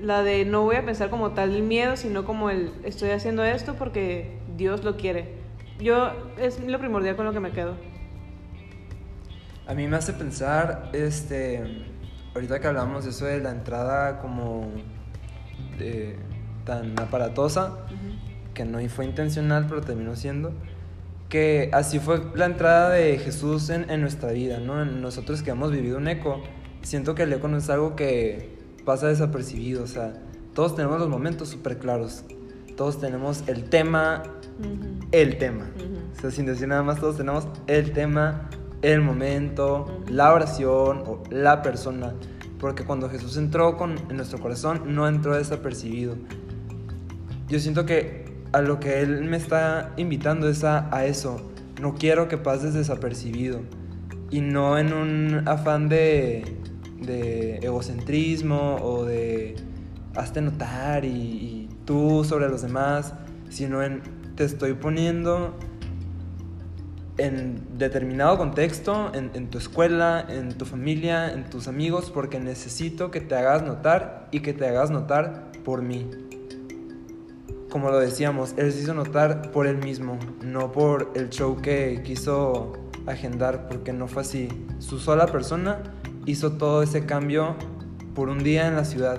La 0.01 0.25
de 0.25 0.45
no 0.45 0.63
voy 0.63 0.75
a 0.75 0.85
pensar 0.85 1.11
como 1.11 1.31
tal 1.31 1.55
el 1.55 1.63
miedo, 1.63 1.97
sino 1.97 2.25
como 2.25 2.51
el 2.51 2.73
estoy 2.83 3.11
haciendo 3.11 3.45
esto 3.45 3.77
porque 3.77 4.42
Dios 4.63 4.85
lo 4.85 4.97
quiere. 4.97 5.29
Yo 5.81 6.13
es 6.39 6.61
lo 6.61 6.79
primordial 6.79 7.17
con 7.17 7.27
lo 7.27 7.33
que 7.33 7.41
me 7.41 7.51
quedo. 7.51 7.75
A 9.67 9.75
mí 9.75 9.87
me 9.89 9.97
hace 9.97 10.13
pensar, 10.13 10.91
este, 10.93 11.63
ahorita 12.35 12.61
que 12.61 12.67
hablamos 12.69 13.05
de 13.05 13.11
eso 13.11 13.27
de 13.27 13.41
la 13.41 13.51
entrada 13.51 14.21
como 14.21 14.69
de- 15.79 16.17
tan 16.65 16.99
aparatosa, 17.01 17.77
que 18.55 18.65
no 18.65 18.79
fue 18.89 19.05
intencional, 19.05 19.67
pero 19.69 19.81
terminó 19.81 20.15
siendo, 20.15 20.53
que 21.29 21.71
así 21.73 21.99
fue 21.99 22.23
la 22.35 22.47
entrada 22.47 22.91
de 22.91 23.19
Jesús 23.19 23.69
en, 23.71 23.91
en 23.91 24.01
nuestra 24.01 24.31
vida, 24.31 24.59
¿no? 24.61 24.81
En 24.83 25.01
nosotros 25.01 25.43
que 25.43 25.51
hemos 25.51 25.73
vivido 25.73 25.99
un 25.99 26.07
eco, 26.07 26.41
siento 26.83 27.15
que 27.17 27.23
el 27.25 27.33
eco 27.33 27.49
no 27.49 27.57
es 27.57 27.69
algo 27.71 27.97
que 27.97 28.59
pasa 28.85 29.09
desapercibido, 29.09 29.83
o 29.83 29.87
sea, 29.89 30.13
todos 30.55 30.77
tenemos 30.77 31.01
los 31.01 31.09
momentos 31.09 31.49
súper 31.49 31.79
claros, 31.79 32.25
todos 32.77 33.01
tenemos 33.01 33.43
el 33.49 33.65
tema, 33.71 34.23
Ujú. 34.59 35.07
el 35.13 35.39
tema. 35.39 35.71
Ujú. 35.77 35.99
O 36.17 36.21
sea, 36.21 36.31
sin 36.31 36.47
decir 36.47 36.69
nada 36.69 36.83
más, 36.83 37.01
todos 37.01 37.17
tenemos 37.17 37.47
el 37.67 37.93
tema, 37.93 38.49
el 38.83 39.01
momento, 39.01 40.03
la 40.09 40.33
oración 40.33 41.03
o 41.07 41.23
la 41.31 41.63
persona. 41.63 42.15
Porque 42.59 42.85
cuando 42.85 43.09
Jesús 43.09 43.37
entró 43.37 43.77
con, 43.77 43.97
en 44.09 44.17
nuestro 44.17 44.39
corazón, 44.39 44.95
no 44.95 45.09
entró 45.09 45.37
desapercibido. 45.37 46.17
Yo 47.49 47.59
siento 47.59 47.85
que 47.87 48.25
a 48.53 48.61
lo 48.61 48.79
que 48.79 49.01
Él 49.01 49.25
me 49.25 49.37
está 49.37 49.93
invitando 49.97 50.49
es 50.49 50.63
a, 50.65 50.95
a 50.95 51.05
eso. 51.07 51.41
No 51.81 51.95
quiero 51.95 52.29
que 52.29 52.39
pases 52.39 52.75
desapercibido. 52.75 53.61
Y 54.31 54.41
no 54.41 54.79
en 54.79 54.93
un 54.93 55.49
afán 55.49 55.89
de, 55.89 56.57
de 57.01 57.57
egocentrismo 57.59 58.77
o 58.77 59.05
de 59.05 59.57
hazte 60.15 60.41
notar 60.41 61.05
y, 61.05 61.09
y 61.09 61.69
tú 61.85 62.25
sobre 62.25 62.49
los 62.49 62.63
demás, 62.63 63.15
sino 63.51 63.83
en 63.83 64.03
te 64.37 64.45
estoy 64.45 64.75
poniendo 64.75 65.55
en 67.19 67.79
determinado 67.79 68.39
contexto, 68.39 69.13
en, 69.15 69.51
tu 69.51 69.59
escuela, 69.59 70.25
en 70.29 70.57
tu 70.57 70.65
familia, 70.65 71.33
en 71.33 71.45
tus 71.45 71.69
amigos, 71.69 72.11
porque 72.11 72.41
necesito 72.41 73.11
que 73.11 73.21
te 73.21 73.35
hagas 73.35 73.63
notar 73.63 74.29
y 74.31 74.41
que 74.41 74.53
te 74.53 74.67
hagas 74.67 74.91
notar 74.91 75.53
por 75.65 75.83
mí. 75.83 76.09
Como 77.69 77.91
lo 77.91 77.99
decíamos, 77.99 78.55
él 78.57 78.73
se 78.73 78.83
hizo 78.83 78.95
notar 78.95 79.51
por 79.53 79.67
él 79.67 79.79
mismo, 79.79 80.19
no 80.43 80.73
por 80.73 81.11
el 81.15 81.31
show 81.31 81.61
que 81.61 82.03
quiso 82.05 82.73
agendar, 83.07 83.69
porque 83.69 83.93
no 83.93 84.09
fue 84.09 84.23
así. 84.23 84.49
Su 84.79 84.99
sola 84.99 85.27
persona 85.27 85.83
hizo 86.27 86.53
todo 86.53 86.83
ese 86.83 87.05
cambio 87.07 87.57
por 88.15 88.29
un 88.29 88.39
día 88.43 88.67
en 88.67 88.77
la 88.77 88.85
ciudad. 88.85 89.19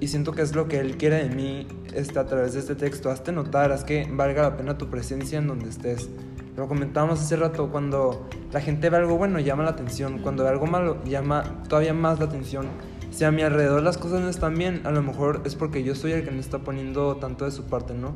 Y 0.00 0.08
siento 0.08 0.32
que 0.32 0.42
es 0.42 0.54
lo 0.54 0.66
que 0.68 0.80
él 0.80 0.96
quiere 0.96 1.28
de 1.28 1.34
mí 1.34 1.66
este, 1.94 2.18
a 2.18 2.26
través 2.26 2.54
de 2.54 2.60
este 2.60 2.74
texto. 2.74 3.10
Hazte 3.10 3.32
notar, 3.32 3.72
haz 3.72 3.84
que 3.84 4.08
valga 4.10 4.42
la 4.42 4.56
pena 4.56 4.78
tu 4.78 4.88
presencia 4.88 5.38
en 5.38 5.46
donde 5.46 5.68
estés. 5.68 6.08
Lo 6.56 6.68
comentábamos 6.68 7.20
hace 7.20 7.36
rato, 7.36 7.70
cuando 7.70 8.28
la 8.52 8.60
gente 8.60 8.90
ve 8.90 8.98
algo 8.98 9.16
bueno 9.16 9.40
llama 9.40 9.62
la 9.62 9.70
atención, 9.70 10.18
cuando 10.18 10.44
ve 10.44 10.50
algo 10.50 10.66
malo 10.66 11.02
llama 11.04 11.62
todavía 11.68 11.94
más 11.94 12.18
la 12.18 12.26
atención. 12.26 12.66
Si 13.10 13.24
a 13.24 13.30
mi 13.30 13.42
alrededor 13.42 13.82
las 13.82 13.98
cosas 13.98 14.20
no 14.20 14.28
están 14.28 14.54
bien, 14.56 14.82
a 14.84 14.90
lo 14.90 15.02
mejor 15.02 15.42
es 15.44 15.54
porque 15.54 15.82
yo 15.82 15.94
soy 15.94 16.12
el 16.12 16.24
que 16.24 16.30
no 16.30 16.40
está 16.40 16.58
poniendo 16.58 17.16
tanto 17.16 17.44
de 17.44 17.50
su 17.50 17.64
parte, 17.64 17.94
¿no? 17.94 18.14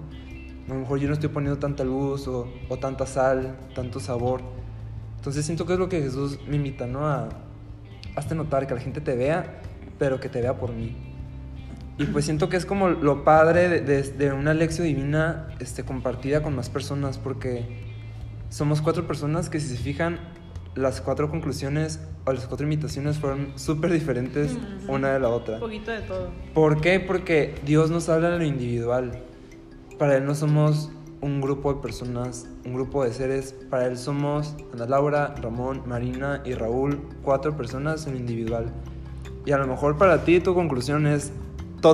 A 0.66 0.74
lo 0.74 0.80
mejor 0.80 0.98
yo 0.98 1.08
no 1.08 1.14
estoy 1.14 1.28
poniendo 1.28 1.58
tanta 1.58 1.84
luz 1.84 2.28
o, 2.28 2.48
o 2.68 2.78
tanta 2.78 3.06
sal, 3.06 3.56
tanto 3.74 4.00
sabor. 4.00 4.42
Entonces 5.16 5.44
siento 5.44 5.66
que 5.66 5.74
es 5.74 5.78
lo 5.78 5.88
que 5.88 6.02
Jesús 6.02 6.38
me 6.46 6.56
invita, 6.56 6.86
¿no? 6.86 7.06
A 7.06 7.28
hazte 8.16 8.34
notar, 8.34 8.66
que 8.66 8.74
la 8.74 8.80
gente 8.80 9.00
te 9.00 9.14
vea, 9.14 9.60
pero 9.98 10.18
que 10.18 10.28
te 10.28 10.40
vea 10.40 10.58
por 10.58 10.72
mí. 10.72 11.15
Y 11.98 12.04
pues 12.06 12.24
siento 12.26 12.48
que 12.48 12.56
es 12.56 12.66
como 12.66 12.88
lo 12.90 13.24
padre 13.24 13.68
de, 13.68 13.80
de- 13.80 14.02
de 14.02 14.32
una 14.32 14.52
lección 14.54 14.86
divina 14.86 15.48
este, 15.60 15.82
compartida 15.84 16.42
con 16.42 16.54
más 16.54 16.68
personas, 16.68 17.16
porque 17.18 17.64
somos 18.50 18.82
cuatro 18.82 19.06
personas 19.06 19.48
que 19.48 19.60
si 19.60 19.68
se 19.68 19.82
fijan, 19.82 20.18
las 20.74 21.00
cuatro 21.00 21.30
conclusiones 21.30 22.00
o 22.26 22.32
las 22.34 22.46
cuatro 22.46 22.64
invitaciones 22.64 23.16
fueron 23.16 23.52
súper 23.54 23.90
diferentes 23.92 24.58
una 24.88 25.12
de 25.14 25.20
la 25.20 25.28
Un 25.28 25.34
otra. 25.34 25.58
poquito 25.58 25.90
de 25.90 26.00
todo. 26.02 26.28
¿Por 26.52 26.82
qué? 26.82 27.00
Porque 27.00 27.54
Dios 27.64 27.90
nos 27.90 28.10
habla 28.10 28.30
de 28.30 28.38
lo 28.40 28.44
individual. 28.44 29.22
Para 29.98 30.18
Él 30.18 30.26
no 30.26 30.34
somos 30.34 30.90
un 31.22 31.40
grupo 31.40 31.72
de 31.72 31.80
personas, 31.80 32.46
un 32.66 32.74
grupo 32.74 33.04
de 33.04 33.12
seres. 33.14 33.54
Para 33.70 33.86
Él 33.86 33.96
somos 33.96 34.54
Ana 34.74 34.84
Laura, 34.84 35.34
Ramón, 35.40 35.82
Marina 35.86 36.42
y 36.44 36.52
Raúl, 36.52 37.00
cuatro 37.22 37.56
personas 37.56 38.06
en 38.06 38.12
lo 38.12 38.18
individual. 38.20 38.66
Y 39.46 39.52
a 39.52 39.56
lo 39.56 39.66
mejor 39.66 39.96
para 39.96 40.24
ti 40.24 40.40
tu 40.40 40.52
conclusión 40.54 41.06
es 41.06 41.32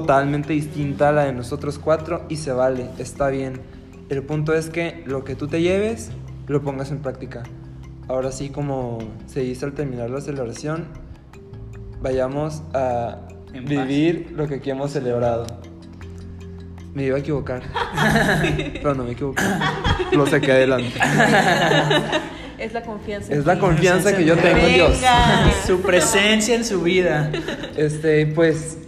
totalmente 0.00 0.54
distinta 0.54 1.10
a 1.10 1.12
la 1.12 1.24
de 1.24 1.34
nosotros 1.34 1.78
cuatro 1.78 2.24
y 2.30 2.36
se 2.36 2.50
vale, 2.50 2.88
está 2.96 3.28
bien. 3.28 3.60
El 4.08 4.22
punto 4.22 4.54
es 4.54 4.70
que 4.70 5.02
lo 5.04 5.22
que 5.22 5.34
tú 5.34 5.48
te 5.48 5.60
lleves 5.60 6.10
lo 6.46 6.62
pongas 6.62 6.90
en 6.90 7.00
práctica. 7.00 7.42
Ahora 8.08 8.32
sí, 8.32 8.48
como 8.48 9.00
se 9.26 9.40
dice 9.40 9.66
al 9.66 9.74
terminar 9.74 10.08
la 10.08 10.22
celebración, 10.22 10.86
vayamos 12.00 12.62
a 12.72 13.18
En 13.52 13.64
paz. 13.64 13.86
vivir 13.86 14.32
lo 14.34 14.48
que 14.48 14.54
aquí 14.56 14.70
hemos 14.70 14.92
celebrado. 14.92 15.46
Me 16.94 17.04
iba 17.04 17.16
a 17.16 17.20
equivocar, 17.20 17.62
pero 18.72 18.94
no 18.94 19.04
me 19.04 19.12
equivoqué. 19.12 19.42
Lo 20.12 20.26
saqué 20.26 20.52
adelante. 20.52 20.92
Es 22.58 22.72
la 22.72 22.82
confianza. 22.82 23.34
Es 23.34 23.44
la 23.44 23.58
confianza 23.58 24.16
que 24.16 24.24
yo 24.24 24.36
tengo 24.36 24.56
en 24.58 24.74
Dios. 24.74 25.00
Su 25.66 25.82
presencia 25.82 26.54
en 26.54 26.64
su 26.64 26.80
vida. 26.80 27.30
Este, 27.76 28.24
pues, 28.26 28.78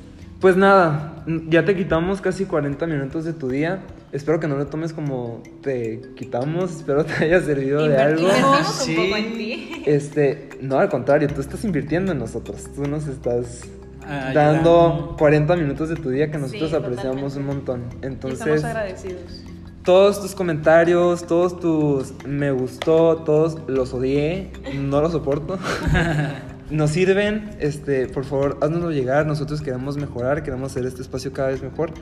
pues 0.44 0.58
nada, 0.58 1.24
ya 1.48 1.64
te 1.64 1.74
quitamos 1.74 2.20
casi 2.20 2.44
40 2.44 2.86
minutos 2.86 3.24
de 3.24 3.32
tu 3.32 3.48
día. 3.48 3.80
Espero 4.12 4.40
que 4.40 4.46
no 4.46 4.58
lo 4.58 4.66
tomes 4.66 4.92
como 4.92 5.42
te 5.62 6.02
quitamos, 6.16 6.70
espero 6.76 7.02
te 7.06 7.14
haya 7.24 7.40
servido 7.40 7.88
de 7.88 7.96
algo. 7.96 8.20
Invertimos 8.28 8.66
Sí. 8.74 8.94
un 8.94 9.04
poco 9.06 9.16
en 9.16 9.32
ti. 9.32 9.82
Este, 9.86 10.50
no, 10.60 10.78
al 10.78 10.90
contrario, 10.90 11.28
tú 11.28 11.40
estás 11.40 11.64
invirtiendo 11.64 12.12
en 12.12 12.18
nosotros, 12.18 12.62
tú 12.76 12.82
nos 12.82 13.06
estás 13.06 13.62
ah, 14.06 14.32
dando 14.34 14.82
ayudando. 14.82 15.16
40 15.16 15.56
minutos 15.56 15.88
de 15.88 15.96
tu 15.96 16.10
día 16.10 16.30
que 16.30 16.36
nosotros 16.36 16.68
Sí, 16.68 16.76
apreciamos 16.76 17.32
totalmente. 17.32 17.38
un 17.40 17.46
montón. 17.46 17.80
Y 17.80 17.84
estamos 18.12 18.12
Entonces, 18.12 18.64
agradecidos. 18.64 19.44
todos 19.82 20.20
tus 20.20 20.34
comentarios, 20.34 21.26
todos 21.26 21.58
tus 21.58 22.12
me 22.26 22.50
gustó, 22.50 23.22
todos 23.24 23.56
los 23.66 23.94
odié, 23.94 24.50
no 24.78 25.00
los 25.00 25.12
soporto. 25.12 25.58
Nos 26.70 26.92
sirven, 26.92 27.50
este, 27.60 28.08
por 28.08 28.24
favor, 28.24 28.58
haznoslo 28.62 28.90
llegar. 28.90 29.26
Nosotros 29.26 29.60
queremos 29.60 29.96
mejorar, 29.96 30.42
queremos 30.42 30.72
hacer 30.72 30.86
este 30.86 31.02
espacio 31.02 31.32
cada 31.32 31.48
vez 31.48 31.62
mejor. 31.62 31.92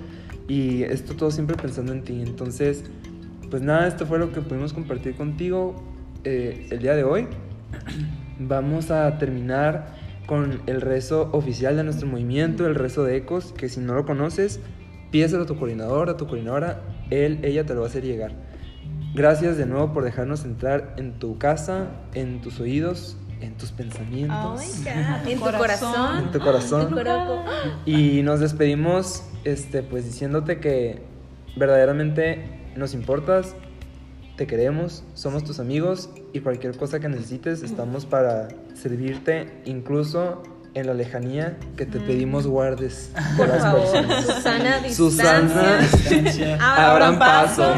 Y 0.47 0.85
esto 0.85 1.15
todo 1.15 1.31
siempre 1.31 1.57
pensando 1.57 1.93
en 1.93 2.03
ti. 2.03 2.23
Entonces, 2.23 2.85
pues 3.51 3.63
nada, 3.63 3.89
esto 3.89 4.07
fue 4.07 4.19
lo 4.19 4.33
que 4.33 4.41
pudimos 4.41 4.73
compartir 4.73 5.17
contigo 5.17 5.75
eh, 6.25 6.69
el 6.71 6.79
día 6.79 6.95
de 6.95 7.03
hoy. 7.03 7.27
Vamos 8.39 8.91
a 8.91 9.19
terminar 9.19 9.97
con 10.27 10.63
el 10.67 10.81
rezo 10.81 11.29
oficial 11.33 11.77
de 11.77 11.85
nuestro 11.85 12.07
movimiento, 12.07 12.67
el 12.67 12.77
rezo 12.77 13.05
de 13.05 13.17
ecos, 13.17 13.53
que 13.53 13.69
si 13.69 13.81
no 13.81 13.95
lo 13.95 14.07
conoces, 14.07 14.61
pídeselo 15.11 15.43
a 15.43 15.47
tu 15.47 15.57
coordinador, 15.57 16.09
a 16.09 16.17
tu 16.17 16.27
coordinadora, 16.27 16.83
él, 17.11 17.41
ella 17.43 17.67
te 17.67 17.75
lo 17.75 17.81
va 17.81 17.87
a 17.87 17.91
hacer 17.91 18.05
llegar. 18.05 18.33
Gracias 19.15 19.59
de 19.59 19.67
nuevo 19.67 19.93
por 19.93 20.05
dejarnos 20.05 20.45
entrar 20.45 20.95
en 20.97 21.19
tu 21.19 21.37
casa, 21.37 21.89
en 22.15 22.41
tus 22.41 22.61
oídos, 22.61 23.19
en 23.43 23.55
tus 23.57 23.73
pensamientos, 23.73 24.63
En 25.27 25.39
tu 25.39 25.45
Corazón. 25.45 26.19
en 26.19 26.31
tu 26.33 26.39
corazón. 26.39 26.89
Tu 26.89 26.95
corazón. 26.95 27.41
Y 27.85 28.23
nos 28.23 28.41
despedimos 28.41 29.25
este, 29.45 29.83
pues 29.83 30.05
diciéndote 30.05 30.61
que 30.61 31.03
verdaderamente 31.57 32.61
nos 32.77 32.95
importas, 32.95 33.55
te 34.37 34.47
queremos, 34.47 35.05
somos 35.15 35.45
tus 35.45 35.61
amigos 35.61 36.09
y 36.33 36.41
cualquier 36.41 36.77
cosa 36.77 37.01
que 37.01 37.09
necesites 37.09 37.63
estamos 37.63 38.07
para 38.07 38.49
servirte, 38.75 39.61
incluso 39.67 40.43
en 40.75 40.87
la 40.87 40.95
lejanía 40.95 41.59
que 41.77 41.85
te 41.85 42.01
pedimos 42.01 42.47
guardes 42.47 43.13
de 43.33 43.37
Por 43.37 43.49
las 43.49 43.61
favor. 43.63 43.83
personas. 43.83 44.25
Susana, 44.25 44.89
Susana. 44.89 45.39
distancia. 45.79 46.19
Distancia. 46.21 46.91
Abran 46.91 47.19
paso. 47.19 47.75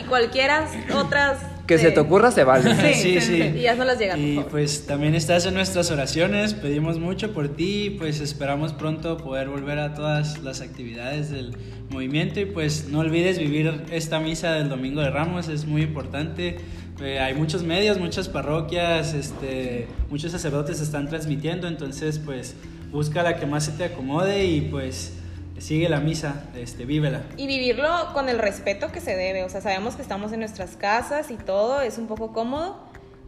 Y 0.00 0.04
cualquiera 0.04 0.66
otras. 0.94 1.38
Que 1.76 1.82
se 1.82 1.90
te 1.92 2.00
ocurra 2.00 2.30
se 2.30 2.44
vale. 2.44 2.94
Sí, 2.94 3.20
sí. 3.20 3.36
Y 3.56 3.66
haznoslas 3.66 3.98
llegar, 3.98 4.16
por 4.18 4.24
Y 4.26 4.34
favor. 4.36 4.50
pues 4.50 4.86
también 4.86 5.14
estás 5.14 5.46
en 5.46 5.54
nuestras 5.54 5.90
oraciones, 5.90 6.54
pedimos 6.54 6.98
mucho 6.98 7.32
por 7.32 7.48
ti, 7.48 7.96
pues 7.98 8.20
esperamos 8.20 8.72
pronto 8.72 9.16
poder 9.18 9.48
volver 9.48 9.78
a 9.78 9.94
todas 9.94 10.38
las 10.42 10.60
actividades 10.60 11.30
del 11.30 11.56
movimiento 11.90 12.40
y 12.40 12.46
pues 12.46 12.88
no 12.88 13.00
olvides 13.00 13.38
vivir 13.38 13.82
esta 13.90 14.18
misa 14.20 14.52
del 14.54 14.68
Domingo 14.68 15.00
de 15.02 15.10
Ramos, 15.10 15.48
es 15.48 15.64
muy 15.66 15.82
importante. 15.82 16.56
Eh, 17.02 17.18
hay 17.18 17.34
muchos 17.34 17.62
medios, 17.64 17.98
muchas 17.98 18.28
parroquias, 18.28 19.14
este, 19.14 19.86
muchos 20.10 20.30
sacerdotes 20.32 20.80
están 20.80 21.08
transmitiendo, 21.08 21.66
entonces 21.66 22.18
pues 22.18 22.54
busca 22.90 23.22
la 23.22 23.36
que 23.36 23.46
más 23.46 23.64
se 23.64 23.72
te 23.72 23.84
acomode 23.84 24.44
y 24.44 24.60
pues 24.62 25.14
sigue 25.58 25.88
la 25.88 26.00
misa, 26.00 26.44
este, 26.56 26.84
vívela. 26.84 27.22
Y 27.36 27.46
vivirlo 27.46 27.88
con 28.12 28.28
el 28.28 28.38
respeto 28.38 28.90
que 28.92 29.00
se 29.00 29.16
debe. 29.16 29.44
O 29.44 29.48
sea, 29.48 29.60
sabemos 29.60 29.96
que 29.96 30.02
estamos 30.02 30.32
en 30.32 30.40
nuestras 30.40 30.76
casas 30.76 31.30
y 31.30 31.36
todo, 31.36 31.80
es 31.80 31.98
un 31.98 32.06
poco 32.06 32.32
cómodo, 32.32 32.76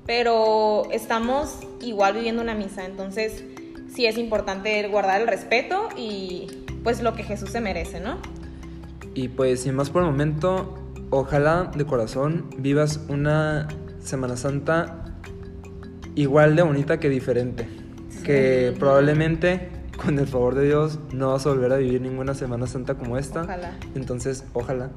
pero 0.06 0.84
estamos 0.90 1.58
igual 1.80 2.14
viviendo 2.14 2.42
una 2.42 2.54
misa. 2.54 2.84
Entonces, 2.84 3.44
sí 3.94 4.06
es 4.06 4.18
importante 4.18 4.86
guardar 4.88 5.20
el 5.20 5.28
respeto 5.28 5.88
y 5.96 6.46
pues 6.82 7.02
lo 7.02 7.14
que 7.14 7.22
Jesús 7.22 7.50
se 7.50 7.60
merece, 7.60 8.00
¿no? 8.00 8.18
Y 9.14 9.28
pues 9.28 9.62
sin 9.62 9.74
más 9.74 9.90
por 9.90 10.02
el 10.02 10.10
momento, 10.10 10.78
ojalá 11.10 11.70
de 11.74 11.84
corazón 11.84 12.50
vivas 12.58 13.00
una 13.08 13.68
Semana 14.00 14.36
Santa 14.36 15.04
igual 16.14 16.56
de 16.56 16.62
bonita 16.62 16.98
que 17.00 17.08
diferente. 17.08 17.66
Que 18.24 18.74
probablemente, 18.78 19.68
con 20.04 20.18
el 20.18 20.26
favor 20.26 20.54
de 20.54 20.66
Dios, 20.66 20.98
no 21.12 21.32
vas 21.32 21.46
a 21.46 21.50
volver 21.50 21.72
a 21.72 21.76
vivir 21.76 22.00
ninguna 22.00 22.34
Semana 22.34 22.66
Santa 22.66 22.94
como 22.94 23.16
esta. 23.16 23.42
Ojalá. 23.42 23.76
Entonces, 23.94 24.44
ojalá. 24.52 24.90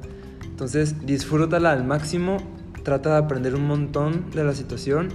Entonces, 0.44 1.06
disfrútala 1.06 1.72
al 1.72 1.84
máximo. 1.84 2.36
Trata 2.82 3.10
de 3.10 3.18
aprender 3.18 3.54
un 3.54 3.66
montón 3.66 4.30
de 4.30 4.44
la 4.44 4.54
situación 4.54 5.08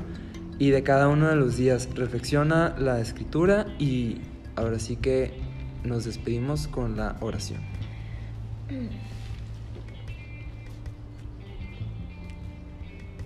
y 0.59 0.69
de 0.69 0.83
cada 0.83 1.07
uno 1.07 1.27
de 1.27 1.35
los 1.35 1.57
días. 1.57 1.89
Reflexiona 1.95 2.75
la 2.77 2.99
escritura 2.99 3.67
y 3.79 4.21
ahora 4.55 4.79
sí 4.79 4.95
que 4.95 5.39
nos 5.83 6.05
despedimos 6.05 6.67
con 6.67 6.97
la 6.97 7.15
oración. 7.19 7.61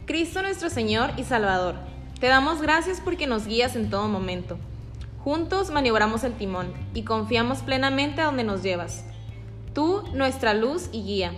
Cristo 0.06 0.42
nuestro 0.42 0.70
Señor 0.70 1.12
y 1.18 1.24
Salvador, 1.24 1.76
te 2.20 2.28
damos 2.28 2.62
gracias 2.62 3.02
porque 3.04 3.28
nos 3.28 3.46
guías 3.46 3.76
en 3.76 3.90
todo 3.90 4.08
momento. 4.08 4.58
Juntos 5.28 5.72
maniobramos 5.72 6.24
el 6.24 6.38
timón 6.38 6.72
y 6.94 7.04
confiamos 7.04 7.58
plenamente 7.58 8.22
a 8.22 8.28
donde 8.28 8.46
nos 8.46 8.64
llevas. 8.64 9.04
Tú, 9.74 10.04
nuestra 10.14 10.54
luz 10.54 10.88
y 10.94 11.04
guía, 11.04 11.34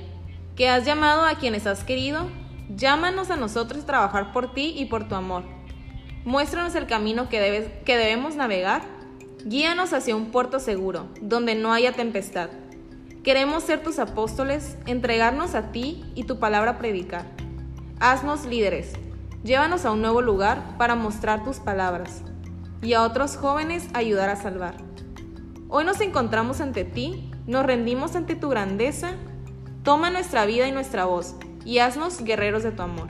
que 0.56 0.70
has 0.70 0.86
llamado 0.86 1.26
a 1.26 1.40
quienes 1.40 1.66
has 1.66 1.84
querido, 1.84 2.28
llámanos 2.70 3.32
a 3.32 3.36
nosotros 3.36 3.82
a 3.82 3.88
trabajar 3.88 4.32
por 4.32 4.54
ti 4.54 4.76
y 4.78 4.86
por 4.86 5.08
tu 5.08 5.16
amor. 5.16 5.42
Muéstranos 6.24 6.76
el 6.76 6.86
camino 6.86 7.30
que, 7.30 7.40
debes, 7.40 7.72
que 7.84 7.98
debemos 7.98 8.36
navegar. 8.36 8.84
Guíanos 9.44 9.92
hacia 9.92 10.16
un 10.16 10.30
puerto 10.30 10.60
seguro, 10.60 11.08
donde 11.20 11.56
no 11.56 11.74
haya 11.74 11.94
tempestad. 11.94 12.52
Queremos 13.24 13.64
ser 13.64 13.82
tus 13.82 13.98
apóstoles, 13.98 14.78
entregarnos 14.86 15.56
a 15.56 15.72
ti 15.72 16.06
y 16.14 16.26
tu 16.26 16.38
palabra 16.38 16.78
predicar. 16.78 17.26
Haznos 18.00 18.46
líderes. 18.46 18.94
Llévanos 19.44 19.84
a 19.86 19.92
un 19.92 20.04
nuevo 20.04 20.22
lugar 20.22 20.78
para 20.78 20.94
mostrar 20.94 21.44
tus 21.44 21.58
palabras 21.58 22.22
y 22.82 22.94
a 22.94 23.04
otros 23.04 23.38
jóvenes 23.38 23.88
ayudar 23.94 24.30
a 24.30 24.36
salvar. 24.36 24.76
Hoy 25.68 25.86
nos 25.86 26.02
encontramos 26.02 26.62
ante 26.62 26.84
ti, 26.84 27.32
nos 27.46 27.66
rendimos 27.66 28.16
ante 28.16 28.36
tu 28.36 28.50
grandeza. 28.50 29.12
Toma 29.84 30.10
nuestra 30.10 30.46
vida 30.46 30.68
y 30.68 30.72
nuestra 30.72 31.06
voz 31.06 31.36
y 31.66 31.80
haznos 31.80 32.24
guerreros 32.24 32.64
de 32.64 32.72
tu 32.72 32.82
amor. 32.82 33.10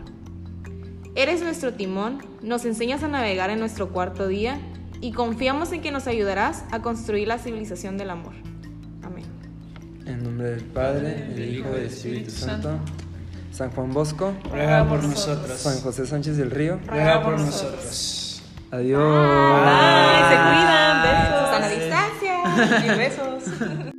Eres 1.16 1.42
nuestro 1.42 1.74
timón, 1.74 2.20
nos 2.42 2.66
enseñas 2.66 3.04
a 3.04 3.08
navegar 3.08 3.50
en 3.50 3.60
nuestro 3.60 3.90
cuarto 3.90 4.28
día 4.28 4.60
y 5.02 5.12
confiamos 5.12 5.72
en 5.72 5.82
que 5.82 5.92
nos 5.92 6.08
ayudarás 6.08 6.64
a 6.72 6.82
construir 6.82 7.28
la 7.28 7.38
civilización 7.38 7.98
del 7.98 8.10
amor. 8.10 8.34
Amén. 9.04 9.26
En 10.06 10.24
nombre 10.24 10.52
del 10.52 10.64
Padre, 10.66 11.30
del 11.36 11.56
Hijo 11.56 11.70
y 11.70 11.76
del 11.76 11.86
Espíritu 11.86 12.32
Santo. 12.32 12.80
San 13.52 13.72
Juan 13.72 13.92
Bosco, 13.92 14.34
Ruega 14.52 14.88
por 14.88 15.04
nosotros. 15.04 15.60
San 15.60 15.82
José 15.82 16.06
Sánchez 16.06 16.38
del 16.38 16.52
Río. 16.52 16.80
Ruega 16.88 17.24
por 17.24 17.40
nosotros. 17.40 18.29
Adiós. 18.72 19.02
Bye, 19.02 20.24
se 20.30 20.36
cuidan, 20.46 21.02
besos. 21.04 21.40
Susana, 21.48 21.68
distancia. 21.70 22.86
Y 22.86 22.98
besos. 22.98 23.90